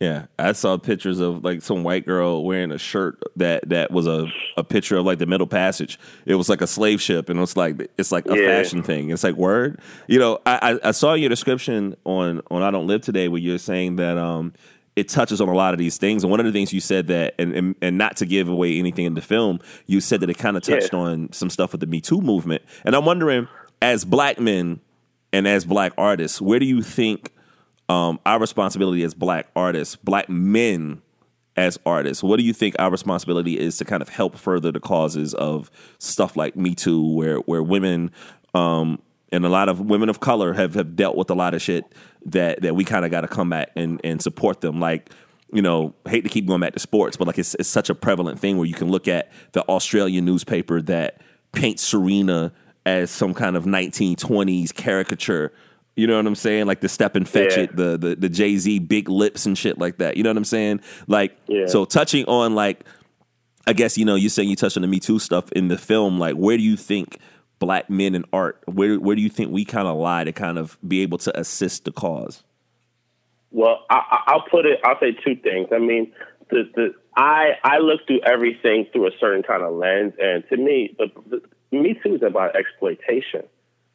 Yeah, 0.00 0.26
I 0.38 0.52
saw 0.52 0.78
pictures 0.78 1.18
of 1.18 1.42
like 1.42 1.60
some 1.60 1.82
white 1.82 2.06
girl 2.06 2.44
wearing 2.44 2.70
a 2.70 2.78
shirt 2.78 3.20
that 3.34 3.68
that 3.68 3.90
was 3.90 4.06
a, 4.06 4.26
a 4.56 4.62
picture 4.62 4.96
of 4.96 5.04
like 5.04 5.18
the 5.18 5.26
Middle 5.26 5.48
Passage. 5.48 5.98
It 6.24 6.36
was 6.36 6.48
like 6.48 6.60
a 6.60 6.68
slave 6.68 7.02
ship, 7.02 7.28
and 7.28 7.38
it 7.38 7.40
was 7.40 7.56
like 7.56 7.90
it's 7.98 8.12
like 8.12 8.24
a 8.26 8.38
yeah. 8.38 8.46
fashion 8.46 8.84
thing. 8.84 9.10
It's 9.10 9.24
like 9.24 9.34
word. 9.34 9.80
You 10.06 10.20
know, 10.20 10.38
I, 10.46 10.78
I 10.84 10.90
saw 10.92 11.14
your 11.14 11.28
description 11.28 11.96
on 12.04 12.42
on 12.48 12.62
I 12.62 12.70
Don't 12.70 12.86
Live 12.86 13.00
Today 13.02 13.26
where 13.26 13.40
you're 13.40 13.58
saying 13.58 13.96
that 13.96 14.16
um 14.18 14.52
it 14.94 15.08
touches 15.08 15.40
on 15.40 15.48
a 15.48 15.54
lot 15.54 15.74
of 15.74 15.78
these 15.78 15.96
things. 15.96 16.22
And 16.22 16.30
one 16.30 16.38
of 16.38 16.46
the 16.46 16.52
things 16.52 16.72
you 16.72 16.80
said 16.80 17.08
that, 17.08 17.34
and 17.36 17.52
and, 17.52 17.74
and 17.82 17.98
not 17.98 18.16
to 18.18 18.26
give 18.26 18.48
away 18.48 18.78
anything 18.78 19.04
in 19.04 19.14
the 19.14 19.20
film, 19.20 19.58
you 19.86 20.00
said 20.00 20.20
that 20.20 20.30
it 20.30 20.38
kind 20.38 20.56
of 20.56 20.62
touched 20.62 20.92
yeah. 20.92 20.98
on 20.98 21.32
some 21.32 21.50
stuff 21.50 21.72
with 21.72 21.80
the 21.80 21.88
Me 21.88 22.00
Too 22.00 22.20
movement. 22.20 22.62
And 22.84 22.94
I'm 22.94 23.04
wondering, 23.04 23.48
as 23.82 24.04
black 24.04 24.38
men 24.38 24.78
and 25.32 25.48
as 25.48 25.64
black 25.64 25.92
artists, 25.98 26.40
where 26.40 26.60
do 26.60 26.66
you 26.66 26.82
think 26.82 27.32
um, 27.88 28.20
our 28.26 28.38
responsibility 28.38 29.02
as 29.02 29.14
black 29.14 29.46
artists, 29.56 29.96
black 29.96 30.28
men 30.28 31.02
as 31.56 31.78
artists, 31.84 32.22
what 32.22 32.38
do 32.38 32.44
you 32.44 32.52
think 32.52 32.76
our 32.78 32.90
responsibility 32.90 33.58
is 33.58 33.76
to 33.78 33.84
kind 33.84 34.02
of 34.02 34.08
help 34.08 34.36
further 34.36 34.70
the 34.70 34.80
causes 34.80 35.34
of 35.34 35.70
stuff 35.98 36.36
like 36.36 36.56
Me 36.56 36.74
Too, 36.74 37.02
where 37.14 37.38
where 37.38 37.62
women 37.62 38.10
um, 38.54 39.00
and 39.30 39.44
a 39.44 39.48
lot 39.48 39.68
of 39.68 39.80
women 39.80 40.08
of 40.08 40.20
color 40.20 40.54
have, 40.54 40.74
have 40.74 40.96
dealt 40.96 41.16
with 41.16 41.30
a 41.30 41.34
lot 41.34 41.54
of 41.54 41.62
shit 41.62 41.84
that 42.26 42.62
that 42.62 42.76
we 42.76 42.84
kind 42.84 43.04
of 43.04 43.10
got 43.10 43.22
to 43.22 43.28
come 43.28 43.50
back 43.50 43.70
and 43.74 44.00
and 44.04 44.22
support 44.22 44.60
them, 44.60 44.80
like 44.80 45.10
you 45.52 45.62
know, 45.62 45.94
hate 46.06 46.22
to 46.22 46.28
keep 46.28 46.46
going 46.46 46.60
back 46.60 46.74
to 46.74 46.78
sports, 46.78 47.16
but 47.16 47.26
like 47.26 47.38
it's, 47.38 47.54
it's 47.54 47.68
such 47.68 47.88
a 47.88 47.94
prevalent 47.94 48.38
thing 48.38 48.58
where 48.58 48.66
you 48.66 48.74
can 48.74 48.90
look 48.90 49.08
at 49.08 49.32
the 49.52 49.62
Australian 49.62 50.26
newspaper 50.26 50.82
that 50.82 51.22
paints 51.52 51.82
Serena 51.82 52.52
as 52.84 53.10
some 53.10 53.32
kind 53.32 53.56
of 53.56 53.64
1920s 53.64 54.74
caricature 54.74 55.52
you 55.98 56.06
know 56.06 56.16
what 56.16 56.26
I'm 56.28 56.36
saying? 56.36 56.66
Like 56.66 56.80
the 56.80 56.88
step 56.88 57.16
and 57.16 57.28
fetch 57.28 57.56
yeah. 57.56 57.64
it, 57.64 57.76
the 57.76 57.98
the, 57.98 58.14
the 58.14 58.28
Jay 58.28 58.56
Z 58.56 58.78
big 58.78 59.08
lips 59.08 59.46
and 59.46 59.58
shit 59.58 59.78
like 59.78 59.98
that. 59.98 60.16
You 60.16 60.22
know 60.22 60.30
what 60.30 60.36
I'm 60.36 60.44
saying? 60.44 60.80
Like 61.08 61.36
yeah. 61.48 61.66
so 61.66 61.84
touching 61.84 62.24
on 62.26 62.54
like 62.54 62.84
I 63.66 63.72
guess 63.72 63.98
you 63.98 64.04
know 64.04 64.14
you're 64.14 64.30
saying 64.30 64.48
you 64.48 64.54
touched 64.54 64.76
on 64.76 64.82
the 64.82 64.86
Me 64.86 65.00
Too 65.00 65.18
stuff 65.18 65.50
in 65.52 65.66
the 65.66 65.76
film. 65.76 66.20
Like 66.20 66.36
where 66.36 66.56
do 66.56 66.62
you 66.62 66.76
think 66.76 67.18
black 67.58 67.90
men 67.90 68.14
in 68.14 68.24
art 68.32 68.62
where 68.66 69.00
where 69.00 69.16
do 69.16 69.22
you 69.22 69.28
think 69.28 69.50
we 69.50 69.64
kind 69.64 69.88
of 69.88 69.96
lie 69.96 70.22
to 70.22 70.30
kind 70.30 70.56
of 70.56 70.78
be 70.86 71.02
able 71.02 71.18
to 71.18 71.36
assist 71.38 71.84
the 71.84 71.90
cause? 71.90 72.44
Well, 73.50 73.84
I, 73.90 74.34
will 74.34 74.42
put 74.48 74.66
it. 74.66 74.78
I'll 74.84 75.00
say 75.00 75.12
two 75.24 75.34
things. 75.34 75.68
I 75.72 75.78
mean, 75.78 76.12
the, 76.50 76.70
the 76.76 76.94
I 77.16 77.54
I 77.64 77.78
look 77.78 78.06
through 78.06 78.20
everything 78.24 78.86
through 78.92 79.08
a 79.08 79.10
certain 79.18 79.42
kind 79.42 79.64
of 79.64 79.74
lens, 79.74 80.12
and 80.20 80.44
to 80.50 80.56
me, 80.56 80.94
the, 80.96 81.08
the 81.26 81.76
Me 81.76 81.98
Too 82.04 82.14
is 82.14 82.22
about 82.22 82.54
exploitation 82.54 83.42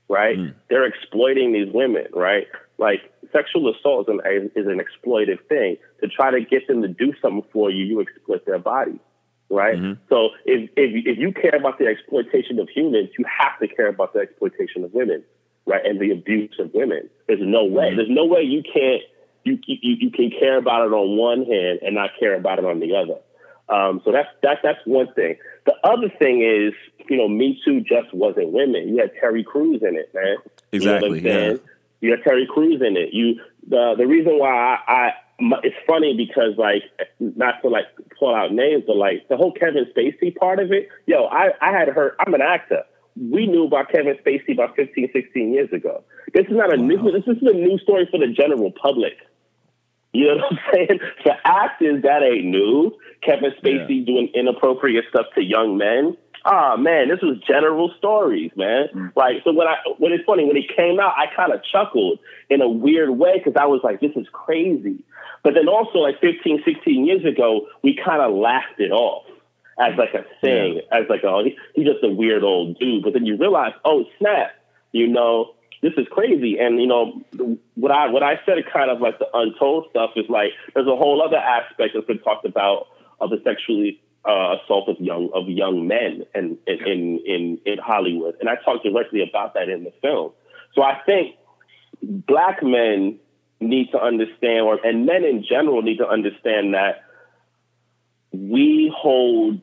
right? 0.09 0.37
Mm. 0.37 0.53
They're 0.69 0.85
exploiting 0.85 1.53
these 1.53 1.71
women, 1.73 2.05
right? 2.13 2.47
Like 2.77 3.01
sexual 3.31 3.73
assault 3.73 4.09
is 4.09 4.19
an, 4.23 4.51
is 4.55 4.67
an 4.67 4.79
exploitive 4.79 5.45
thing. 5.47 5.77
To 6.01 6.07
try 6.07 6.31
to 6.31 6.41
get 6.41 6.67
them 6.67 6.81
to 6.81 6.87
do 6.87 7.13
something 7.21 7.43
for 7.51 7.71
you, 7.71 7.85
you 7.85 8.01
exploit 8.01 8.45
their 8.45 8.59
body, 8.59 8.99
right? 9.49 9.77
Mm-hmm. 9.77 10.01
So 10.09 10.29
if, 10.45 10.69
if, 10.75 11.05
if 11.05 11.17
you 11.17 11.31
care 11.31 11.55
about 11.55 11.79
the 11.79 11.87
exploitation 11.87 12.59
of 12.59 12.69
humans, 12.69 13.09
you 13.17 13.25
have 13.25 13.59
to 13.59 13.67
care 13.73 13.87
about 13.87 14.13
the 14.13 14.19
exploitation 14.19 14.83
of 14.83 14.93
women, 14.93 15.23
right? 15.65 15.85
And 15.85 15.99
the 15.99 16.11
abuse 16.11 16.55
of 16.59 16.73
women. 16.73 17.09
There's 17.27 17.39
no 17.41 17.65
way. 17.65 17.87
Mm-hmm. 17.87 17.97
There's 17.97 18.09
no 18.09 18.25
way 18.25 18.41
you 18.41 18.63
can't 18.63 19.01
you, 19.43 19.59
you 19.67 19.95
you 19.99 20.11
can 20.11 20.31
care 20.31 20.57
about 20.57 20.87
it 20.87 20.93
on 20.93 21.17
one 21.17 21.45
hand 21.45 21.79
and 21.81 21.95
not 21.95 22.11
care 22.19 22.35
about 22.35 22.59
it 22.59 22.65
on 22.65 22.79
the 22.79 22.95
other. 22.95 23.19
Um, 23.69 24.01
so 24.03 24.11
that's 24.11 24.29
that's 24.41 24.59
that's 24.63 24.79
one 24.85 25.13
thing. 25.13 25.37
The 25.65 25.75
other 25.83 26.09
thing 26.19 26.41
is, 26.41 26.73
you 27.09 27.17
know, 27.17 27.27
Me 27.27 27.59
Too 27.65 27.81
just 27.81 28.13
wasn't 28.13 28.51
women. 28.51 28.89
You 28.89 28.99
had 28.99 29.11
Terry 29.19 29.43
Crews 29.43 29.81
in 29.81 29.95
it, 29.95 30.11
man. 30.13 30.37
Exactly. 30.71 31.19
You, 31.19 31.21
know 31.21 31.49
yeah. 31.51 31.53
you 32.01 32.11
had 32.11 32.23
Terry 32.23 32.47
Crews 32.51 32.81
in 32.85 32.97
it. 32.97 33.09
You 33.13 33.39
the 33.67 33.95
the 33.97 34.07
reason 34.07 34.39
why 34.39 34.77
I, 34.87 34.91
I 34.91 35.11
it's 35.63 35.75
funny 35.87 36.15
because 36.15 36.57
like 36.57 36.83
not 37.19 37.61
to 37.61 37.69
like 37.69 37.85
pull 38.17 38.33
out 38.33 38.51
names, 38.51 38.83
but 38.87 38.97
like 38.97 39.27
the 39.29 39.37
whole 39.37 39.51
Kevin 39.51 39.85
Spacey 39.95 40.35
part 40.35 40.59
of 40.59 40.71
it. 40.71 40.89
Yo, 41.05 41.25
I 41.25 41.49
I 41.61 41.71
had 41.71 41.89
heard. 41.89 42.15
I'm 42.19 42.33
an 42.33 42.41
actor. 42.41 42.83
We 43.15 43.45
knew 43.45 43.65
about 43.65 43.91
Kevin 43.91 44.17
Spacey 44.25 44.53
about 44.53 44.75
15, 44.75 45.09
16 45.13 45.53
years 45.53 45.71
ago. 45.71 46.03
This 46.33 46.45
is 46.47 46.53
not 46.53 46.73
a 46.73 46.77
wow. 46.79 46.87
new. 46.87 47.11
This 47.11 47.27
is 47.27 47.41
a 47.43 47.53
new 47.53 47.77
story 47.79 48.07
for 48.09 48.19
the 48.19 48.27
general 48.27 48.71
public. 48.71 49.13
You 50.13 50.27
know 50.27 50.35
what 50.35 50.53
I'm 50.53 50.59
saying? 50.73 50.99
For 51.23 51.35
actors, 51.43 52.03
that 52.03 52.23
ain't 52.23 52.45
new. 52.45 52.95
Kevin 53.21 53.51
Spacey 53.61 53.99
yeah. 53.99 54.05
doing 54.05 54.29
inappropriate 54.33 55.05
stuff 55.09 55.27
to 55.35 55.43
young 55.43 55.77
men. 55.77 56.17
Ah, 56.45 56.73
oh, 56.73 56.77
man, 56.77 57.07
this 57.07 57.21
was 57.21 57.37
general 57.47 57.93
stories, 57.97 58.51
man. 58.57 58.87
Mm. 58.93 59.11
Like, 59.15 59.43
so 59.45 59.53
when 59.53 59.67
I, 59.67 59.77
when 59.97 60.11
it's 60.11 60.25
funny, 60.25 60.43
when 60.45 60.57
it 60.57 60.75
came 60.75 60.99
out, 60.99 61.13
I 61.17 61.33
kind 61.33 61.53
of 61.53 61.61
chuckled 61.71 62.19
in 62.49 62.61
a 62.61 62.67
weird 62.67 63.11
way 63.11 63.37
because 63.37 63.53
I 63.57 63.65
was 63.65 63.79
like, 63.81 64.01
this 64.01 64.11
is 64.15 64.27
crazy. 64.33 64.99
But 65.43 65.53
then 65.53 65.69
also, 65.69 65.99
like 65.99 66.19
15, 66.19 66.63
16 66.65 67.05
years 67.05 67.23
ago, 67.23 67.67
we 67.81 67.97
kind 68.03 68.21
of 68.21 68.33
laughed 68.33 68.79
it 68.79 68.91
off 68.91 69.25
as 69.79 69.97
like 69.97 70.13
a 70.13 70.25
thing, 70.41 70.75
yeah. 70.75 70.99
as 70.99 71.05
like, 71.09 71.23
oh, 71.23 71.43
he, 71.45 71.57
he's 71.75 71.85
just 71.85 72.03
a 72.03 72.09
weird 72.09 72.43
old 72.43 72.77
dude. 72.77 73.03
But 73.03 73.13
then 73.13 73.25
you 73.25 73.37
realize, 73.37 73.73
oh, 73.85 74.03
snap, 74.19 74.51
you 74.91 75.07
know, 75.07 75.55
this 75.81 75.93
is 75.97 76.07
crazy. 76.09 76.57
And 76.59 76.79
you 76.79 76.87
know, 76.87 77.21
what 77.75 77.91
I 77.91 78.07
what 78.07 78.23
I 78.23 78.39
said, 78.45 78.57
kind 78.71 78.89
of 78.89 79.01
like 79.01 79.19
the 79.19 79.27
untold 79.33 79.87
stuff, 79.91 80.11
is 80.15 80.25
like 80.29 80.51
there's 80.73 80.87
a 80.87 80.95
whole 80.95 81.21
other 81.21 81.37
aspect 81.37 81.91
that's 81.93 82.07
been 82.07 82.19
talked 82.19 82.45
about 82.45 82.87
of 83.19 83.29
the 83.29 83.41
sexually 83.43 84.01
uh, 84.26 84.55
assault 84.55 84.89
of 84.89 84.97
young 84.99 85.30
of 85.34 85.47
young 85.49 85.88
men 85.88 86.24
and 86.34 86.57
in, 86.67 86.88
in 86.88 87.19
in 87.26 87.59
in 87.65 87.78
Hollywood, 87.78 88.36
and 88.39 88.49
I 88.49 88.55
talked 88.63 88.84
directly 88.84 89.21
about 89.28 89.53
that 89.55 89.69
in 89.69 89.84
the 89.84 89.93
film. 90.01 90.32
So 90.76 90.82
I 90.82 90.99
think 91.05 91.36
black 92.01 92.63
men 92.63 93.19
need 93.59 93.91
to 93.91 94.01
understand, 94.01 94.61
or 94.61 94.80
and 94.84 95.05
men 95.05 95.24
in 95.24 95.43
general 95.47 95.82
need 95.82 95.97
to 95.97 96.07
understand 96.07 96.74
that 96.74 97.03
we 98.32 98.93
hold 98.95 99.61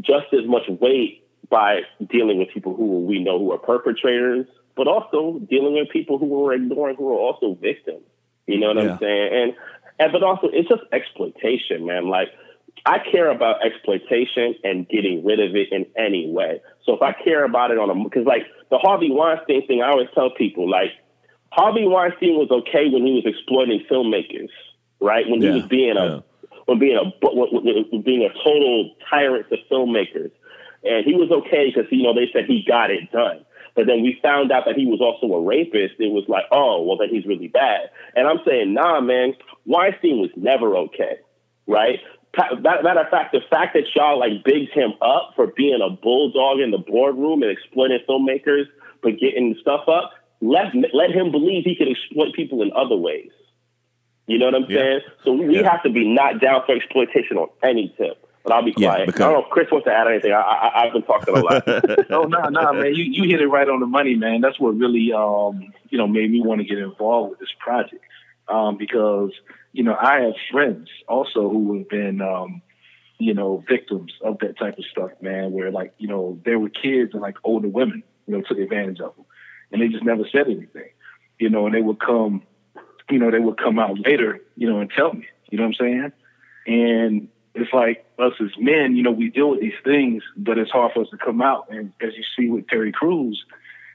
just 0.00 0.26
as 0.32 0.46
much 0.46 0.68
weight 0.80 1.24
by 1.48 1.80
dealing 2.10 2.38
with 2.38 2.48
people 2.52 2.74
who 2.74 3.00
we 3.06 3.22
know 3.22 3.38
who 3.38 3.52
are 3.52 3.58
perpetrators 3.58 4.46
but 4.78 4.86
also 4.86 5.40
dealing 5.50 5.74
with 5.74 5.90
people 5.90 6.18
who 6.18 6.26
we're 6.26 6.54
ignoring 6.54 6.94
who 6.94 7.08
are 7.08 7.18
also 7.18 7.58
victims. 7.60 8.06
You 8.46 8.60
know 8.60 8.68
what 8.68 8.76
yeah. 8.76 8.92
I'm 8.92 8.98
saying? 9.00 9.30
And 9.32 9.52
and 9.98 10.12
but 10.12 10.22
also 10.22 10.48
it's 10.52 10.68
just 10.68 10.82
exploitation, 10.92 11.84
man. 11.84 12.08
Like 12.08 12.28
I 12.86 12.98
care 13.10 13.30
about 13.30 13.64
exploitation 13.64 14.54
and 14.64 14.88
getting 14.88 15.24
rid 15.24 15.40
of 15.40 15.54
it 15.54 15.68
in 15.72 15.86
any 15.96 16.30
way. 16.30 16.60
So 16.84 16.94
if 16.94 17.02
I 17.02 17.12
care 17.12 17.44
about 17.44 17.70
it 17.70 17.78
on 17.78 17.90
a 17.90 18.04
because 18.04 18.26
like 18.26 18.42
the 18.70 18.78
Harvey 18.78 19.10
Weinstein 19.10 19.66
thing, 19.66 19.82
I 19.82 19.90
always 19.90 20.08
tell 20.14 20.30
people 20.30 20.70
like 20.70 20.90
Harvey 21.50 21.86
Weinstein 21.86 22.36
was 22.36 22.50
okay 22.50 22.88
when 22.90 23.04
he 23.06 23.12
was 23.12 23.24
exploiting 23.26 23.84
filmmakers, 23.90 24.50
right? 25.00 25.28
When 25.28 25.40
yeah. 25.42 25.52
he 25.52 25.60
was 25.60 25.68
being 25.68 25.96
a 25.96 26.06
yeah. 26.06 26.50
when 26.66 26.78
being 26.78 26.96
a 26.96 27.04
when 27.20 28.02
being 28.02 28.28
a 28.28 28.32
total 28.44 28.94
tyrant 29.08 29.46
to 29.50 29.56
filmmakers, 29.70 30.30
and 30.84 31.04
he 31.04 31.14
was 31.14 31.30
okay 31.30 31.72
because 31.72 31.90
you 31.90 32.02
know 32.02 32.14
they 32.14 32.28
said 32.32 32.44
he 32.46 32.64
got 32.66 32.90
it 32.90 33.10
done. 33.12 33.44
But 33.74 33.86
then 33.86 34.02
we 34.02 34.18
found 34.20 34.50
out 34.50 34.64
that 34.66 34.74
he 34.74 34.86
was 34.86 35.00
also 35.00 35.32
a 35.34 35.40
rapist. 35.40 36.00
It 36.00 36.10
was 36.10 36.24
like, 36.26 36.46
oh, 36.50 36.82
well, 36.82 36.96
then 36.98 37.10
he's 37.10 37.24
really 37.26 37.46
bad. 37.46 37.90
And 38.16 38.26
I'm 38.26 38.40
saying, 38.44 38.74
nah, 38.74 39.00
man, 39.00 39.34
Weinstein 39.66 40.18
was 40.18 40.30
never 40.34 40.76
okay, 40.76 41.18
right? 41.68 42.00
Matter 42.36 43.00
of 43.00 43.08
fact, 43.08 43.32
the 43.32 43.40
fact 43.50 43.74
that 43.74 43.84
y'all 43.94 44.18
like 44.18 44.44
bigged 44.44 44.72
him 44.72 44.92
up 45.00 45.32
for 45.34 45.48
being 45.48 45.80
a 45.82 45.90
bulldog 45.90 46.60
in 46.60 46.70
the 46.70 46.78
boardroom 46.78 47.42
and 47.42 47.50
exploiting 47.50 47.98
filmmakers 48.08 48.64
for 49.02 49.10
getting 49.10 49.56
stuff 49.60 49.88
up, 49.88 50.12
let 50.40 50.66
let 50.92 51.10
him 51.10 51.32
believe 51.32 51.64
he 51.64 51.74
can 51.74 51.88
exploit 51.88 52.34
people 52.34 52.62
in 52.62 52.70
other 52.76 52.96
ways. 52.96 53.30
You 54.26 54.38
know 54.38 54.46
what 54.46 54.54
I'm 54.54 54.66
yeah. 54.68 54.78
saying? 54.78 55.00
So 55.24 55.32
we 55.32 55.56
yeah. 55.56 55.70
have 55.70 55.82
to 55.84 55.90
be 55.90 56.06
not 56.06 56.40
down 56.40 56.62
for 56.66 56.76
exploitation 56.76 57.38
on 57.38 57.48
any 57.62 57.94
tip. 57.96 58.24
But 58.44 58.52
I'll 58.52 58.64
be 58.64 58.72
quiet. 58.72 59.00
Yeah, 59.00 59.06
because, 59.06 59.20
I 59.20 59.24
don't 59.24 59.32
know 59.32 59.44
if 59.44 59.50
Chris 59.50 59.68
wants 59.72 59.86
to 59.86 59.92
add 59.92 60.06
anything. 60.06 60.32
I, 60.32 60.70
I, 60.74 60.84
have 60.84 60.92
been 60.92 61.02
talking 61.02 61.36
a 61.36 61.40
lot. 61.40 61.62
oh 62.10 62.22
no, 62.22 62.48
no, 62.48 62.48
nah, 62.48 62.72
man, 62.72 62.94
you 62.94 63.04
you 63.04 63.28
hit 63.28 63.40
it 63.40 63.48
right 63.48 63.68
on 63.68 63.80
the 63.80 63.86
money, 63.86 64.14
man. 64.14 64.40
That's 64.40 64.60
what 64.60 64.76
really 64.76 65.12
um 65.12 65.72
you 65.88 65.98
know 65.98 66.06
made 66.06 66.30
me 66.30 66.40
want 66.40 66.60
to 66.60 66.66
get 66.66 66.78
involved 66.78 67.30
with 67.30 67.40
this 67.40 67.50
project 67.58 68.04
um 68.48 68.76
because 68.76 69.30
you 69.72 69.82
know 69.84 69.96
I 70.00 70.20
have 70.20 70.34
friends 70.50 70.88
also 71.08 71.48
who 71.48 71.78
have 71.78 71.88
been 71.88 72.20
um 72.20 72.62
you 73.18 73.34
know 73.34 73.64
victims 73.68 74.12
of 74.22 74.38
that 74.40 74.58
type 74.58 74.78
of 74.78 74.84
stuff, 74.90 75.10
man. 75.20 75.52
Where 75.52 75.70
like 75.70 75.94
you 75.98 76.08
know 76.08 76.38
there 76.44 76.58
were 76.58 76.70
kids 76.70 77.12
and 77.12 77.22
like 77.22 77.36
older 77.44 77.68
women 77.68 78.02
you 78.26 78.36
know 78.36 78.42
took 78.42 78.58
advantage 78.58 79.00
of 79.00 79.14
them, 79.16 79.24
and 79.72 79.82
they 79.82 79.88
just 79.88 80.04
never 80.04 80.24
said 80.30 80.46
anything, 80.46 80.90
you 81.38 81.50
know, 81.50 81.66
and 81.66 81.74
they 81.74 81.82
would 81.82 82.00
come 82.00 82.42
you 83.10 83.18
know 83.18 83.30
they 83.30 83.38
would 83.38 83.58
come 83.58 83.78
out 83.78 83.98
later 83.98 84.40
you 84.56 84.68
know 84.68 84.80
and 84.80 84.90
tell 84.90 85.12
me, 85.12 85.26
you 85.50 85.58
know 85.58 85.64
what 85.64 85.74
I'm 85.80 85.86
saying, 85.86 86.12
and 86.66 87.28
it's 87.54 87.72
like 87.72 88.04
us 88.18 88.32
as 88.40 88.50
men, 88.58 88.96
you 88.96 89.02
know, 89.02 89.10
we 89.10 89.30
deal 89.30 89.50
with 89.50 89.60
these 89.60 89.72
things, 89.84 90.22
but 90.36 90.58
it's 90.58 90.70
hard 90.70 90.92
for 90.92 91.02
us 91.02 91.10
to 91.10 91.16
come 91.16 91.42
out. 91.42 91.66
And 91.70 91.92
as 92.00 92.10
you 92.16 92.24
see 92.36 92.50
with 92.50 92.68
Terry 92.68 92.92
Crews, 92.92 93.42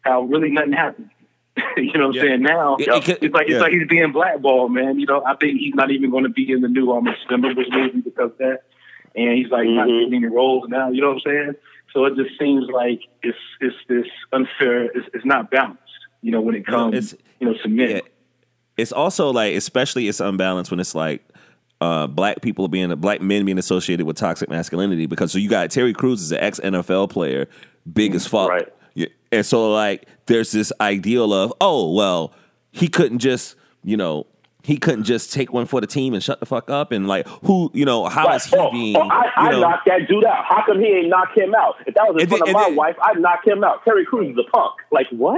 how 0.02 0.24
really 0.24 0.50
nothing 0.50 0.74
happened. 0.74 1.10
you 1.78 1.94
know 1.94 2.08
what 2.08 2.16
yeah. 2.16 2.22
I'm 2.22 2.28
saying? 2.28 2.42
Now 2.42 2.76
it, 2.78 2.88
it, 2.88 3.24
it's 3.24 3.34
like 3.34 3.48
yeah. 3.48 3.56
it's 3.56 3.62
like 3.62 3.74
he's 3.74 3.88
being 3.88 4.12
blackballed, 4.12 4.72
man. 4.72 5.00
You 5.00 5.06
know, 5.06 5.24
I 5.26 5.36
think 5.36 5.60
he's 5.60 5.76
not 5.76 5.92
even 5.92 6.10
going 6.10 6.24
to 6.24 6.30
be 6.30 6.52
in 6.52 6.62
the 6.62 6.68
new 6.68 6.92
um 6.92 7.06
Expendables 7.06 7.70
movie 7.70 8.02
because 8.02 8.32
of 8.32 8.38
that, 8.40 8.64
and 9.16 9.38
he's 9.38 9.50
like 9.50 9.66
mm-hmm. 9.68 9.76
not 9.76 9.88
getting 9.88 10.14
any 10.14 10.26
roles 10.26 10.68
now. 10.68 10.90
You 10.90 11.02
know 11.02 11.10
what 11.10 11.22
I'm 11.28 11.32
saying? 11.32 11.56
So 11.94 12.06
it 12.06 12.16
just 12.16 12.40
seems 12.40 12.66
like 12.74 13.02
it's 13.22 13.38
it's 13.62 13.76
this 13.88 14.08
unfair. 14.32 14.86
It's, 14.86 15.08
it's 15.14 15.26
not 15.26 15.52
balanced. 15.52 15.80
You 16.22 16.32
know, 16.32 16.42
when 16.42 16.56
it 16.56 16.66
comes, 16.66 17.14
it's, 17.14 17.24
you 17.40 17.48
know, 17.48 17.54
to 17.62 17.70
men. 17.70 17.90
Yeah. 17.90 18.02
It's 18.76 18.92
also 18.92 19.30
like, 19.30 19.56
especially, 19.56 20.08
it's 20.08 20.20
unbalanced 20.20 20.72
when 20.72 20.80
it's 20.80 20.96
like 20.96 21.22
uh, 21.84 22.08
black 22.08 22.42
people 22.42 22.68
being 22.68 22.96
black 22.96 23.22
men 23.22 23.46
being 23.46 23.60
associated 23.60 24.06
with 24.06 24.16
toxic 24.16 24.50
masculinity 24.50 25.06
because 25.06 25.32
so 25.32 25.38
you 25.38 25.50
got 25.50 25.70
Terry 25.70 25.94
Crews 25.94 26.22
is 26.22 26.32
an 26.32 26.40
ex 26.40 26.60
NFL 26.60 27.10
player, 27.10 27.48
big 27.92 28.16
as 28.16 28.26
fuck, 28.26 28.50
right. 28.50 28.74
And 29.32 29.46
so 29.46 29.72
like 29.72 30.08
there's 30.28 30.52
this 30.52 30.72
ideal 30.80 31.34
of 31.34 31.54
oh 31.60 31.92
well 31.94 32.34
he 32.72 32.88
couldn't 32.88 33.20
just 33.20 33.56
you 33.84 33.98
know 33.98 34.26
he 34.64 34.78
couldn't 34.78 35.04
just 35.04 35.34
take 35.34 35.52
one 35.52 35.66
for 35.66 35.82
the 35.82 35.88
team 35.88 36.14
and 36.14 36.24
shut 36.24 36.40
the 36.40 36.46
fuck 36.46 36.70
up 36.70 36.92
and 36.92 37.08
like 37.08 37.28
who 37.44 37.70
you 37.74 37.84
know 37.84 38.06
how 38.06 38.26
right. 38.26 38.38
is 38.38 38.46
he 38.46 38.56
oh, 38.58 38.72
being? 38.72 38.96
Oh, 38.96 39.02
I, 39.02 39.30
I 39.36 39.60
knocked 39.60 39.86
that 39.88 40.08
dude 40.08 40.24
out. 40.24 40.46
How 40.48 40.66
come 40.66 40.80
he 40.80 40.88
ain't 40.88 41.10
knock 41.10 41.36
him 41.36 41.54
out? 41.54 41.76
If 41.86 41.96
that 41.96 42.14
was 42.14 42.24
in 42.24 42.30
front 42.30 42.46
then, 42.46 42.56
of 42.56 42.62
my 42.62 42.68
then, 42.70 42.76
wife, 42.78 42.96
I'd 43.04 43.20
knock 43.20 43.46
him 43.46 43.64
out. 43.64 43.84
Terry 43.84 44.06
Crews 44.06 44.32
is 44.32 44.38
a 44.38 44.50
punk. 44.50 44.80
Like 44.90 45.08
what? 45.12 45.38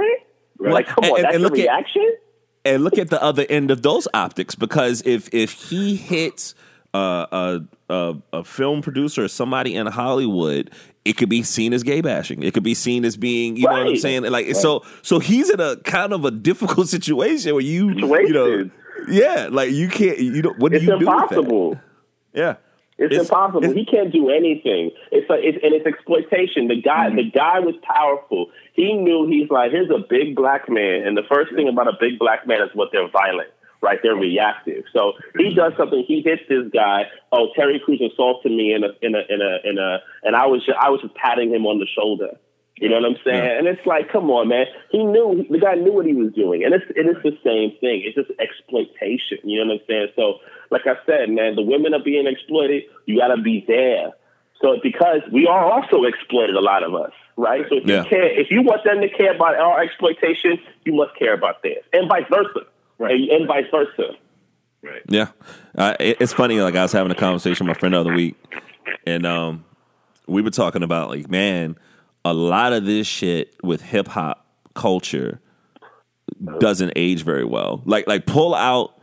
Right. 0.58 0.72
Like 0.72 0.86
come 0.86 1.04
on, 1.04 1.16
and, 1.16 1.24
that's 1.24 1.34
and 1.34 1.44
the 1.44 1.50
reaction. 1.50 2.16
At, 2.64 2.72
and 2.72 2.84
look 2.84 2.98
at 2.98 3.10
the 3.10 3.20
other 3.20 3.44
end 3.48 3.72
of 3.72 3.82
those 3.82 4.06
optics 4.14 4.54
because 4.54 5.02
if 5.04 5.28
if 5.34 5.52
he 5.52 5.96
hits 5.96 6.54
a, 6.96 7.60
a, 7.88 8.14
a 8.32 8.44
film 8.44 8.82
producer 8.82 9.24
or 9.24 9.28
somebody 9.28 9.74
in 9.74 9.86
Hollywood, 9.86 10.70
it 11.04 11.16
could 11.16 11.28
be 11.28 11.42
seen 11.42 11.72
as 11.72 11.82
gay 11.82 12.00
bashing. 12.00 12.42
It 12.42 12.54
could 12.54 12.62
be 12.62 12.74
seen 12.74 13.04
as 13.04 13.16
being, 13.16 13.56
you 13.56 13.66
right. 13.66 13.76
know 13.76 13.84
what 13.84 13.90
I'm 13.90 13.96
saying? 13.96 14.22
Like 14.24 14.46
right. 14.46 14.56
so 14.56 14.84
so 15.02 15.18
he's 15.18 15.50
in 15.50 15.60
a 15.60 15.76
kind 15.76 16.12
of 16.12 16.24
a 16.24 16.30
difficult 16.30 16.88
situation 16.96 17.54
where 17.54 17.62
you 17.62 17.90
you 17.90 18.32
know 18.32 18.70
yeah, 19.08 19.48
like 19.50 19.70
you 19.70 19.88
can't 19.88 20.18
you 20.18 20.42
know 20.42 20.54
what 20.58 20.72
do 20.72 20.76
it's 20.76 20.86
you 20.86 20.94
impossible. 20.94 21.42
do 21.42 21.68
with 21.68 21.78
that? 21.78 22.40
Yeah. 22.40 22.54
It's, 22.98 23.14
it's 23.14 23.28
impossible. 23.28 23.64
It's, 23.64 23.74
he 23.74 23.84
can't 23.84 24.10
do 24.10 24.30
anything. 24.30 24.90
It's 25.12 25.28
like 25.28 25.40
it's, 25.42 25.58
and 25.62 25.74
it's 25.74 25.86
exploitation. 25.86 26.68
The 26.68 26.80
guy, 26.80 27.08
mm-hmm. 27.08 27.16
the 27.16 27.30
guy 27.30 27.60
was 27.60 27.74
powerful. 27.82 28.46
He 28.72 28.94
knew 28.94 29.26
he's 29.28 29.50
like, 29.50 29.70
here's 29.70 29.90
a 29.90 30.00
big 30.08 30.34
black 30.34 30.68
man, 30.68 31.06
and 31.06 31.16
the 31.16 31.22
first 31.28 31.54
thing 31.54 31.68
about 31.68 31.88
a 31.88 31.96
big 32.00 32.18
black 32.18 32.46
man 32.46 32.62
is 32.62 32.70
what 32.72 32.88
they're 32.92 33.08
violent, 33.10 33.50
right? 33.86 34.00
They're 34.02 34.16
reactive. 34.16 34.84
So 34.92 35.12
he 35.38 35.44
mm-hmm. 35.44 35.56
does 35.56 35.72
something. 35.78 36.04
He 36.06 36.20
hits 36.22 36.42
this 36.48 36.66
guy. 36.74 37.04
Oh, 37.30 37.50
Terry 37.54 37.80
Crews 37.84 38.02
assaulted 38.02 38.50
me 38.50 38.74
in 38.74 38.82
a 38.82 38.90
in 39.00 39.14
a 39.14 39.22
in 39.30 39.40
a 39.40 39.52
in 39.62 39.78
a, 39.78 39.98
and 40.24 40.34
I 40.34 40.46
was 40.46 40.66
just, 40.66 40.76
I 40.76 40.90
was 40.90 41.00
just 41.00 41.14
patting 41.14 41.54
him 41.54 41.64
on 41.66 41.78
the 41.78 41.86
shoulder. 41.86 42.36
You 42.78 42.90
know 42.90 42.96
what 42.96 43.06
I'm 43.06 43.16
saying? 43.24 43.44
Yeah. 43.44 43.58
And 43.58 43.66
it's 43.66 43.86
like, 43.86 44.12
come 44.12 44.28
on, 44.28 44.48
man. 44.48 44.66
He 44.90 45.02
knew 45.02 45.46
the 45.48 45.58
guy 45.58 45.76
knew 45.76 45.92
what 45.92 46.04
he 46.04 46.12
was 46.12 46.32
doing, 46.34 46.64
and 46.64 46.74
it's 46.74 46.84
it 46.90 47.06
is 47.06 47.16
the 47.22 47.32
same 47.46 47.72
thing. 47.80 48.02
It's 48.04 48.16
just 48.16 48.28
exploitation. 48.38 49.38
You 49.48 49.64
know 49.64 49.72
what 49.72 49.80
I'm 49.80 49.86
saying? 49.86 50.08
So, 50.16 50.40
like 50.70 50.82
I 50.84 50.98
said, 51.06 51.30
man, 51.30 51.54
the 51.54 51.62
women 51.62 51.94
are 51.94 52.02
being 52.02 52.26
exploited. 52.26 52.82
You 53.06 53.18
got 53.18 53.34
to 53.34 53.40
be 53.40 53.64
there. 53.66 54.12
So 54.60 54.76
because 54.82 55.20
we 55.32 55.46
are 55.46 55.64
also 55.70 56.04
exploited, 56.04 56.56
a 56.56 56.60
lot 56.60 56.82
of 56.82 56.94
us, 56.94 57.12
right? 57.36 57.64
So 57.68 57.76
if 57.76 57.86
yeah. 57.86 58.02
you 58.02 58.08
care, 58.08 58.40
if 58.40 58.50
you 58.50 58.62
want 58.62 58.84
them 58.84 59.00
to 59.00 59.08
care 59.08 59.34
about 59.34 59.54
our 59.56 59.80
exploitation, 59.82 60.58
you 60.84 60.94
must 60.94 61.16
care 61.18 61.34
about 61.34 61.62
theirs, 61.62 61.84
and 61.92 62.08
vice 62.08 62.24
versa, 62.30 62.66
right? 62.98 63.14
And, 63.14 63.30
and 63.30 63.46
vice 63.46 63.66
versa. 63.70 64.12
Right. 64.82 65.02
Yeah, 65.08 65.28
uh, 65.76 65.96
it, 65.98 66.18
it's 66.20 66.32
funny. 66.32 66.60
Like 66.60 66.76
I 66.76 66.82
was 66.82 66.92
having 66.92 67.10
a 67.12 67.16
conversation 67.16 67.66
with 67.66 67.76
my 67.76 67.80
friend 67.80 67.94
the 67.94 68.00
other 68.00 68.12
week, 68.14 68.36
and 69.06 69.26
um, 69.26 69.64
we 70.26 70.42
were 70.42 70.50
talking 70.50 70.82
about 70.82 71.10
like, 71.10 71.28
man 71.30 71.76
a 72.26 72.34
lot 72.34 72.72
of 72.72 72.84
this 72.84 73.06
shit 73.06 73.54
with 73.62 73.80
hip 73.80 74.08
hop 74.08 74.44
culture 74.74 75.40
doesn't 76.58 76.92
age 76.96 77.22
very 77.22 77.44
well. 77.44 77.82
Like 77.84 78.08
like 78.08 78.26
pull 78.26 78.52
out, 78.52 78.95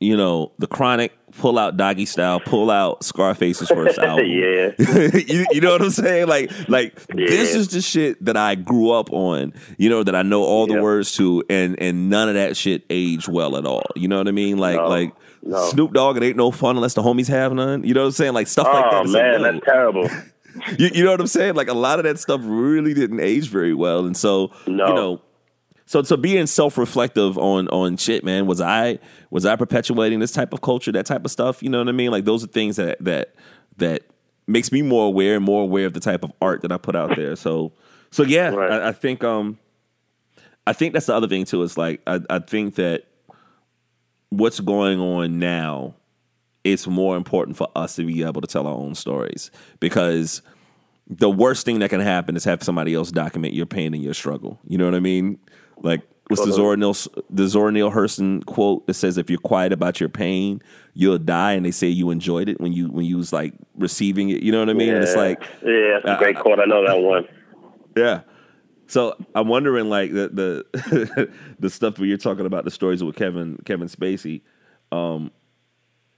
you 0.00 0.16
know, 0.16 0.52
the 0.58 0.66
chronic, 0.66 1.12
pull 1.38 1.58
out 1.58 1.76
Doggystyle, 1.76 2.44
pull 2.44 2.70
out 2.70 3.04
Scarface's 3.04 3.68
first 3.68 3.98
album. 4.00 4.26
yeah. 4.26 4.72
you, 4.78 5.46
you, 5.50 5.60
know 5.60 5.72
what 5.72 5.82
I'm 5.82 5.90
saying? 5.90 6.28
Like 6.28 6.50
like 6.68 6.98
yeah. 7.14 7.26
this 7.26 7.54
is 7.54 7.68
the 7.68 7.80
shit 7.80 8.24
that 8.24 8.36
I 8.36 8.54
grew 8.54 8.90
up 8.90 9.12
on, 9.12 9.52
you 9.78 9.88
know, 9.88 10.02
that 10.02 10.14
I 10.14 10.22
know 10.22 10.42
all 10.42 10.66
the 10.66 10.80
words 10.80 11.12
to 11.16 11.42
and 11.48 11.80
and 11.80 12.10
none 12.10 12.28
of 12.28 12.34
that 12.34 12.56
shit 12.56 12.84
aged 12.90 13.28
well 13.28 13.56
at 13.56 13.66
all. 13.66 13.86
You 13.96 14.08
know 14.08 14.18
what 14.18 14.28
I 14.28 14.32
mean? 14.32 14.58
Like 14.58 14.76
no. 14.76 14.88
like 14.88 15.14
no. 15.42 15.68
Snoop 15.68 15.92
Dogg, 15.92 16.16
it 16.16 16.22
ain't 16.22 16.36
no 16.36 16.50
fun 16.50 16.76
unless 16.76 16.94
the 16.94 17.02
homies 17.02 17.28
have 17.28 17.52
none. 17.52 17.84
You 17.84 17.94
know 17.94 18.00
what 18.00 18.06
I'm 18.06 18.12
saying? 18.12 18.32
Like 18.32 18.46
stuff 18.46 18.66
oh, 18.68 18.72
like 18.72 18.90
that. 18.90 19.06
Oh 19.06 19.10
man, 19.10 19.42
like, 19.42 19.52
that's 19.52 19.66
terrible. 19.66 20.08
you, 20.78 20.90
you 20.94 21.04
know 21.04 21.10
what 21.10 21.20
I'm 21.20 21.26
saying? 21.26 21.54
Like 21.54 21.68
a 21.68 21.74
lot 21.74 21.98
of 21.98 22.04
that 22.04 22.18
stuff 22.18 22.40
really 22.44 22.94
didn't 22.94 23.20
age 23.20 23.48
very 23.48 23.74
well, 23.74 24.06
and 24.06 24.16
so 24.16 24.52
no. 24.66 24.86
you 24.88 24.94
know, 24.94 25.22
so 25.86 26.02
so 26.02 26.16
being 26.16 26.46
self 26.46 26.78
reflective 26.78 27.36
on 27.36 27.68
on 27.68 27.96
shit, 27.96 28.24
man. 28.24 28.46
Was 28.46 28.60
I 28.60 28.98
was 29.30 29.44
I 29.44 29.56
perpetuating 29.56 30.20
this 30.20 30.32
type 30.32 30.52
of 30.52 30.60
culture, 30.60 30.92
that 30.92 31.06
type 31.06 31.24
of 31.24 31.30
stuff? 31.30 31.62
You 31.62 31.68
know 31.68 31.78
what 31.78 31.88
I 31.88 31.92
mean? 31.92 32.10
Like 32.10 32.24
those 32.24 32.42
are 32.42 32.48
things 32.48 32.76
that 32.76 33.02
that 33.04 33.34
that 33.76 34.02
makes 34.46 34.72
me 34.72 34.82
more 34.82 35.06
aware 35.06 35.36
and 35.36 35.44
more 35.44 35.62
aware 35.62 35.86
of 35.86 35.92
the 35.92 36.00
type 36.00 36.24
of 36.24 36.32
art 36.40 36.62
that 36.62 36.72
I 36.72 36.78
put 36.78 36.96
out 36.96 37.16
there. 37.16 37.36
So 37.36 37.72
so 38.10 38.22
yeah, 38.22 38.50
right. 38.50 38.70
I, 38.70 38.88
I, 38.88 38.92
think 38.92 39.24
um 39.24 39.58
I 40.66 40.72
think 40.72 40.92
that's 40.92 41.06
the 41.06 41.14
other 41.14 41.28
thing 41.28 41.44
too. 41.44 41.62
Is 41.62 41.76
like 41.76 42.00
I, 42.06 42.20
I 42.30 42.38
think 42.38 42.76
that 42.76 43.04
what's 44.30 44.60
going 44.60 45.00
on 45.00 45.38
now 45.38 45.94
it's 46.64 46.86
more 46.86 47.16
important 47.16 47.58
for 47.58 47.68
us 47.76 47.96
to 47.96 48.06
be 48.06 48.22
able 48.22 48.40
to 48.40 48.46
tell 48.46 48.66
our 48.66 48.74
own 48.74 48.94
stories 48.94 49.50
because 49.80 50.40
the 51.06 51.28
worst 51.28 51.66
thing 51.66 51.80
that 51.80 51.90
can 51.90 52.00
happen 52.00 52.36
is 52.36 52.44
have 52.44 52.62
somebody 52.62 52.94
else 52.94 53.10
document 53.12 53.52
your 53.52 53.66
pain 53.66 53.92
and 53.92 54.02
your 54.02 54.14
struggle. 54.14 54.58
You 54.66 54.78
know 54.78 54.86
what 54.86 54.94
I 54.94 55.00
mean? 55.00 55.38
Like 55.82 56.02
what's 56.28 56.44
the 56.44 56.52
Zora 56.52 56.76
Neale 56.76 56.96
the 57.30 57.46
Zora 57.46 57.72
Neale 57.72 57.90
Hurston 57.90 58.44
quote 58.46 58.86
that 58.86 58.94
says 58.94 59.18
if 59.18 59.28
you're 59.28 59.38
quiet 59.38 59.72
about 59.72 60.00
your 60.00 60.08
pain, 60.08 60.62
you'll 60.94 61.18
die 61.18 61.52
and 61.52 61.64
they 61.64 61.70
say 61.70 61.88
you 61.88 62.10
enjoyed 62.10 62.48
it 62.48 62.60
when 62.60 62.72
you 62.72 62.88
when 62.88 63.04
you 63.04 63.16
was 63.16 63.32
like 63.32 63.54
receiving 63.76 64.30
it. 64.30 64.42
You 64.42 64.52
know 64.52 64.60
what 64.60 64.70
I 64.70 64.74
mean? 64.74 64.88
Yeah. 64.88 64.94
And 64.94 65.04
it's 65.04 65.16
like 65.16 65.40
Yeah, 65.62 65.98
it's 65.98 66.06
a 66.06 66.16
great 66.18 66.38
quote. 66.38 66.58
I 66.60 66.64
know 66.64 66.86
that 66.86 67.00
one. 67.00 67.26
Yeah. 67.96 68.22
So 68.86 69.16
I'm 69.34 69.48
wondering 69.48 69.88
like 69.88 70.12
the 70.12 70.64
the 70.72 71.30
the 71.58 71.70
stuff 71.70 71.98
where 71.98 72.06
you're 72.06 72.18
talking 72.18 72.46
about 72.46 72.64
the 72.64 72.70
stories 72.70 73.02
with 73.02 73.16
Kevin 73.16 73.58
Kevin 73.64 73.88
Spacey. 73.88 74.42
Um, 74.92 75.30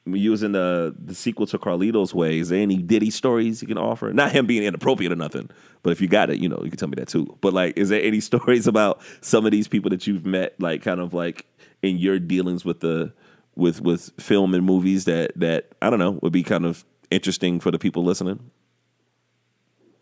using 0.06 0.52
the 0.52 0.94
the 0.98 1.14
sequel 1.14 1.46
to 1.46 1.58
Carlito's 1.58 2.14
Way, 2.14 2.38
is 2.38 2.50
there 2.50 2.60
any 2.60 2.76
Diddy 2.76 3.10
stories 3.10 3.62
you 3.62 3.68
can 3.68 3.78
offer? 3.78 4.12
Not 4.12 4.32
him 4.32 4.46
being 4.46 4.62
inappropriate 4.62 5.12
or 5.12 5.16
nothing, 5.16 5.50
but 5.82 5.90
if 5.90 6.00
you 6.00 6.08
got 6.08 6.30
it, 6.30 6.38
you 6.38 6.48
know, 6.48 6.60
you 6.62 6.70
can 6.70 6.78
tell 6.78 6.88
me 6.88 6.94
that 6.96 7.08
too. 7.08 7.36
But 7.40 7.52
like, 7.52 7.76
is 7.76 7.88
there 7.88 8.02
any 8.02 8.20
stories 8.30 8.66
about 8.66 9.00
some 9.20 9.44
of 9.44 9.52
these 9.52 9.68
people 9.68 9.90
that 9.90 10.06
you've 10.06 10.26
met, 10.26 10.54
like 10.60 10.82
kind 10.82 11.00
of 11.00 11.12
like 11.12 11.46
in 11.82 11.98
your 11.98 12.18
dealings 12.18 12.64
with 12.64 12.80
the 12.80 13.12
with 13.56 13.80
with 13.80 14.10
film 14.20 14.54
and 14.54 14.64
movies 14.64 15.04
that 15.06 15.32
that 15.36 15.72
I 15.82 15.90
don't 15.90 15.98
know 15.98 16.18
would 16.22 16.32
be 16.32 16.42
kind 16.42 16.64
of 16.64 16.84
interesting 17.10 17.60
for 17.60 17.70
the 17.70 17.78
people 17.78 18.04
listening? 18.04 18.50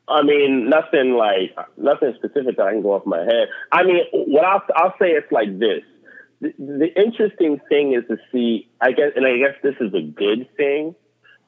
I 0.07 0.23
mean, 0.23 0.69
nothing 0.69 1.15
like 1.15 1.57
nothing 1.79 2.13
specific 2.17 2.59
that 2.59 2.67
I 2.67 2.73
can 2.73 2.83
go 2.83 2.93
off 2.93 3.07
my 3.07 3.21
head. 3.21 3.49
I 3.73 3.85
mean, 3.85 4.01
what 4.13 4.45
I'll 4.45 4.63
I'll 4.77 4.95
say 4.99 5.11
it's 5.11 5.33
like 5.33 5.59
this 5.59 5.83
the, 6.59 6.88
interesting 6.97 7.61
thing 7.68 7.95
is 7.95 8.05
to 8.09 8.16
see, 8.32 8.68
I 8.80 8.92
guess, 8.92 9.12
and 9.16 9.26
I 9.26 9.38
guess 9.38 9.57
this 9.62 9.74
is 9.80 9.95
a 9.95 10.03
good 10.03 10.49
thing, 10.57 10.95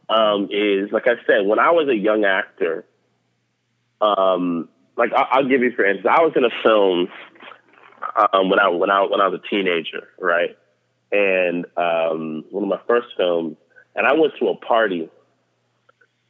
um, 0.09 0.49
is 0.51 0.90
like 0.92 1.07
I 1.07 1.14
said, 1.26 1.47
when 1.47 1.59
I 1.59 1.70
was 1.70 1.88
a 1.88 1.97
young 1.97 2.24
actor, 2.24 2.84
um, 4.01 4.68
like 4.97 5.11
I, 5.12 5.40
will 5.40 5.49
give 5.49 5.62
you 5.62 5.72
for 5.72 5.84
instance, 5.84 6.07
I 6.09 6.22
was 6.22 6.32
in 6.36 6.44
a 6.44 6.62
film 6.62 7.09
um, 8.32 8.51
when 8.51 8.59
I 8.59 8.68
when 8.68 8.90
I 8.90 9.03
when 9.03 9.20
I 9.20 9.28
was 9.28 9.40
a 9.44 9.49
teenager, 9.49 10.09
right? 10.18 10.57
And 11.12 11.66
um, 11.76 12.44
one 12.51 12.64
of 12.64 12.68
my 12.68 12.80
first 12.86 13.09
films, 13.16 13.57
and 13.94 14.07
I 14.07 14.14
went 14.14 14.34
to 14.40 14.49
a 14.49 14.57
party. 14.57 15.09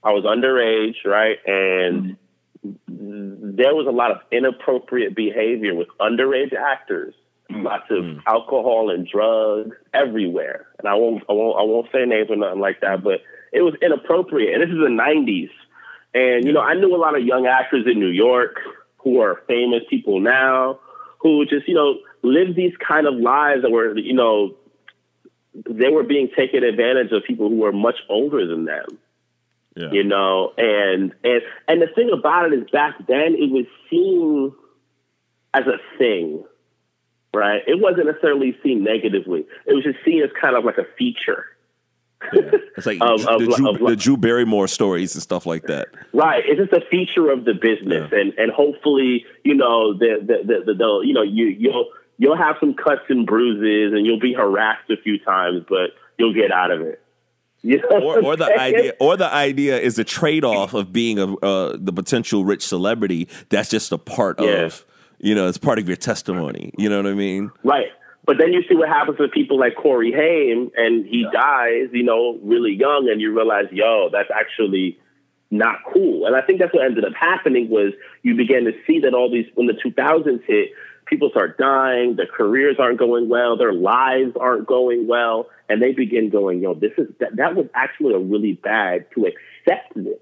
I 0.03 0.11
was 0.11 0.25
underage, 0.25 1.05
right? 1.05 1.39
And 1.47 2.17
mm-hmm. 2.65 3.57
there 3.57 3.75
was 3.75 3.87
a 3.89 3.93
lot 3.93 4.13
of 4.13 4.19
inappropriate 4.31 5.17
behavior 5.17 5.75
with 5.75 5.89
underage 6.01 6.55
actors. 6.55 7.15
Lots 7.63 7.91
of 7.91 8.05
mm. 8.05 8.23
alcohol 8.27 8.91
and 8.91 9.07
drugs 9.07 9.77
everywhere. 9.95 10.67
And 10.79 10.89
I 10.89 10.95
won't, 10.95 11.23
I 11.29 11.33
won't, 11.33 11.59
I 11.59 11.63
won't 11.63 11.87
say 11.93 12.05
names 12.05 12.31
or 12.31 12.37
nothing 12.37 12.61
like 12.61 12.81
that, 12.81 13.03
but 13.03 13.21
it 13.53 13.63
was 13.63 13.75
inappropriate. 13.83 14.55
And 14.55 14.63
this 14.63 14.71
is 14.71 14.79
the 14.79 14.89
'90s, 14.89 15.51
and 16.15 16.45
you 16.45 16.53
know, 16.53 16.61
I 16.61 16.75
knew 16.75 16.95
a 16.95 16.99
lot 16.99 17.17
of 17.17 17.25
young 17.25 17.47
actors 17.47 17.87
in 17.87 17.99
New 17.99 18.09
York 18.09 18.61
who 18.99 19.21
are 19.21 19.43
famous 19.47 19.83
people 19.89 20.21
now, 20.21 20.81
who 21.21 21.45
just 21.47 21.69
you 21.69 21.75
know 21.75 21.99
lived 22.23 22.57
these 22.57 22.75
kind 22.77 23.07
of 23.07 23.15
lives 23.15 23.63
that 23.63 23.71
were, 23.71 23.97
you 23.97 24.13
know, 24.15 24.57
they 25.69 25.89
were 25.89 26.03
being 26.03 26.29
taken 26.37 26.65
advantage 26.65 27.13
of 27.13 27.23
people 27.25 27.49
who 27.49 27.57
were 27.57 27.73
much 27.73 27.97
older 28.09 28.47
than 28.47 28.65
them. 28.65 28.87
Yeah. 29.77 29.91
You 29.93 30.05
know, 30.05 30.53
and 30.57 31.15
and 31.23 31.43
and 31.69 31.83
the 31.83 31.89
thing 31.95 32.11
about 32.13 32.53
it 32.53 32.59
is 32.59 32.71
back 32.71 32.95
then 33.07 33.37
it 33.39 33.51
was 33.51 33.67
seen 33.91 34.53
as 35.53 35.65
a 35.67 35.79
thing 35.99 36.45
right? 37.37 37.63
It 37.67 37.81
wasn't 37.81 38.07
necessarily 38.07 38.57
seen 38.63 38.83
negatively. 38.83 39.47
It 39.67 39.75
was 39.75 39.85
just 39.85 39.99
seen 40.05 40.23
as 40.23 40.31
kind 40.41 40.57
of 40.57 40.65
like 40.65 40.79
a 40.79 40.87
feature. 40.99 41.45
Yeah. 42.33 42.51
It's 42.77 42.87
like 42.87 42.99
of, 43.01 43.23
the, 43.23 43.31
of, 43.31 43.57
Drew, 43.57 43.71
of, 43.71 43.79
the, 43.79 43.97
Drew, 43.97 44.17
Barrymore 44.17 44.69
stories 44.69 45.15
and 45.15 45.23
stuff 45.23 45.47
like 45.47 45.65
that. 45.65 45.89
Right. 46.13 46.43
It's 46.47 46.59
just 46.59 46.73
a 46.73 46.85
feature 46.91 47.31
of 47.31 47.45
the 47.45 47.55
business, 47.55 48.09
yeah. 48.11 48.19
and 48.19 48.33
and 48.39 48.51
hopefully, 48.51 49.25
you 49.45 49.55
know, 49.55 49.93
the 49.93 50.19
the, 50.21 50.39
the 50.47 50.65
the, 50.65 50.75
the 50.75 51.01
you 51.05 51.13
know 51.13 51.23
you 51.23 51.47
you'll 51.47 51.89
you'll 52.19 52.37
have 52.37 52.57
some 52.59 52.75
cuts 52.75 53.03
and 53.09 53.27
bruises, 53.27 53.93
and 53.95 54.07
you'll 54.07 54.21
be 54.21 54.33
harassed 54.33 54.91
a 54.91 54.97
few 54.97 55.19
times, 55.19 55.65
but 55.69 55.91
you'll 56.19 56.35
get 56.35 56.51
out 56.51 56.71
of 56.71 56.81
it. 56.81 57.03
You 57.63 57.79
know 57.79 58.01
or, 58.01 58.23
or 58.23 58.37
the 58.37 58.45
idea, 58.45 58.93
or 59.01 59.17
the 59.17 59.33
idea 59.33 59.81
is 59.81 59.99
a 59.99 60.05
trade 60.05 60.45
off 60.45 60.73
of 60.73 60.93
being 60.93 61.19
a 61.19 61.35
uh, 61.39 61.77
the 61.77 61.93
potential 61.93 62.45
rich 62.45 62.65
celebrity. 62.65 63.29
That's 63.49 63.69
just 63.69 63.91
a 63.91 63.99
part 63.99 64.41
yeah. 64.41 64.67
of 64.67 64.85
you 65.19 65.35
know, 65.35 65.49
it's 65.49 65.59
part 65.59 65.79
of 65.79 65.89
your 65.89 65.97
testimony. 65.97 66.73
You 66.79 66.89
know 66.89 66.97
what 66.97 67.07
I 67.07 67.15
mean? 67.15 67.51
Right. 67.65 67.89
But 68.27 68.39
then 68.39 68.53
you 68.53 68.63
see 68.69 68.75
what 68.75 68.89
happens 68.89 69.19
with 69.21 69.31
people 69.31 69.59
like 69.59 69.77
Corey 69.77 70.13
Haim, 70.13 70.71
and 70.77 71.07
he 71.07 71.23
yeah. 71.23 71.31
dies, 71.33 71.89
you 71.93 72.03
know, 72.03 72.39
really 72.43 72.73
young, 72.73 73.09
and 73.11 73.21
you 73.21 73.35
realize, 73.35 73.67
yo, 73.71 74.09
that's 74.11 74.31
actually 74.35 74.99
not 75.51 75.77
cool. 75.93 76.27
And 76.27 76.35
I 76.35 76.43
think 76.43 76.59
that's 76.59 76.75
what 76.75 76.85
ended 76.85 77.05
up 77.05 77.13
happening 77.19 77.71
was 77.71 77.93
you 78.23 78.35
began 78.35 78.65
to 78.65 78.73
see 78.87 79.01
that 79.01 79.15
all 79.15 79.31
these 79.31 79.47
when 79.55 79.69
the 79.69 79.75
2000s 79.75 80.43
hit, 80.45 80.71
people 81.07 81.31
start 81.31 81.57
dying, 81.57 82.17
their 82.17 82.27
careers 82.27 82.77
aren't 82.81 82.99
going 82.99 83.29
well, 83.29 83.57
their 83.57 83.73
lives 83.73 84.33
aren't 84.39 84.67
going 84.67 85.07
well, 85.07 85.47
and 85.69 85.81
they 85.81 85.93
begin 85.93 86.31
going, 86.31 86.61
yo, 86.61 86.75
this 86.75 86.93
is 86.99 87.07
that, 87.21 87.37
that 87.37 87.55
was 87.55 87.67
actually 87.75 88.15
a 88.15 88.19
really 88.19 88.55
bad 88.55 89.07
to 89.15 89.27
accept 89.27 89.95
this, 89.95 90.19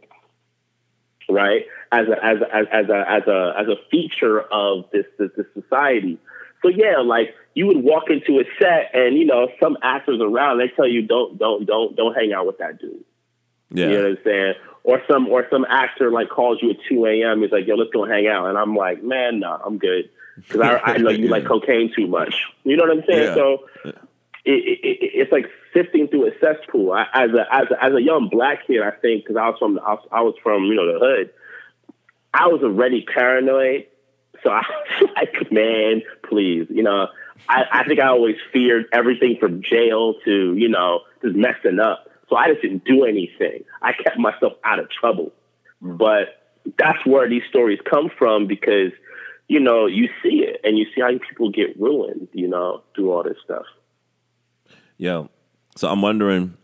right? 1.29 1.63
As 1.93 2.07
a 2.09 2.25
as 2.25 2.39
a, 2.41 2.55
as 2.55 2.89
a 2.89 3.05
as 3.09 3.23
a 3.27 3.55
as 3.59 3.69
a 3.69 3.77
feature 3.91 4.41
of 4.41 4.85
this 4.93 5.07
this, 5.19 5.31
this 5.37 5.47
society. 5.55 6.19
So 6.63 6.69
yeah, 6.69 6.99
like 7.05 7.35
you 7.55 7.67
would 7.67 7.83
walk 7.83 8.05
into 8.09 8.41
a 8.41 8.45
set 8.59 8.91
and 8.95 9.17
you 9.17 9.27
know 9.27 9.49
some 9.63 9.77
actors 9.83 10.21
around 10.21 10.59
they 10.59 10.69
tell 10.75 10.89
you 10.89 11.03
don't 11.03 11.39
don't 11.39 11.67
don't 11.67 11.97
don't 11.97 12.15
hang 12.15 12.33
out 12.33 12.47
with 12.47 12.59
that 12.59 12.79
dude. 12.81 13.05
Yeah. 13.71 13.87
You 13.87 13.93
know 13.93 14.03
what 14.03 14.11
I'm 14.11 14.19
saying? 14.25 14.55
Or 14.85 15.03
some 15.11 15.29
or 15.29 15.47
some 15.51 15.65
actor 15.69 16.11
like 16.11 16.29
calls 16.29 16.59
you 16.63 16.71
at 16.71 16.77
2 16.89 17.07
a.m. 17.07 17.43
He's 17.43 17.51
like, 17.51 17.67
yo, 17.67 17.75
let's 17.75 17.91
go 17.91 18.05
hang 18.05 18.27
out, 18.27 18.47
and 18.47 18.59
I'm 18.59 18.77
like, 18.77 19.03
man, 19.03 19.41
no, 19.41 19.51
nah, 19.51 19.59
I'm 19.65 19.79
good 19.79 20.11
because 20.37 20.61
I, 20.61 20.79
I 20.79 20.99
know 20.99 21.11
you 21.11 21.25
yeah. 21.27 21.31
like 21.31 21.47
cocaine 21.47 21.93
too 21.95 22.07
much. 22.07 22.35
You 22.65 22.77
know 22.77 22.85
what 22.85 22.99
I'm 22.99 23.05
saying? 23.09 23.29
Yeah. 23.29 23.35
So 23.35 23.67
it, 23.85 24.51
it, 24.51 24.79
it, 24.83 25.11
it's 25.15 25.33
like 25.33 25.47
sifting 25.75 26.09
through 26.09 26.29
a 26.29 26.31
cesspool. 26.41 26.93
I, 26.93 27.07
as 27.13 27.31
a 27.31 27.55
as 27.55 27.67
a, 27.71 27.85
as 27.85 27.93
a 27.95 28.03
young 28.03 28.29
black 28.31 28.67
kid, 28.67 28.81
I 28.81 28.91
think 28.93 29.25
because 29.25 29.37
I 29.37 29.49
was 29.49 29.57
from 29.59 29.79
I 29.79 29.95
was, 29.95 30.09
I 30.13 30.21
was 30.23 30.35
from 30.43 30.65
you 30.65 30.75
know 30.75 30.93
the 30.93 30.99
hood, 30.99 31.31
I 32.33 32.47
was 32.49 32.63
already 32.63 33.05
paranoid. 33.05 33.87
So 34.43 34.51
I 34.51 34.63
was 35.01 35.11
like, 35.17 35.53
man, 35.53 36.03
please, 36.29 36.67
you 36.71 36.83
know. 36.83 37.09
I, 37.49 37.65
I 37.73 37.85
think 37.85 38.01
I 38.01 38.07
always 38.07 38.37
feared 38.53 38.87
everything 38.93 39.37
from 39.41 39.61
jail 39.63 40.15
to 40.25 40.55
you 40.55 40.69
know 40.69 41.01
just 41.23 41.37
messing 41.37 41.81
up. 41.81 42.09
So 42.31 42.37
I 42.37 42.49
just 42.49 42.63
didn't 42.63 42.85
do 42.85 43.05
anything. 43.05 43.65
I 43.83 43.93
kept 43.93 44.19
myself 44.19 44.55
out 44.65 44.79
of 44.79 44.89
trouble. 44.89 45.33
Mm. 45.83 45.99
But 45.99 46.41
that's 46.79 47.05
where 47.05 47.29
these 47.29 47.43
stories 47.51 47.81
come 47.91 48.09
from 48.17 48.47
because 48.47 48.93
you 49.49 49.61
know, 49.61 49.87
you 49.87 50.09
see 50.23 50.45
it 50.45 50.61
and 50.65 50.79
you 50.79 50.87
see 50.95 51.01
how 51.01 51.11
people 51.29 51.51
get 51.51 51.79
ruined, 51.79 52.29
you 52.33 52.49
know, 52.49 52.83
through 52.95 53.13
all 53.13 53.23
this 53.23 53.37
stuff. 53.45 53.67
Yeah. 54.97 55.25
So 55.77 55.89
I'm 55.89 56.03
wondering 56.03 56.57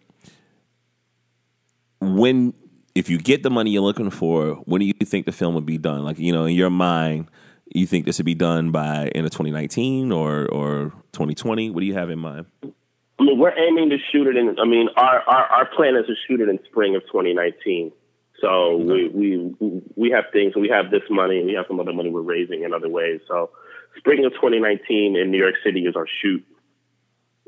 when, 2.00 2.54
if 2.94 3.08
you 3.08 3.18
get 3.18 3.42
the 3.42 3.50
money 3.50 3.70
you're 3.70 3.82
looking 3.82 4.10
for, 4.10 4.54
when 4.64 4.80
do 4.80 4.86
you 4.86 4.94
think 5.04 5.26
the 5.26 5.32
film 5.32 5.54
would 5.54 5.66
be 5.66 5.78
done? 5.78 6.04
Like, 6.04 6.18
you 6.18 6.32
know, 6.32 6.44
in 6.44 6.54
your 6.54 6.70
mind, 6.70 7.28
you 7.72 7.86
think 7.86 8.04
this 8.04 8.18
would 8.18 8.26
be 8.26 8.34
done 8.34 8.70
by 8.70 9.08
end 9.14 9.26
of 9.26 9.32
2019 9.32 10.12
or 10.12 10.46
or 10.48 10.92
2020? 11.12 11.70
What 11.70 11.80
do 11.80 11.86
you 11.86 11.94
have 11.94 12.10
in 12.10 12.18
mind? 12.18 12.46
I 12.62 13.22
mean, 13.22 13.38
we're 13.38 13.56
aiming 13.56 13.90
to 13.90 13.98
shoot 14.10 14.26
it 14.26 14.36
in. 14.36 14.56
I 14.58 14.64
mean, 14.64 14.88
our 14.96 15.20
our, 15.28 15.44
our 15.46 15.66
plan 15.66 15.94
is 15.96 16.06
to 16.06 16.14
shoot 16.26 16.40
it 16.40 16.48
in 16.48 16.58
spring 16.64 16.96
of 16.96 17.02
2019. 17.02 17.92
So 18.40 18.48
mm-hmm. 18.48 19.18
we, 19.18 19.54
we 19.60 19.82
we 19.94 20.10
have 20.10 20.24
things. 20.32 20.54
We 20.56 20.68
have 20.68 20.90
this 20.90 21.02
money. 21.10 21.44
We 21.44 21.52
have 21.54 21.66
some 21.68 21.78
other 21.78 21.92
money 21.92 22.10
we're 22.10 22.22
raising 22.22 22.64
in 22.64 22.72
other 22.74 22.88
ways. 22.88 23.20
So 23.28 23.50
spring 23.98 24.24
of 24.24 24.32
2019 24.32 25.16
in 25.16 25.30
New 25.30 25.38
York 25.38 25.54
City 25.64 25.80
is 25.80 25.94
our 25.94 26.06
shoot. 26.20 26.44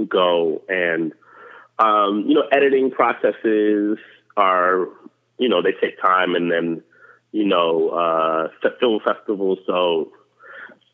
Go 0.08 0.62
and 0.68 1.12
um, 1.78 2.24
you 2.26 2.34
know 2.34 2.44
editing 2.52 2.90
processes 2.90 3.98
are 4.36 4.88
you 5.38 5.48
know 5.48 5.62
they 5.62 5.72
take 5.80 6.00
time 6.00 6.34
and 6.34 6.50
then 6.50 6.82
you 7.32 7.44
know 7.44 7.88
uh, 7.90 8.48
film 8.80 9.00
festivals. 9.04 9.58
So 9.66 10.12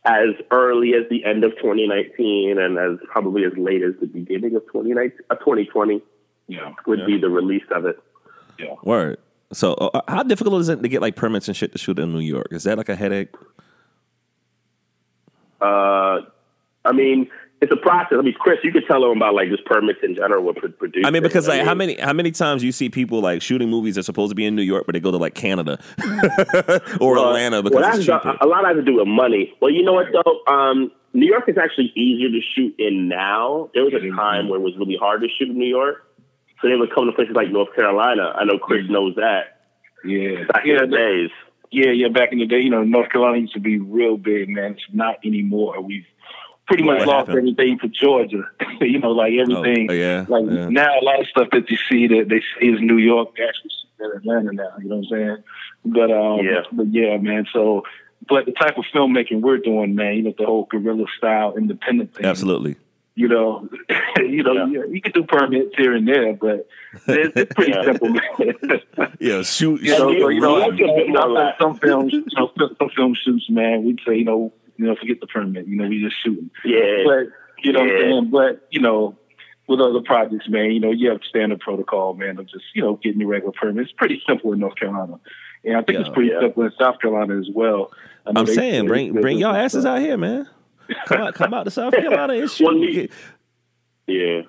as 0.04 0.34
early 0.50 0.94
as 0.94 1.08
the 1.10 1.24
end 1.24 1.44
of 1.44 1.52
2019 1.56 2.58
and 2.58 2.78
as 2.78 2.98
probably 3.08 3.44
as 3.44 3.52
late 3.58 3.82
as 3.82 3.92
the 4.00 4.06
beginning 4.06 4.56
of 4.56 4.62
2019, 4.66 5.18
uh, 5.28 5.34
2020 5.34 6.02
yeah, 6.46 6.72
would 6.86 7.00
yeah. 7.00 7.06
be 7.06 7.18
the 7.18 7.28
release 7.28 7.64
of 7.70 7.84
it. 7.84 8.02
Yeah. 8.58 8.74
Word. 8.82 9.18
So, 9.52 9.74
uh, 9.74 9.90
uh, 9.94 10.00
how 10.08 10.22
difficult 10.22 10.60
is 10.60 10.68
it 10.68 10.82
to 10.82 10.88
get 10.88 11.02
like 11.02 11.16
permits 11.16 11.48
and 11.48 11.56
shit 11.56 11.72
to 11.72 11.78
shoot 11.78 11.98
in 11.98 12.12
New 12.12 12.20
York? 12.20 12.48
Is 12.50 12.64
that 12.64 12.78
like 12.78 12.88
a 12.88 12.96
headache? 12.96 13.34
Uh, 15.60 16.20
I 16.84 16.92
mean, 16.92 17.28
it's 17.60 17.72
a 17.72 17.76
process. 17.76 18.18
I 18.18 18.22
mean, 18.22 18.34
Chris, 18.34 18.58
you 18.62 18.72
could 18.72 18.84
tell 18.86 19.00
them 19.00 19.16
about 19.16 19.34
like 19.34 19.48
just 19.48 19.64
permits 19.64 19.98
in 20.02 20.14
general 20.14 20.44
with 20.44 20.56
producing. 20.78 21.04
I 21.04 21.10
mean, 21.10 21.22
because 21.22 21.48
like 21.48 21.56
I 21.56 21.58
mean, 21.58 21.66
how 21.66 21.74
many 21.74 22.00
how 22.00 22.12
many 22.12 22.30
times 22.30 22.62
you 22.62 22.70
see 22.70 22.88
people 22.88 23.20
like 23.20 23.42
shooting 23.42 23.68
movies 23.68 23.96
that 23.96 24.00
are 24.00 24.04
supposed 24.04 24.30
to 24.30 24.36
be 24.36 24.44
in 24.44 24.54
New 24.54 24.62
York, 24.62 24.86
but 24.86 24.92
they 24.92 25.00
go 25.00 25.10
to 25.10 25.16
like 25.16 25.34
Canada 25.34 25.78
or 27.00 27.14
well, 27.14 27.28
Atlanta 27.28 27.62
because 27.62 27.80
well, 27.80 27.96
it's 27.96 28.06
cheaper. 28.06 28.36
A, 28.40 28.46
a 28.46 28.48
lot 28.48 28.64
has 28.64 28.76
to 28.76 28.82
do 28.82 28.96
with 28.96 29.08
money. 29.08 29.54
Well, 29.60 29.72
you 29.72 29.82
know 29.82 29.94
what 29.94 30.06
though, 30.12 30.52
um, 30.52 30.92
New 31.12 31.26
York 31.26 31.48
is 31.48 31.56
actually 31.58 31.92
easier 31.96 32.28
to 32.28 32.40
shoot 32.54 32.74
in 32.78 33.08
now. 33.08 33.70
There 33.74 33.84
was 33.84 33.94
a 33.94 34.16
time 34.16 34.48
where 34.48 34.60
it 34.60 34.62
was 34.62 34.74
really 34.78 34.96
hard 34.96 35.22
to 35.22 35.28
shoot 35.38 35.48
in 35.48 35.58
New 35.58 35.68
York. 35.68 36.04
So 36.60 36.68
they 36.68 36.74
would 36.74 36.92
come 36.94 37.06
to 37.06 37.12
places 37.12 37.34
like 37.36 37.50
North 37.50 37.74
Carolina. 37.74 38.32
I 38.34 38.44
know 38.44 38.58
Chris 38.58 38.82
knows 38.88 39.14
that. 39.16 39.62
Yeah. 40.04 40.44
Back 40.52 40.62
yeah, 40.64 40.82
in 40.82 40.90
the 40.90 40.96
days. 40.96 41.30
Yeah, 41.70 41.90
yeah, 41.90 42.08
back 42.08 42.32
in 42.32 42.38
the 42.38 42.46
day, 42.46 42.60
you 42.60 42.70
know, 42.70 42.82
North 42.82 43.10
Carolina 43.10 43.38
used 43.38 43.52
to 43.52 43.60
be 43.60 43.78
real 43.78 44.16
big, 44.16 44.48
man. 44.48 44.72
It's 44.72 44.82
not 44.92 45.16
anymore. 45.24 45.80
We've 45.82 46.06
pretty 46.68 46.84
much 46.84 47.00
what 47.00 47.08
lost 47.08 47.28
happened? 47.28 47.38
everything 47.38 47.78
for 47.78 47.88
Georgia. 47.88 48.42
you 48.80 48.98
know, 49.00 49.10
like 49.10 49.32
everything. 49.32 49.88
Oh, 49.90 49.94
yeah. 49.94 50.26
Like 50.28 50.44
yeah. 50.48 50.68
now, 50.68 51.00
a 51.00 51.04
lot 51.04 51.20
of 51.20 51.26
stuff 51.26 51.48
that 51.52 51.68
you 51.70 51.78
see 51.90 52.06
that 52.06 52.26
they 52.28 52.40
say 52.40 52.68
is 52.68 52.80
New 52.80 52.98
York 52.98 53.30
actually 53.30 53.70
in 54.00 54.12
Atlanta 54.16 54.52
now. 54.52 54.74
You 54.80 54.88
know 54.88 54.96
what 54.96 55.06
I'm 55.06 55.18
saying? 55.18 55.36
But 55.84 56.10
um, 56.12 56.44
yeah, 56.44 56.62
but 56.70 56.86
yeah, 56.92 57.16
man. 57.16 57.46
So, 57.52 57.82
but 58.28 58.46
the 58.46 58.52
type 58.52 58.78
of 58.78 58.84
filmmaking 58.94 59.40
we're 59.40 59.58
doing, 59.58 59.94
man, 59.94 60.16
you 60.16 60.22
know, 60.22 60.34
the 60.36 60.44
whole 60.44 60.68
guerrilla 60.70 61.06
style, 61.16 61.56
independent 61.56 62.14
thing. 62.14 62.26
Absolutely 62.26 62.76
you 63.18 63.26
know, 63.26 63.68
you 64.18 64.44
know, 64.44 64.52
yeah. 64.52 64.66
you, 64.66 64.88
you, 64.92 65.02
can 65.02 65.10
do 65.10 65.24
permits 65.24 65.74
here 65.76 65.92
and 65.92 66.06
there, 66.06 66.34
but 66.34 66.68
it's, 67.08 67.32
it's 67.34 67.52
pretty 67.52 67.72
yeah. 67.74 67.82
simple. 67.82 68.10
Man. 68.10 69.16
yeah, 69.18 69.42
shoot. 69.42 69.82
You 69.82 69.90
know, 69.90 69.98
so, 69.98 70.10
you 70.28 70.40
know, 70.40 70.56
you 70.58 71.12
know 71.12 71.52
some 71.60 71.76
films, 71.78 72.12
you 72.12 72.24
know, 72.36 72.52
some 72.56 72.90
film 72.90 73.16
shoots, 73.20 73.50
man, 73.50 73.82
we'd 73.82 73.98
say, 74.06 74.18
you 74.18 74.24
know, 74.24 74.52
you 74.78 74.86
know, 74.86 74.96
forget 74.96 75.20
the 75.20 75.26
permit. 75.26 75.66
You 75.66 75.76
know, 75.76 75.88
we 75.88 76.02
just 76.02 76.16
shooting. 76.24 76.50
Yeah. 76.64 77.02
But 77.04 77.26
you 77.62 77.72
know, 77.72 77.82
yeah. 77.82 77.92
what 77.92 78.02
I'm 78.02 78.10
saying, 78.10 78.30
but 78.30 78.68
you 78.70 78.80
know, 78.80 79.18
with 79.66 79.80
other 79.80 80.00
projects, 80.00 80.48
man, 80.48 80.70
you 80.70 80.80
know, 80.80 80.92
you 80.92 81.10
have 81.10 81.20
standard 81.28 81.60
protocol, 81.60 82.14
man, 82.14 82.38
of 82.38 82.46
just 82.46 82.64
you 82.74 82.82
know 82.82 82.96
getting 82.96 83.20
your 83.20 83.28
regular 83.28 83.52
permit. 83.52 83.84
It's 83.84 83.92
pretty 83.92 84.22
simple 84.26 84.52
in 84.52 84.60
North 84.60 84.76
Carolina, 84.76 85.18
and 85.64 85.76
I 85.76 85.82
think 85.82 85.98
yeah, 85.98 86.00
it's 86.00 86.14
pretty 86.14 86.32
simple 86.40 86.62
in 86.62 86.72
South 86.78 87.00
Carolina 87.00 87.38
as 87.38 87.48
well. 87.52 87.92
I 88.24 88.38
am 88.38 88.46
saying, 88.46 88.86
bring 88.86 89.12
bring 89.12 89.38
y'all 89.38 89.54
asses 89.54 89.84
out 89.84 90.00
here, 90.00 90.16
man. 90.16 90.48
Come 91.06 91.20
out, 91.20 91.34
come 91.34 91.52
out 91.52 91.64
to 91.64 91.70
South 91.70 91.92
Carolina 91.92 92.32
and 92.32 92.50
shoot. 92.50 92.64
Well, 92.64 93.08
yeah. 94.06 94.40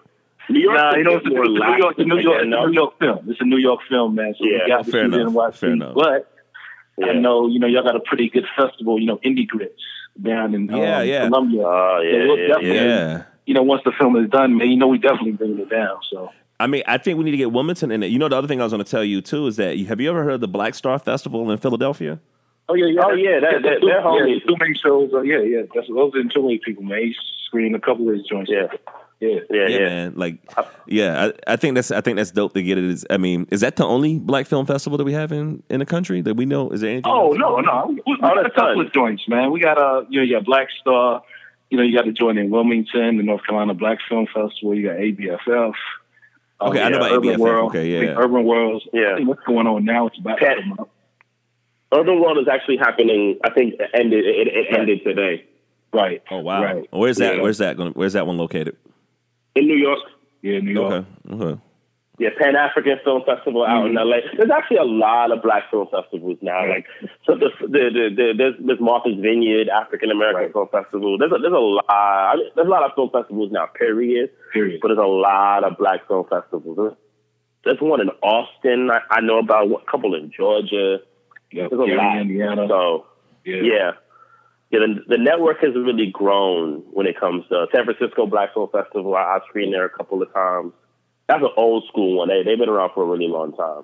New 0.50 0.62
York, 0.62 0.78
nah, 0.78 0.96
you 0.96 1.04
know, 1.04 1.18
it's, 1.18 1.26
a, 1.26 1.30
New 1.30 1.78
York, 1.78 1.98
New 1.98 2.18
York, 2.18 2.48
New 2.48 2.72
York 2.72 2.98
film. 2.98 3.30
It's 3.30 3.42
a 3.42 3.44
New 3.44 3.58
York 3.58 3.82
film, 3.90 4.16
man. 4.16 4.34
So 4.40 4.46
yeah, 4.46 4.60
we 4.64 4.70
got 4.70 4.86
fair 4.88 5.04
enough. 5.04 5.34
NYC, 5.34 5.56
fair 5.56 5.72
enough. 5.72 5.96
But 5.96 6.32
yeah. 6.98 7.08
I 7.08 7.14
know, 7.16 7.48
you 7.48 7.60
know, 7.60 7.68
y'all 7.68 7.84
got 7.84 7.98
a 7.98 8.00
pretty 8.00 8.30
good 8.30 8.46
festival, 8.58 9.00
you 9.00 9.06
know, 9.06 9.18
Indie 9.18 9.46
Grits 9.46 9.82
down 10.24 10.54
in 10.54 10.68
yeah, 10.68 11.00
um, 11.00 11.08
yeah. 11.08 11.28
Columbia. 11.28 11.62
Oh, 11.66 12.02
yeah, 12.02 12.54
so 12.54 12.62
yeah, 12.62 12.74
yeah. 12.74 13.24
You 13.46 13.54
know, 13.54 13.64
once 13.64 13.82
the 13.84 13.92
film 13.98 14.16
is 14.16 14.30
done, 14.30 14.58
man, 14.58 14.70
you 14.70 14.78
know, 14.78 14.88
we 14.88 14.98
definitely 14.98 15.32
bring 15.32 15.58
it 15.60 15.70
down. 15.70 15.98
So. 16.12 16.30
I 16.60 16.68
mean, 16.68 16.84
I 16.88 16.98
think 16.98 17.18
we 17.18 17.24
need 17.24 17.32
to 17.32 17.38
get 17.38 17.52
Wilmington 17.52 17.92
in 17.92 18.04
it. 18.04 18.08
You 18.08 18.20
know, 18.20 18.28
the 18.28 18.36
other 18.36 18.48
thing 18.48 18.60
I 18.60 18.64
was 18.64 18.74
going 18.74 18.84
to 18.84 18.90
tell 18.90 19.04
you 19.04 19.22
too 19.22 19.48
is 19.48 19.56
that 19.56 19.78
have 19.80 20.00
you 20.02 20.10
ever 20.10 20.24
heard 20.24 20.34
of 20.34 20.42
the 20.42 20.48
Black 20.48 20.76
Star 20.76 21.00
Festival 21.00 21.50
in 21.50 21.58
Philadelphia? 21.58 22.20
Oh 22.68 22.76
yeah, 22.76 22.86
yeah. 22.86 23.02
Oh 23.04 23.14
yeah, 23.14 23.40
that, 23.40 23.64
that, 23.64 23.78
they're 23.82 24.02
homies. 24.02 24.42
Yeah, 24.42 24.48
two 24.48 24.56
main 24.60 24.76
shows. 24.76 25.12
Uh, 25.12 25.22
yeah, 25.22 25.40
yeah. 25.40 25.62
That's 25.74 25.88
those 25.88 26.14
are 26.14 26.24
two 26.26 26.48
main 26.48 26.60
people, 26.60 26.84
man. 26.84 27.02
He's 27.02 27.16
screening 27.46 27.74
a 27.74 27.80
couple 27.80 28.08
of 28.08 28.16
his 28.16 28.28
joints. 28.28 28.52
Yeah. 28.52 28.68
Yeah, 29.20 29.40
yeah, 29.50 29.68
yeah, 29.68 29.80
man. 29.80 30.14
Like, 30.16 30.40
yeah, 30.88 31.32
I, 31.48 31.54
I, 31.54 31.56
think 31.58 31.76
that's 31.76 31.92
I 31.92 32.00
think 32.00 32.16
that's 32.16 32.32
dope 32.32 32.54
to 32.54 32.64
get 32.64 32.78
it. 32.78 32.86
Is 32.86 33.06
I 33.10 33.18
mean, 33.18 33.48
is 33.52 33.60
that 33.62 33.76
the 33.76 33.86
only 33.86 34.18
black 34.18 34.48
film 34.48 34.66
festival 34.66 34.98
that 34.98 35.04
we 35.04 35.12
have 35.12 35.34
in, 35.34 35.62
in 35.70 35.80
the 35.80 35.86
country 35.86 36.22
that 36.22 36.36
we 36.36 36.46
know? 36.46 36.70
Is 36.70 36.80
there 36.80 36.92
anything? 36.92 37.12
Oh 37.12 37.32
no, 37.34 37.60
no, 37.60 37.88
we, 37.88 38.02
we 38.08 38.18
got 38.22 38.46
a 38.46 38.50
couple 38.50 38.80
of 38.80 38.94
joints, 38.94 39.28
man. 39.28 39.52
We 39.52 39.60
got 39.60 39.78
a 39.78 40.06
you 40.10 40.22
know 40.22 40.26
you 40.26 40.36
got 40.36 40.46
Black 40.46 40.70
Star, 40.80 41.22
you 41.70 41.78
know 41.78 41.84
you 41.84 41.98
got 41.98 42.08
a 42.08 42.14
joint 42.14 42.40
in 42.40 42.50
Wilmington, 42.50 43.18
the 43.18 43.24
North 43.24 43.46
Carolina 43.46 43.74
Black 43.74 43.98
Film 44.08 44.26
Festival. 44.28 44.74
You 44.74 44.88
got 44.88 44.96
ABFF. 44.96 45.74
Okay, 46.62 46.82
um, 46.82 46.88
I 46.88 46.90
know 46.90 46.98
about 46.98 47.12
Urban 47.12 47.30
ABFF. 47.30 47.38
World, 47.40 47.70
okay, 47.72 47.88
yeah, 47.88 48.14
Urban 48.18 48.46
Worlds. 48.46 48.88
Yeah, 48.94 49.20
what's 49.20 49.44
going 49.44 49.68
on 49.68 49.84
now? 49.84 50.08
It's 50.08 50.18
about 50.18 50.40
Pat, 50.40 50.56
to 50.56 50.62
come 50.62 50.78
up. 50.80 50.90
Urban 51.94 52.22
World 52.22 52.38
is 52.38 52.48
actually 52.48 52.78
happening. 52.78 53.38
I 53.44 53.50
think 53.50 53.74
it 53.74 53.90
ended. 53.94 54.26
It, 54.26 54.48
it 54.48 54.78
ended 54.78 55.04
today. 55.04 55.46
Right. 55.92 56.24
Oh 56.32 56.40
wow. 56.40 56.64
Right. 56.64 56.88
Where's 56.92 57.18
that? 57.18 57.36
Yeah. 57.36 57.42
Where's 57.42 57.58
that 57.58 57.76
going? 57.76 57.92
Where's 57.94 58.14
that 58.14 58.26
one 58.26 58.38
located? 58.38 58.78
In 59.56 59.68
New 59.68 59.78
York. 59.78 60.00
Yeah, 60.42 60.60
New 60.60 60.72
York. 60.72 61.06
Okay. 61.26 61.44
Okay. 61.44 61.62
Yeah, 62.20 62.30
Pan 62.38 62.58
African 62.58 63.00
Film 63.06 63.24
Festival 63.26 63.64
out 63.64 63.88
mm-hmm. 63.88 63.98
in 63.98 64.10
LA. 64.10 64.18
There's 64.36 64.52
actually 64.52 64.78
a 64.78 64.84
lot 64.84 65.32
of 65.32 65.42
black 65.42 65.72
film 65.72 65.88
festivals 65.88 66.38
now. 66.42 66.68
Like 66.68 66.86
so, 67.26 67.36
the, 67.36 67.48
the, 67.62 67.68
the, 67.68 68.10
the 68.12 68.34
there's, 68.38 68.56
there's 68.60 68.80
Martha's 68.82 69.16
Vineyard 69.16 69.70
African 69.70 70.12
American 70.12 70.44
right. 70.44 70.54
Film 70.54 70.68
Festival. 70.70 71.18
There's 71.18 71.32
a, 71.32 71.40
there's 71.40 71.54
a 71.54 71.64
lot. 71.64 71.86
I 71.88 72.36
mean, 72.36 72.52
there's 72.56 72.68
a 72.68 72.70
lot 72.70 72.84
of 72.84 72.92
film 72.94 73.10
festivals 73.10 73.54
now. 73.54 73.68
Period. 73.68 74.32
Period. 74.52 74.80
But 74.82 74.90
there's 74.90 75.00
a 75.00 75.08
lot 75.08 75.64
of 75.64 75.78
black 75.78 76.06
film 76.10 76.26
festivals. 76.30 76.98
There's 77.64 77.80
one 77.80 78.02
in 78.02 78.10
Austin. 78.22 78.92
I, 78.92 79.00
I 79.10 79.22
know 79.22 79.40
about 79.40 79.72
a 79.72 79.90
couple 79.90 80.14
in 80.14 80.30
Georgia. 80.36 81.00
Yep. 81.54 81.70
There's 81.70 81.72
a 81.72 81.96
lot. 81.96 82.20
Indiana. 82.20 82.66
So 82.68 83.06
yeah. 83.46 83.62
yeah. 83.64 83.92
Yeah, 84.72 84.80
the, 84.82 85.16
the, 85.16 85.18
network 85.18 85.62
has 85.62 85.74
really 85.74 86.12
grown 86.12 86.84
when 86.92 87.08
it 87.08 87.20
comes 87.20 87.44
to 87.50 87.66
San 87.74 87.86
Francisco 87.86 88.28
Black 88.28 88.54
Film 88.54 88.70
Festival. 88.72 89.16
I, 89.16 89.36
I've 89.36 89.42
screened 89.50 89.74
there 89.74 89.86
a 89.86 89.90
couple 89.90 90.22
of 90.22 90.32
times. 90.32 90.74
That's 91.28 91.42
an 91.42 91.50
old 91.58 91.86
school 91.88 92.18
one. 92.18 92.28
They 92.28 92.44
they've 92.44 92.58
been 92.58 92.70
around 92.70 92.92
for 92.94 93.04
a 93.04 93.06
really 93.06 93.28
long 93.28 93.54
time. 93.56 93.84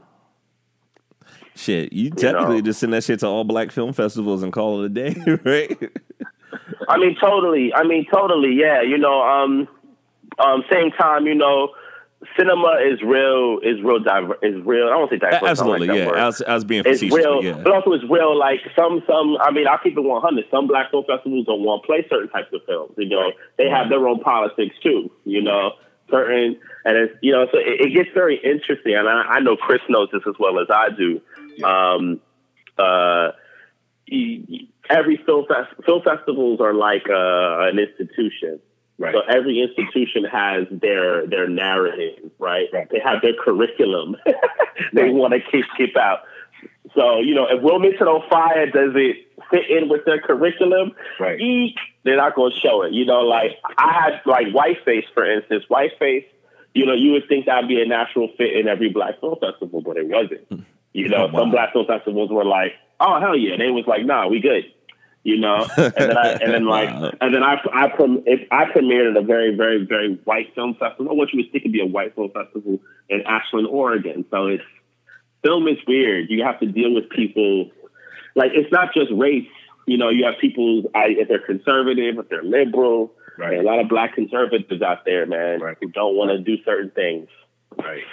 Shit, 1.56 1.94
you 1.94 2.12
technically 2.12 2.58
you 2.58 2.62
know? 2.62 2.66
just 2.66 2.80
send 2.80 2.94
that 2.94 3.04
shit 3.04 3.20
to 3.22 3.28
all 3.28 3.44
black 3.44 3.72
film 3.72 3.94
festivals 3.94 4.44
and 4.44 4.54
call 4.54 4.84
it 4.84 4.86
a 4.86 4.90
day, 4.90 5.16
right? 5.44 5.92
I 6.88 6.98
mean, 6.98 7.16
totally. 7.20 7.74
I 7.74 7.84
mean, 7.84 8.06
totally. 8.12 8.56
Yeah, 8.56 8.82
you 8.82 8.98
know. 8.98 9.22
Um, 9.22 9.68
um, 10.40 10.64
same 10.72 10.92
time, 10.92 11.26
you 11.26 11.36
know, 11.36 11.70
cinema 12.38 12.78
is 12.92 13.02
real. 13.02 13.60
Is 13.64 13.82
real. 13.84 14.00
Diver- 14.00 14.38
is 14.42 14.64
real. 14.66 14.88
I 14.88 14.98
don't 14.98 15.10
say 15.10 15.18
diverse. 15.18 15.44
Absolutely. 15.44 15.88
Like 15.88 15.98
yeah. 15.98 16.08
Word. 16.08 16.20
I 16.20 16.26
was, 16.26 16.42
I 16.42 16.54
was 16.54 16.64
being 16.64 16.84
facetious. 16.84 17.04
It's 17.04 17.16
real, 17.16 17.36
but, 17.38 17.44
yeah. 17.44 17.62
but 17.64 17.74
also 17.74 17.92
it's 17.94 18.04
real. 18.10 18.38
Like 18.38 18.60
some, 18.76 19.02
some. 19.08 19.38
I 19.42 19.52
mean, 19.52 19.68
I'll 19.68 19.80
keep 19.80 19.98
it 19.98 20.02
one 20.02 20.22
hundred. 20.22 20.46
Some 20.52 20.68
black 20.68 20.92
film 20.92 21.06
festivals 21.08 21.46
don't 21.46 21.64
want 21.64 21.84
to 21.84 21.88
play 21.88 22.06
certain 22.10 22.30
types 22.30 22.54
of 22.54 22.62
films. 22.66 22.94
You 22.98 23.10
know, 23.10 23.32
they 23.58 23.70
have 23.70 23.90
their 23.90 24.08
own 24.08 24.20
politics 24.20 24.76
too. 24.82 25.12
You 25.24 25.42
know, 25.42 25.74
certain, 26.10 26.60
and 26.84 26.98
it's 26.98 27.14
you 27.22 27.32
know, 27.32 27.46
so 27.52 27.58
it, 27.58 27.88
it 27.88 27.96
gets 27.96 28.10
very 28.14 28.38
interesting. 28.38 28.96
And 28.96 29.08
I, 29.08 29.38
I, 29.38 29.40
know 29.40 29.56
Chris 29.56 29.82
knows 29.90 30.10
this 30.12 30.24
as 30.28 30.36
well 30.40 30.60
as 30.60 30.68
I 30.70 30.90
do. 30.96 31.22
Um, 31.66 32.20
uh, 32.78 33.32
every 34.90 35.20
film 35.26 35.46
fest, 35.48 35.74
film 35.86 36.02
festivals 36.04 36.60
are 36.62 36.74
like 36.74 37.04
uh, 37.10 37.70
an 37.70 37.80
institution. 37.80 38.60
Right. 38.98 39.14
So 39.14 39.22
every 39.28 39.62
institution 39.62 40.24
has 40.24 40.68
their 40.72 41.28
their 41.28 41.50
narrative, 41.50 42.32
right? 42.40 42.68
right. 42.72 42.90
They 42.90 43.00
have 43.00 43.22
their 43.22 43.34
curriculum. 43.34 44.16
they 44.94 45.04
right. 45.04 45.14
want 45.14 45.34
to 45.34 45.40
keep 45.52 45.66
keep 45.78 45.98
out. 45.98 46.20
So 46.96 47.20
you 47.20 47.36
know, 47.36 47.48
if 47.50 47.62
Wilmington 47.62 48.08
on 48.08 48.28
Fire 48.30 48.68
does 48.68 48.94
it 48.96 49.28
fit 49.52 49.70
in 49.70 49.90
with 49.90 50.06
their 50.06 50.22
curriculum, 50.22 50.94
right. 51.20 51.40
eek, 51.40 51.76
they're 52.04 52.16
not 52.16 52.36
going 52.36 52.54
to 52.54 52.60
show 52.60 52.84
it. 52.84 52.94
You 52.94 53.06
know, 53.06 53.22
like 53.22 53.58
I 53.78 53.92
had 53.92 54.22
like 54.26 54.48
Whiteface, 54.48 55.06
for 55.14 55.30
instance. 55.30 55.66
Whiteface, 55.70 56.26
you 56.74 56.86
know, 56.86 56.94
you 56.94 57.12
would 57.14 57.28
think 57.28 57.48
that'd 57.48 57.68
be 57.68 57.82
a 57.82 57.86
natural 57.86 58.30
fit 58.38 58.56
in 58.56 58.70
every 58.70 58.90
black 58.90 59.20
film 59.20 59.36
festival, 59.42 59.82
but 59.82 59.98
it 59.98 60.08
wasn't. 60.08 60.48
Hmm. 60.48 60.60
You 60.94 61.10
know, 61.10 61.28
oh, 61.28 61.34
wow. 61.34 61.40
some 61.42 61.52
black 61.52 61.74
film 61.74 61.86
festivals 61.86 62.30
were 62.32 62.46
like, 62.46 62.72
oh 63.02 63.20
hell 63.20 63.36
yeah, 63.36 63.58
they 63.58 63.70
was 63.70 63.86
like, 63.88 64.06
nah, 64.06 64.28
we 64.28 64.40
good. 64.40 64.64
You 65.26 65.40
know, 65.40 65.68
and 65.76 65.94
then 65.96 66.18
I, 66.18 66.32
and 66.34 66.54
then 66.54 66.66
like, 66.68 66.90
wow. 67.02 67.12
and 67.20 67.34
then 67.34 67.42
I, 67.42 67.56
I, 67.74 67.88
if 68.28 68.48
I 68.52 68.66
premiered 68.66 69.10
at 69.10 69.18
a 69.18 69.26
very, 69.26 69.56
very, 69.56 69.84
very 69.84 70.20
white 70.24 70.54
film 70.54 70.76
festival. 70.76 71.18
What 71.18 71.34
you 71.34 71.40
would 71.40 71.52
think 71.52 71.64
would 71.64 71.74
be 71.74 71.82
a 71.82 71.86
white 71.88 72.14
film 72.14 72.30
festival 72.30 72.80
in 73.10 73.24
Ashland, 73.26 73.66
Oregon. 73.66 74.24
So 74.30 74.46
it's 74.46 74.64
film 75.42 75.68
is 75.68 75.80
weird. 75.88 76.30
You 76.30 76.44
have 76.44 76.60
to 76.60 76.68
deal 76.68 76.94
with 76.94 77.10
people 77.10 77.72
like 78.36 78.52
it's 78.54 78.72
not 78.72 78.94
just 78.94 79.12
race. 79.12 79.48
You 79.88 79.98
know, 79.98 80.10
you 80.10 80.26
have 80.26 80.36
people 80.40 80.84
I, 80.94 81.16
if 81.18 81.28
they're 81.28 81.40
conservative, 81.40 82.20
if 82.20 82.30
they're 82.30 82.44
liberal. 82.44 83.12
Right. 83.36 83.58
a 83.58 83.64
lot 83.64 83.80
of 83.80 83.90
black 83.90 84.14
conservatives 84.14 84.82
out 84.84 85.06
there, 85.06 85.26
man, 85.26 85.60
right. 85.60 85.76
who 85.82 85.90
don't 85.90 86.16
want 86.16 86.32
to 86.32 86.38
do 86.38 86.64
certain 86.64 86.92
things. 86.92 87.28
Right. 87.76 88.04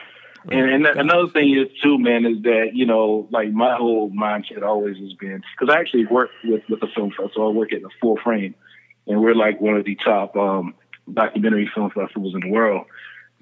And, 0.51 0.87
and 0.87 0.87
another 0.87 1.29
thing 1.29 1.57
is 1.57 1.69
too, 1.83 1.99
man, 1.99 2.27
is 2.27 2.43
that 2.43 2.71
you 2.75 2.87
know, 2.87 3.29
like 3.31 3.53
my 3.53 3.77
whole 3.77 4.11
mindset 4.11 4.63
always 4.63 4.97
has 4.99 5.13
been 5.15 5.43
because 5.59 5.75
I 5.75 5.79
actually 5.79 6.07
work 6.07 6.31
with 6.45 6.63
with 6.69 6.81
the 6.81 6.89
film 6.89 7.11
festival. 7.11 7.49
I 7.49 7.53
work 7.53 7.73
at 7.73 7.83
the 7.83 7.91
Full 8.01 8.17
Frame, 8.17 8.55
and 9.07 9.23
we're 9.23 9.35
like 9.35 9.61
one 9.61 9.77
of 9.77 9.85
the 9.85 9.95
top 9.97 10.37
um, 10.37 10.75
documentary 11.13 11.71
film 11.73 11.91
festivals 11.91 12.35
in 12.35 12.41
the 12.41 12.51
world. 12.51 12.87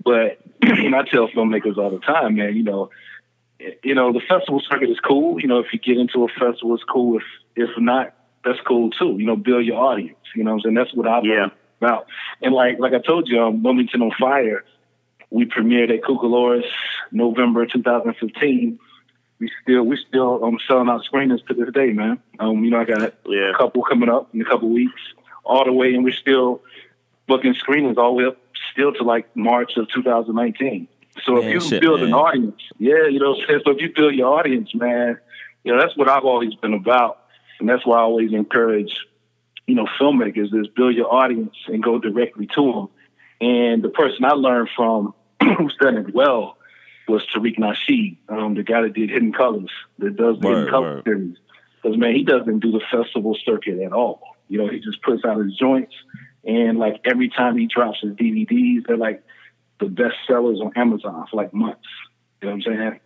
But 0.03 0.41
and 0.63 0.95
I 0.95 1.03
tell 1.03 1.29
filmmakers 1.29 1.79
all 1.79 1.91
the 1.91 2.01
time, 2.01 2.37
man, 2.37 2.55
you 2.55 2.63
know, 2.63 2.91
you 3.83 3.95
know, 3.95 4.13
the 4.13 4.21
festival 4.21 4.63
circuit 4.69 4.91
is 4.91 5.01
cool. 5.01 5.41
You 5.41 5.49
know, 5.49 5.59
if 5.59 5.73
you 5.73 5.79
get 5.79 5.99
into 5.99 6.25
a 6.25 6.29
festival, 6.29 6.75
it's 6.75 6.85
cool. 6.85 7.19
If 7.19 7.25
if 7.57 7.71
not, 7.79 8.15
that's 8.45 8.61
cool 8.67 8.91
too. 8.91 9.17
You 9.19 9.27
know, 9.27 9.37
build 9.37 9.65
your 9.65 9.81
audience. 9.81 10.17
You 10.35 10.45
know, 10.45 10.53
what 10.53 10.57
I'm 10.59 10.63
saying 10.63 10.75
that's 10.75 10.95
what 10.95 11.09
I'm 11.09 11.25
yeah. 11.25 11.49
about. 11.81 12.07
And 12.43 12.55
like 12.55 12.79
like 12.79 12.93
I 12.93 12.99
told 12.99 13.29
you, 13.29 13.41
um, 13.43 13.63
Wilmington 13.63 14.03
on 14.03 14.13
Fire, 14.19 14.65
we 15.31 15.47
premiered 15.47 15.95
at 15.95 16.03
Cucalorus 16.03 16.65
November 17.13 17.67
2015. 17.67 18.79
We 19.39 19.51
still 19.63 19.85
we 19.85 19.97
still 20.09 20.45
um 20.45 20.59
selling 20.67 20.89
out 20.89 21.05
screenings 21.05 21.41
to 21.49 21.55
this 21.55 21.73
day, 21.73 21.93
man. 21.93 22.21
Um, 22.39 22.63
you 22.65 22.71
know, 22.71 22.81
I 22.81 22.85
got 22.85 23.15
yeah. 23.27 23.51
a 23.51 23.57
couple 23.57 23.83
coming 23.83 24.09
up 24.09 24.29
in 24.35 24.41
a 24.43 24.45
couple 24.45 24.69
weeks, 24.69 25.01
all 25.45 25.65
the 25.65 25.73
way, 25.73 25.95
and 25.95 26.05
we're 26.05 26.13
still 26.13 26.63
booking 27.27 27.55
screenings 27.55 27.97
all 27.97 28.11
the 28.11 28.23
way 28.23 28.25
up 28.27 28.37
still 28.73 28.93
to 28.93 29.03
like 29.03 29.35
March 29.37 29.77
of 29.77 29.89
2019. 29.91 30.89
So 31.25 31.35
man, 31.35 31.45
if 31.45 31.55
you 31.55 31.61
shit, 31.61 31.81
build 31.81 32.01
man. 32.01 32.09
an 32.09 32.15
audience, 32.15 32.61
yeah, 32.79 33.07
you 33.07 33.19
know, 33.19 33.35
so 33.35 33.71
if 33.71 33.81
you 33.81 33.93
build 33.95 34.15
your 34.15 34.39
audience, 34.39 34.75
man, 34.75 35.19
you 35.65 35.73
know, 35.73 35.81
that's 35.81 35.97
what 35.97 36.09
I've 36.09 36.25
always 36.25 36.55
been 36.57 36.75
about. 36.75 37.19
And 37.59 37.69
that's 37.69 37.85
why 37.85 37.99
I 37.99 38.03
always 38.03 38.33
encourage, 38.33 38.95
you 39.67 39.75
know, 39.75 39.87
filmmakers 40.01 40.55
is 40.55 40.69
build 40.69 40.95
your 40.95 41.13
audience 41.13 41.55
and 41.67 41.83
go 41.83 41.99
directly 41.99 42.49
to 42.55 42.73
them. 42.73 42.89
And 43.41 43.83
the 43.83 43.91
person 43.91 44.25
I 44.25 44.33
learned 44.33 44.69
from 44.75 45.15
who's 45.43 45.77
done 45.81 45.97
it 45.97 46.15
well 46.15 46.57
was 47.09 47.27
Tariq 47.35 47.59
Nasheed, 47.59 48.17
um, 48.29 48.55
the 48.55 48.63
guy 48.63 48.83
that 48.83 48.95
did 48.95 49.11
Hidden 49.11 49.33
Colors, 49.33 49.71
that 49.99 50.17
does 50.17 50.39
the 50.39 50.47
word, 50.47 50.57
Hidden 50.57 50.71
Colors 50.71 51.05
series. 51.05 51.37
Because 51.83 51.99
man, 51.99 52.15
he 52.15 52.23
doesn't 52.23 52.61
do 52.61 52.71
the 52.71 52.81
festival 52.91 53.37
circuit 53.45 53.81
at 53.81 53.93
all. 53.93 54.37
You 54.49 54.59
know, 54.59 54.69
he 54.69 54.81
just 54.81 55.03
puts 55.03 55.25
out 55.25 55.39
his 55.39 55.57
joints, 55.57 55.95
and 56.45 56.79
like 56.79 57.01
every 57.05 57.29
time 57.29 57.57
he 57.57 57.67
drops 57.67 58.01
his 58.01 58.13
DVDs, 58.13 58.87
they're 58.87 58.97
like 58.97 59.23
the 59.79 59.87
best 59.87 60.17
sellers 60.27 60.61
on 60.61 60.73
Amazon 60.77 61.27
for 61.31 61.37
like 61.37 61.53
months. 61.53 61.89
You 62.41 62.49
know 62.49 62.57
what 62.57 62.67
I'm 62.67 62.77
saying? 62.77 63.01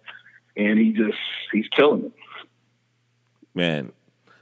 And 0.57 0.79
he 0.79 0.93
just 0.93 1.19
he's 1.53 1.69
killing 1.69 2.07
it. 2.07 2.13
Man, 3.55 3.93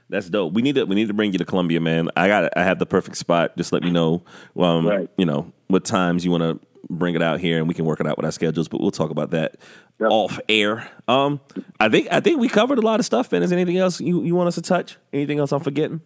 that's 0.09 0.29
dope. 0.29 0.53
We 0.53 0.61
need 0.61 0.75
to 0.75 0.85
we 0.85 0.95
need 0.95 1.07
to 1.07 1.13
bring 1.13 1.31
you 1.31 1.37
to 1.37 1.45
Columbia, 1.45 1.79
man. 1.79 2.09
I 2.15 2.27
got 2.27 2.55
I 2.57 2.63
have 2.63 2.79
the 2.79 2.85
perfect 2.85 3.17
spot. 3.17 3.55
Just 3.57 3.71
let 3.71 3.83
me 3.83 3.91
know, 3.91 4.23
um, 4.57 4.87
right. 4.87 5.09
you 5.17 5.25
know, 5.25 5.51
what 5.67 5.85
times 5.85 6.25
you 6.25 6.31
want 6.31 6.43
to 6.43 6.67
bring 6.89 7.15
it 7.15 7.21
out 7.21 7.39
here, 7.39 7.57
and 7.57 7.67
we 7.67 7.73
can 7.73 7.85
work 7.85 7.99
it 7.99 8.07
out 8.07 8.17
with 8.17 8.25
our 8.25 8.31
schedules. 8.31 8.67
But 8.67 8.81
we'll 8.81 8.91
talk 8.91 9.09
about 9.09 9.31
that 9.31 9.57
yep. 9.99 10.09
off 10.11 10.39
air. 10.49 10.89
Um, 11.07 11.39
I 11.79 11.89
think 11.89 12.07
I 12.11 12.19
think 12.19 12.39
we 12.39 12.49
covered 12.49 12.77
a 12.77 12.81
lot 12.81 12.99
of 12.99 13.05
stuff. 13.05 13.29
Ben, 13.29 13.43
is 13.43 13.51
anything 13.51 13.77
else 13.77 13.99
you 13.99 14.23
you 14.23 14.35
want 14.35 14.47
us 14.47 14.55
to 14.55 14.61
touch? 14.61 14.97
Anything 15.11 15.39
else 15.39 15.51
I'm 15.51 15.61
forgetting? 15.61 16.01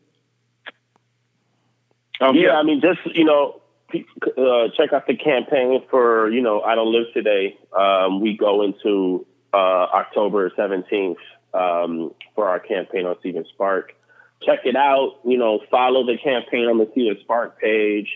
Um, 2.19 2.35
yeah, 2.35 2.55
I 2.55 2.63
mean, 2.63 2.81
just 2.81 2.99
you 3.15 3.25
know, 3.25 3.61
uh, 3.93 4.69
check 4.75 4.93
out 4.93 5.07
the 5.07 5.15
campaign 5.15 5.83
for 5.89 6.29
you 6.31 6.41
know 6.41 6.61
I 6.61 6.75
don't 6.75 6.91
live 6.91 7.13
today. 7.13 7.57
Um, 7.77 8.21
we 8.21 8.37
go 8.37 8.63
into 8.63 9.25
uh, 9.53 9.57
October 9.93 10.51
seventeenth 10.55 11.19
um, 11.53 12.13
for 12.35 12.47
our 12.47 12.59
campaign 12.59 13.05
on 13.05 13.15
Seed&Spark. 13.21 13.93
Check 14.43 14.59
it 14.65 14.75
out. 14.75 15.19
You 15.25 15.37
know, 15.37 15.61
follow 15.71 16.05
the 16.05 16.17
campaign 16.17 16.65
on 16.65 16.77
the 16.77 16.89
Seed&Spark 16.93 17.59
page. 17.59 18.09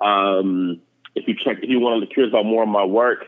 Um, 0.00 0.80
if 1.16 1.26
you 1.26 1.34
check, 1.34 1.58
if 1.62 1.68
you 1.68 1.80
want 1.80 2.08
to 2.08 2.14
curious 2.14 2.32
about 2.32 2.44
more 2.44 2.62
of 2.62 2.68
my 2.68 2.84
work, 2.84 3.26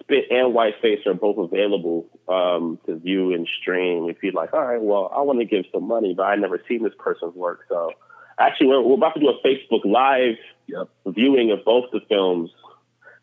Spit 0.00 0.24
and 0.30 0.54
Whiteface 0.54 1.06
are 1.06 1.14
both 1.14 1.38
available 1.38 2.06
um, 2.28 2.78
to 2.86 2.96
view 2.96 3.34
and 3.34 3.46
stream. 3.60 4.08
If 4.08 4.16
you're 4.22 4.32
like, 4.32 4.52
all 4.52 4.64
right, 4.64 4.82
well, 4.82 5.12
I 5.14 5.20
want 5.20 5.38
to 5.38 5.44
give 5.44 5.64
some 5.72 5.86
money, 5.86 6.14
but 6.16 6.24
I 6.24 6.36
never 6.36 6.60
seen 6.68 6.82
this 6.82 6.94
person's 6.98 7.34
work, 7.34 7.60
so 7.68 7.92
actually, 8.38 8.68
we're, 8.68 8.82
we're 8.82 8.94
about 8.94 9.14
to 9.14 9.20
do 9.20 9.28
a 9.28 9.46
Facebook 9.46 9.84
Live 9.84 10.36
yep. 10.66 10.88
viewing 11.06 11.50
of 11.50 11.64
both 11.64 11.86
the 11.92 12.00
films 12.08 12.50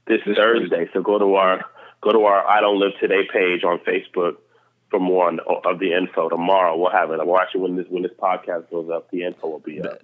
this, 0.07 0.19
this 0.25 0.35
Thursday. 0.35 0.87
So 0.93 1.01
go 1.01 1.17
to 1.17 1.35
our 1.35 1.65
go 2.01 2.11
to 2.11 2.19
our 2.25 2.47
I 2.47 2.61
Don't 2.61 2.79
Live 2.79 2.93
Today 2.99 3.27
page 3.31 3.63
on 3.63 3.79
Facebook 3.79 4.37
for 4.91 4.99
more 4.99 5.27
on, 5.27 5.39
of 5.65 5.79
the 5.79 5.93
info. 5.93 6.29
Tomorrow 6.29 6.77
we'll 6.77 6.91
have 6.91 7.11
it. 7.11 7.25
Well, 7.25 7.39
actually, 7.39 7.61
when 7.61 7.75
this 7.75 7.87
when 7.89 8.03
this 8.03 8.11
podcast 8.19 8.69
goes 8.69 8.89
up, 8.93 9.09
the 9.11 9.23
info 9.23 9.47
will 9.47 9.59
be 9.59 9.81
up. 9.81 9.99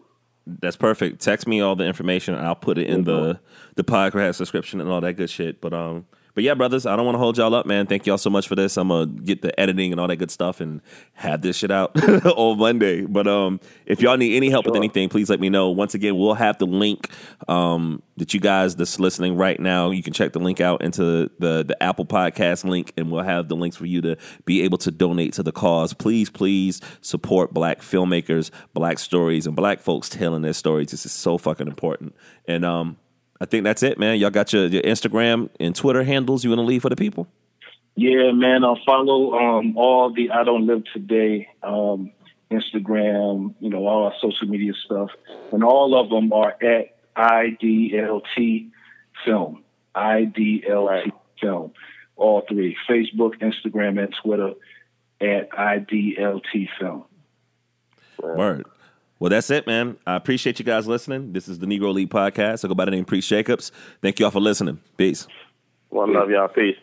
That's 0.47 0.75
perfect. 0.75 1.21
Text 1.21 1.47
me 1.47 1.61
all 1.61 1.75
the 1.75 1.85
information, 1.85 2.33
and 2.33 2.45
I'll 2.45 2.55
put 2.55 2.77
it 2.77 2.87
in 2.87 3.03
the 3.03 3.39
the 3.75 3.83
podcast 3.83 4.37
description 4.37 4.81
and 4.81 4.89
all 4.89 5.01
that 5.01 5.13
good 5.13 5.29
shit. 5.29 5.61
But 5.61 5.73
um, 5.73 6.05
but 6.33 6.43
yeah, 6.43 6.53
brothers, 6.53 6.85
I 6.85 6.95
don't 6.95 7.05
want 7.05 7.15
to 7.15 7.19
hold 7.19 7.37
y'all 7.37 7.53
up, 7.53 7.65
man. 7.65 7.87
Thank 7.87 8.05
y'all 8.05 8.17
so 8.17 8.29
much 8.29 8.47
for 8.47 8.55
this. 8.55 8.77
I'm 8.77 8.87
gonna 8.89 9.07
get 9.07 9.41
the 9.41 9.57
editing 9.59 9.91
and 9.91 9.99
all 9.99 10.07
that 10.07 10.17
good 10.17 10.31
stuff 10.31 10.61
and 10.61 10.81
have 11.13 11.41
this 11.41 11.57
shit 11.57 11.71
out 11.71 11.91
on 12.25 12.57
Monday. 12.57 13.05
But 13.05 13.27
um, 13.27 13.59
if 13.85 14.01
y'all 14.01 14.17
need 14.17 14.35
any 14.35 14.49
help 14.49 14.65
sure. 14.65 14.71
with 14.71 14.77
anything, 14.77 15.09
please 15.09 15.29
let 15.29 15.39
me 15.39 15.49
know. 15.49 15.69
Once 15.69 15.93
again, 15.93 16.17
we'll 16.17 16.33
have 16.33 16.57
the 16.57 16.65
link 16.65 17.09
um 17.47 18.01
that 18.17 18.33
you 18.33 18.39
guys 18.39 18.75
that's 18.75 18.99
listening 18.99 19.35
right 19.35 19.59
now. 19.59 19.89
You 19.89 20.03
can 20.03 20.13
check 20.13 20.33
the 20.33 20.39
link 20.39 20.61
out 20.61 20.81
into 20.81 21.29
the 21.39 21.63
the 21.63 21.75
Apple 21.81 22.05
Podcast 22.05 22.63
link, 22.63 22.93
and 22.97 23.11
we'll 23.11 23.23
have 23.23 23.47
the 23.47 23.55
links 23.55 23.77
for 23.77 23.85
you 23.85 24.01
to 24.01 24.17
be 24.45 24.61
able 24.61 24.77
to 24.79 24.91
donate 24.91 25.33
to 25.33 25.43
the 25.43 25.51
cause. 25.51 25.93
Please, 25.93 26.29
please 26.29 26.81
support 27.01 27.53
Black 27.53 27.81
filmmakers, 27.81 28.51
Black 28.73 28.99
stories, 28.99 29.47
and 29.47 29.55
Black 29.55 29.81
folks 29.81 30.07
telling 30.09 30.41
their 30.41 30.53
stories. 30.53 30.91
This 30.91 31.05
is 31.05 31.11
so 31.11 31.37
fucking 31.37 31.67
important. 31.67 32.15
And 32.47 32.63
um, 32.63 32.97
I 33.41 33.45
think 33.45 33.63
that's 33.63 33.81
it, 33.81 33.97
man. 33.97 34.19
Y'all 34.19 34.29
got 34.29 34.53
your, 34.53 34.67
your 34.67 34.83
Instagram 34.83 35.49
and 35.59 35.75
Twitter 35.75 36.03
handles 36.03 36.43
you 36.43 36.51
want 36.51 36.59
to 36.59 36.63
leave 36.63 36.83
for 36.83 36.89
the 36.89 36.95
people? 36.95 37.27
Yeah, 37.95 38.31
man. 38.33 38.63
I'll 38.63 38.79
follow 38.85 39.33
um, 39.33 39.75
all 39.75 40.13
the 40.13 40.29
I 40.29 40.43
Don't 40.43 40.67
Live 40.67 40.83
Today 40.93 41.49
um, 41.63 42.11
Instagram, 42.51 43.55
you 43.59 43.71
know, 43.71 43.87
all 43.87 44.05
our 44.05 44.13
social 44.21 44.47
media 44.47 44.73
stuff. 44.85 45.09
And 45.51 45.63
all 45.63 45.99
of 45.99 46.11
them 46.11 46.31
are 46.31 46.55
at 46.61 46.95
IDLT 47.15 48.69
Film. 49.25 49.63
IDLT 49.95 50.87
right. 50.87 51.13
Film. 51.41 51.73
All 52.15 52.45
three 52.47 52.77
Facebook, 52.87 53.41
Instagram, 53.41 53.99
and 53.99 54.13
Twitter 54.21 54.53
at 55.19 55.49
IDLT 55.49 56.69
Film. 56.79 57.05
Word. 58.21 58.67
Well, 59.21 59.29
that's 59.29 59.51
it, 59.51 59.67
man. 59.67 59.97
I 60.07 60.15
appreciate 60.15 60.57
you 60.57 60.65
guys 60.65 60.87
listening. 60.87 61.31
This 61.31 61.47
is 61.47 61.59
the 61.59 61.67
Negro 61.67 61.93
League 61.93 62.09
Podcast. 62.09 62.65
I 62.65 62.67
go 62.67 62.73
by 62.73 62.85
the 62.85 62.91
name 62.91 63.05
Preach 63.05 63.29
Jacobs. 63.29 63.71
Thank 64.01 64.19
you 64.19 64.25
all 64.25 64.31
for 64.31 64.39
listening. 64.39 64.81
Peace. 64.97 65.27
One 65.89 66.11
love 66.11 66.31
y'all. 66.31 66.47
Peace. 66.47 66.77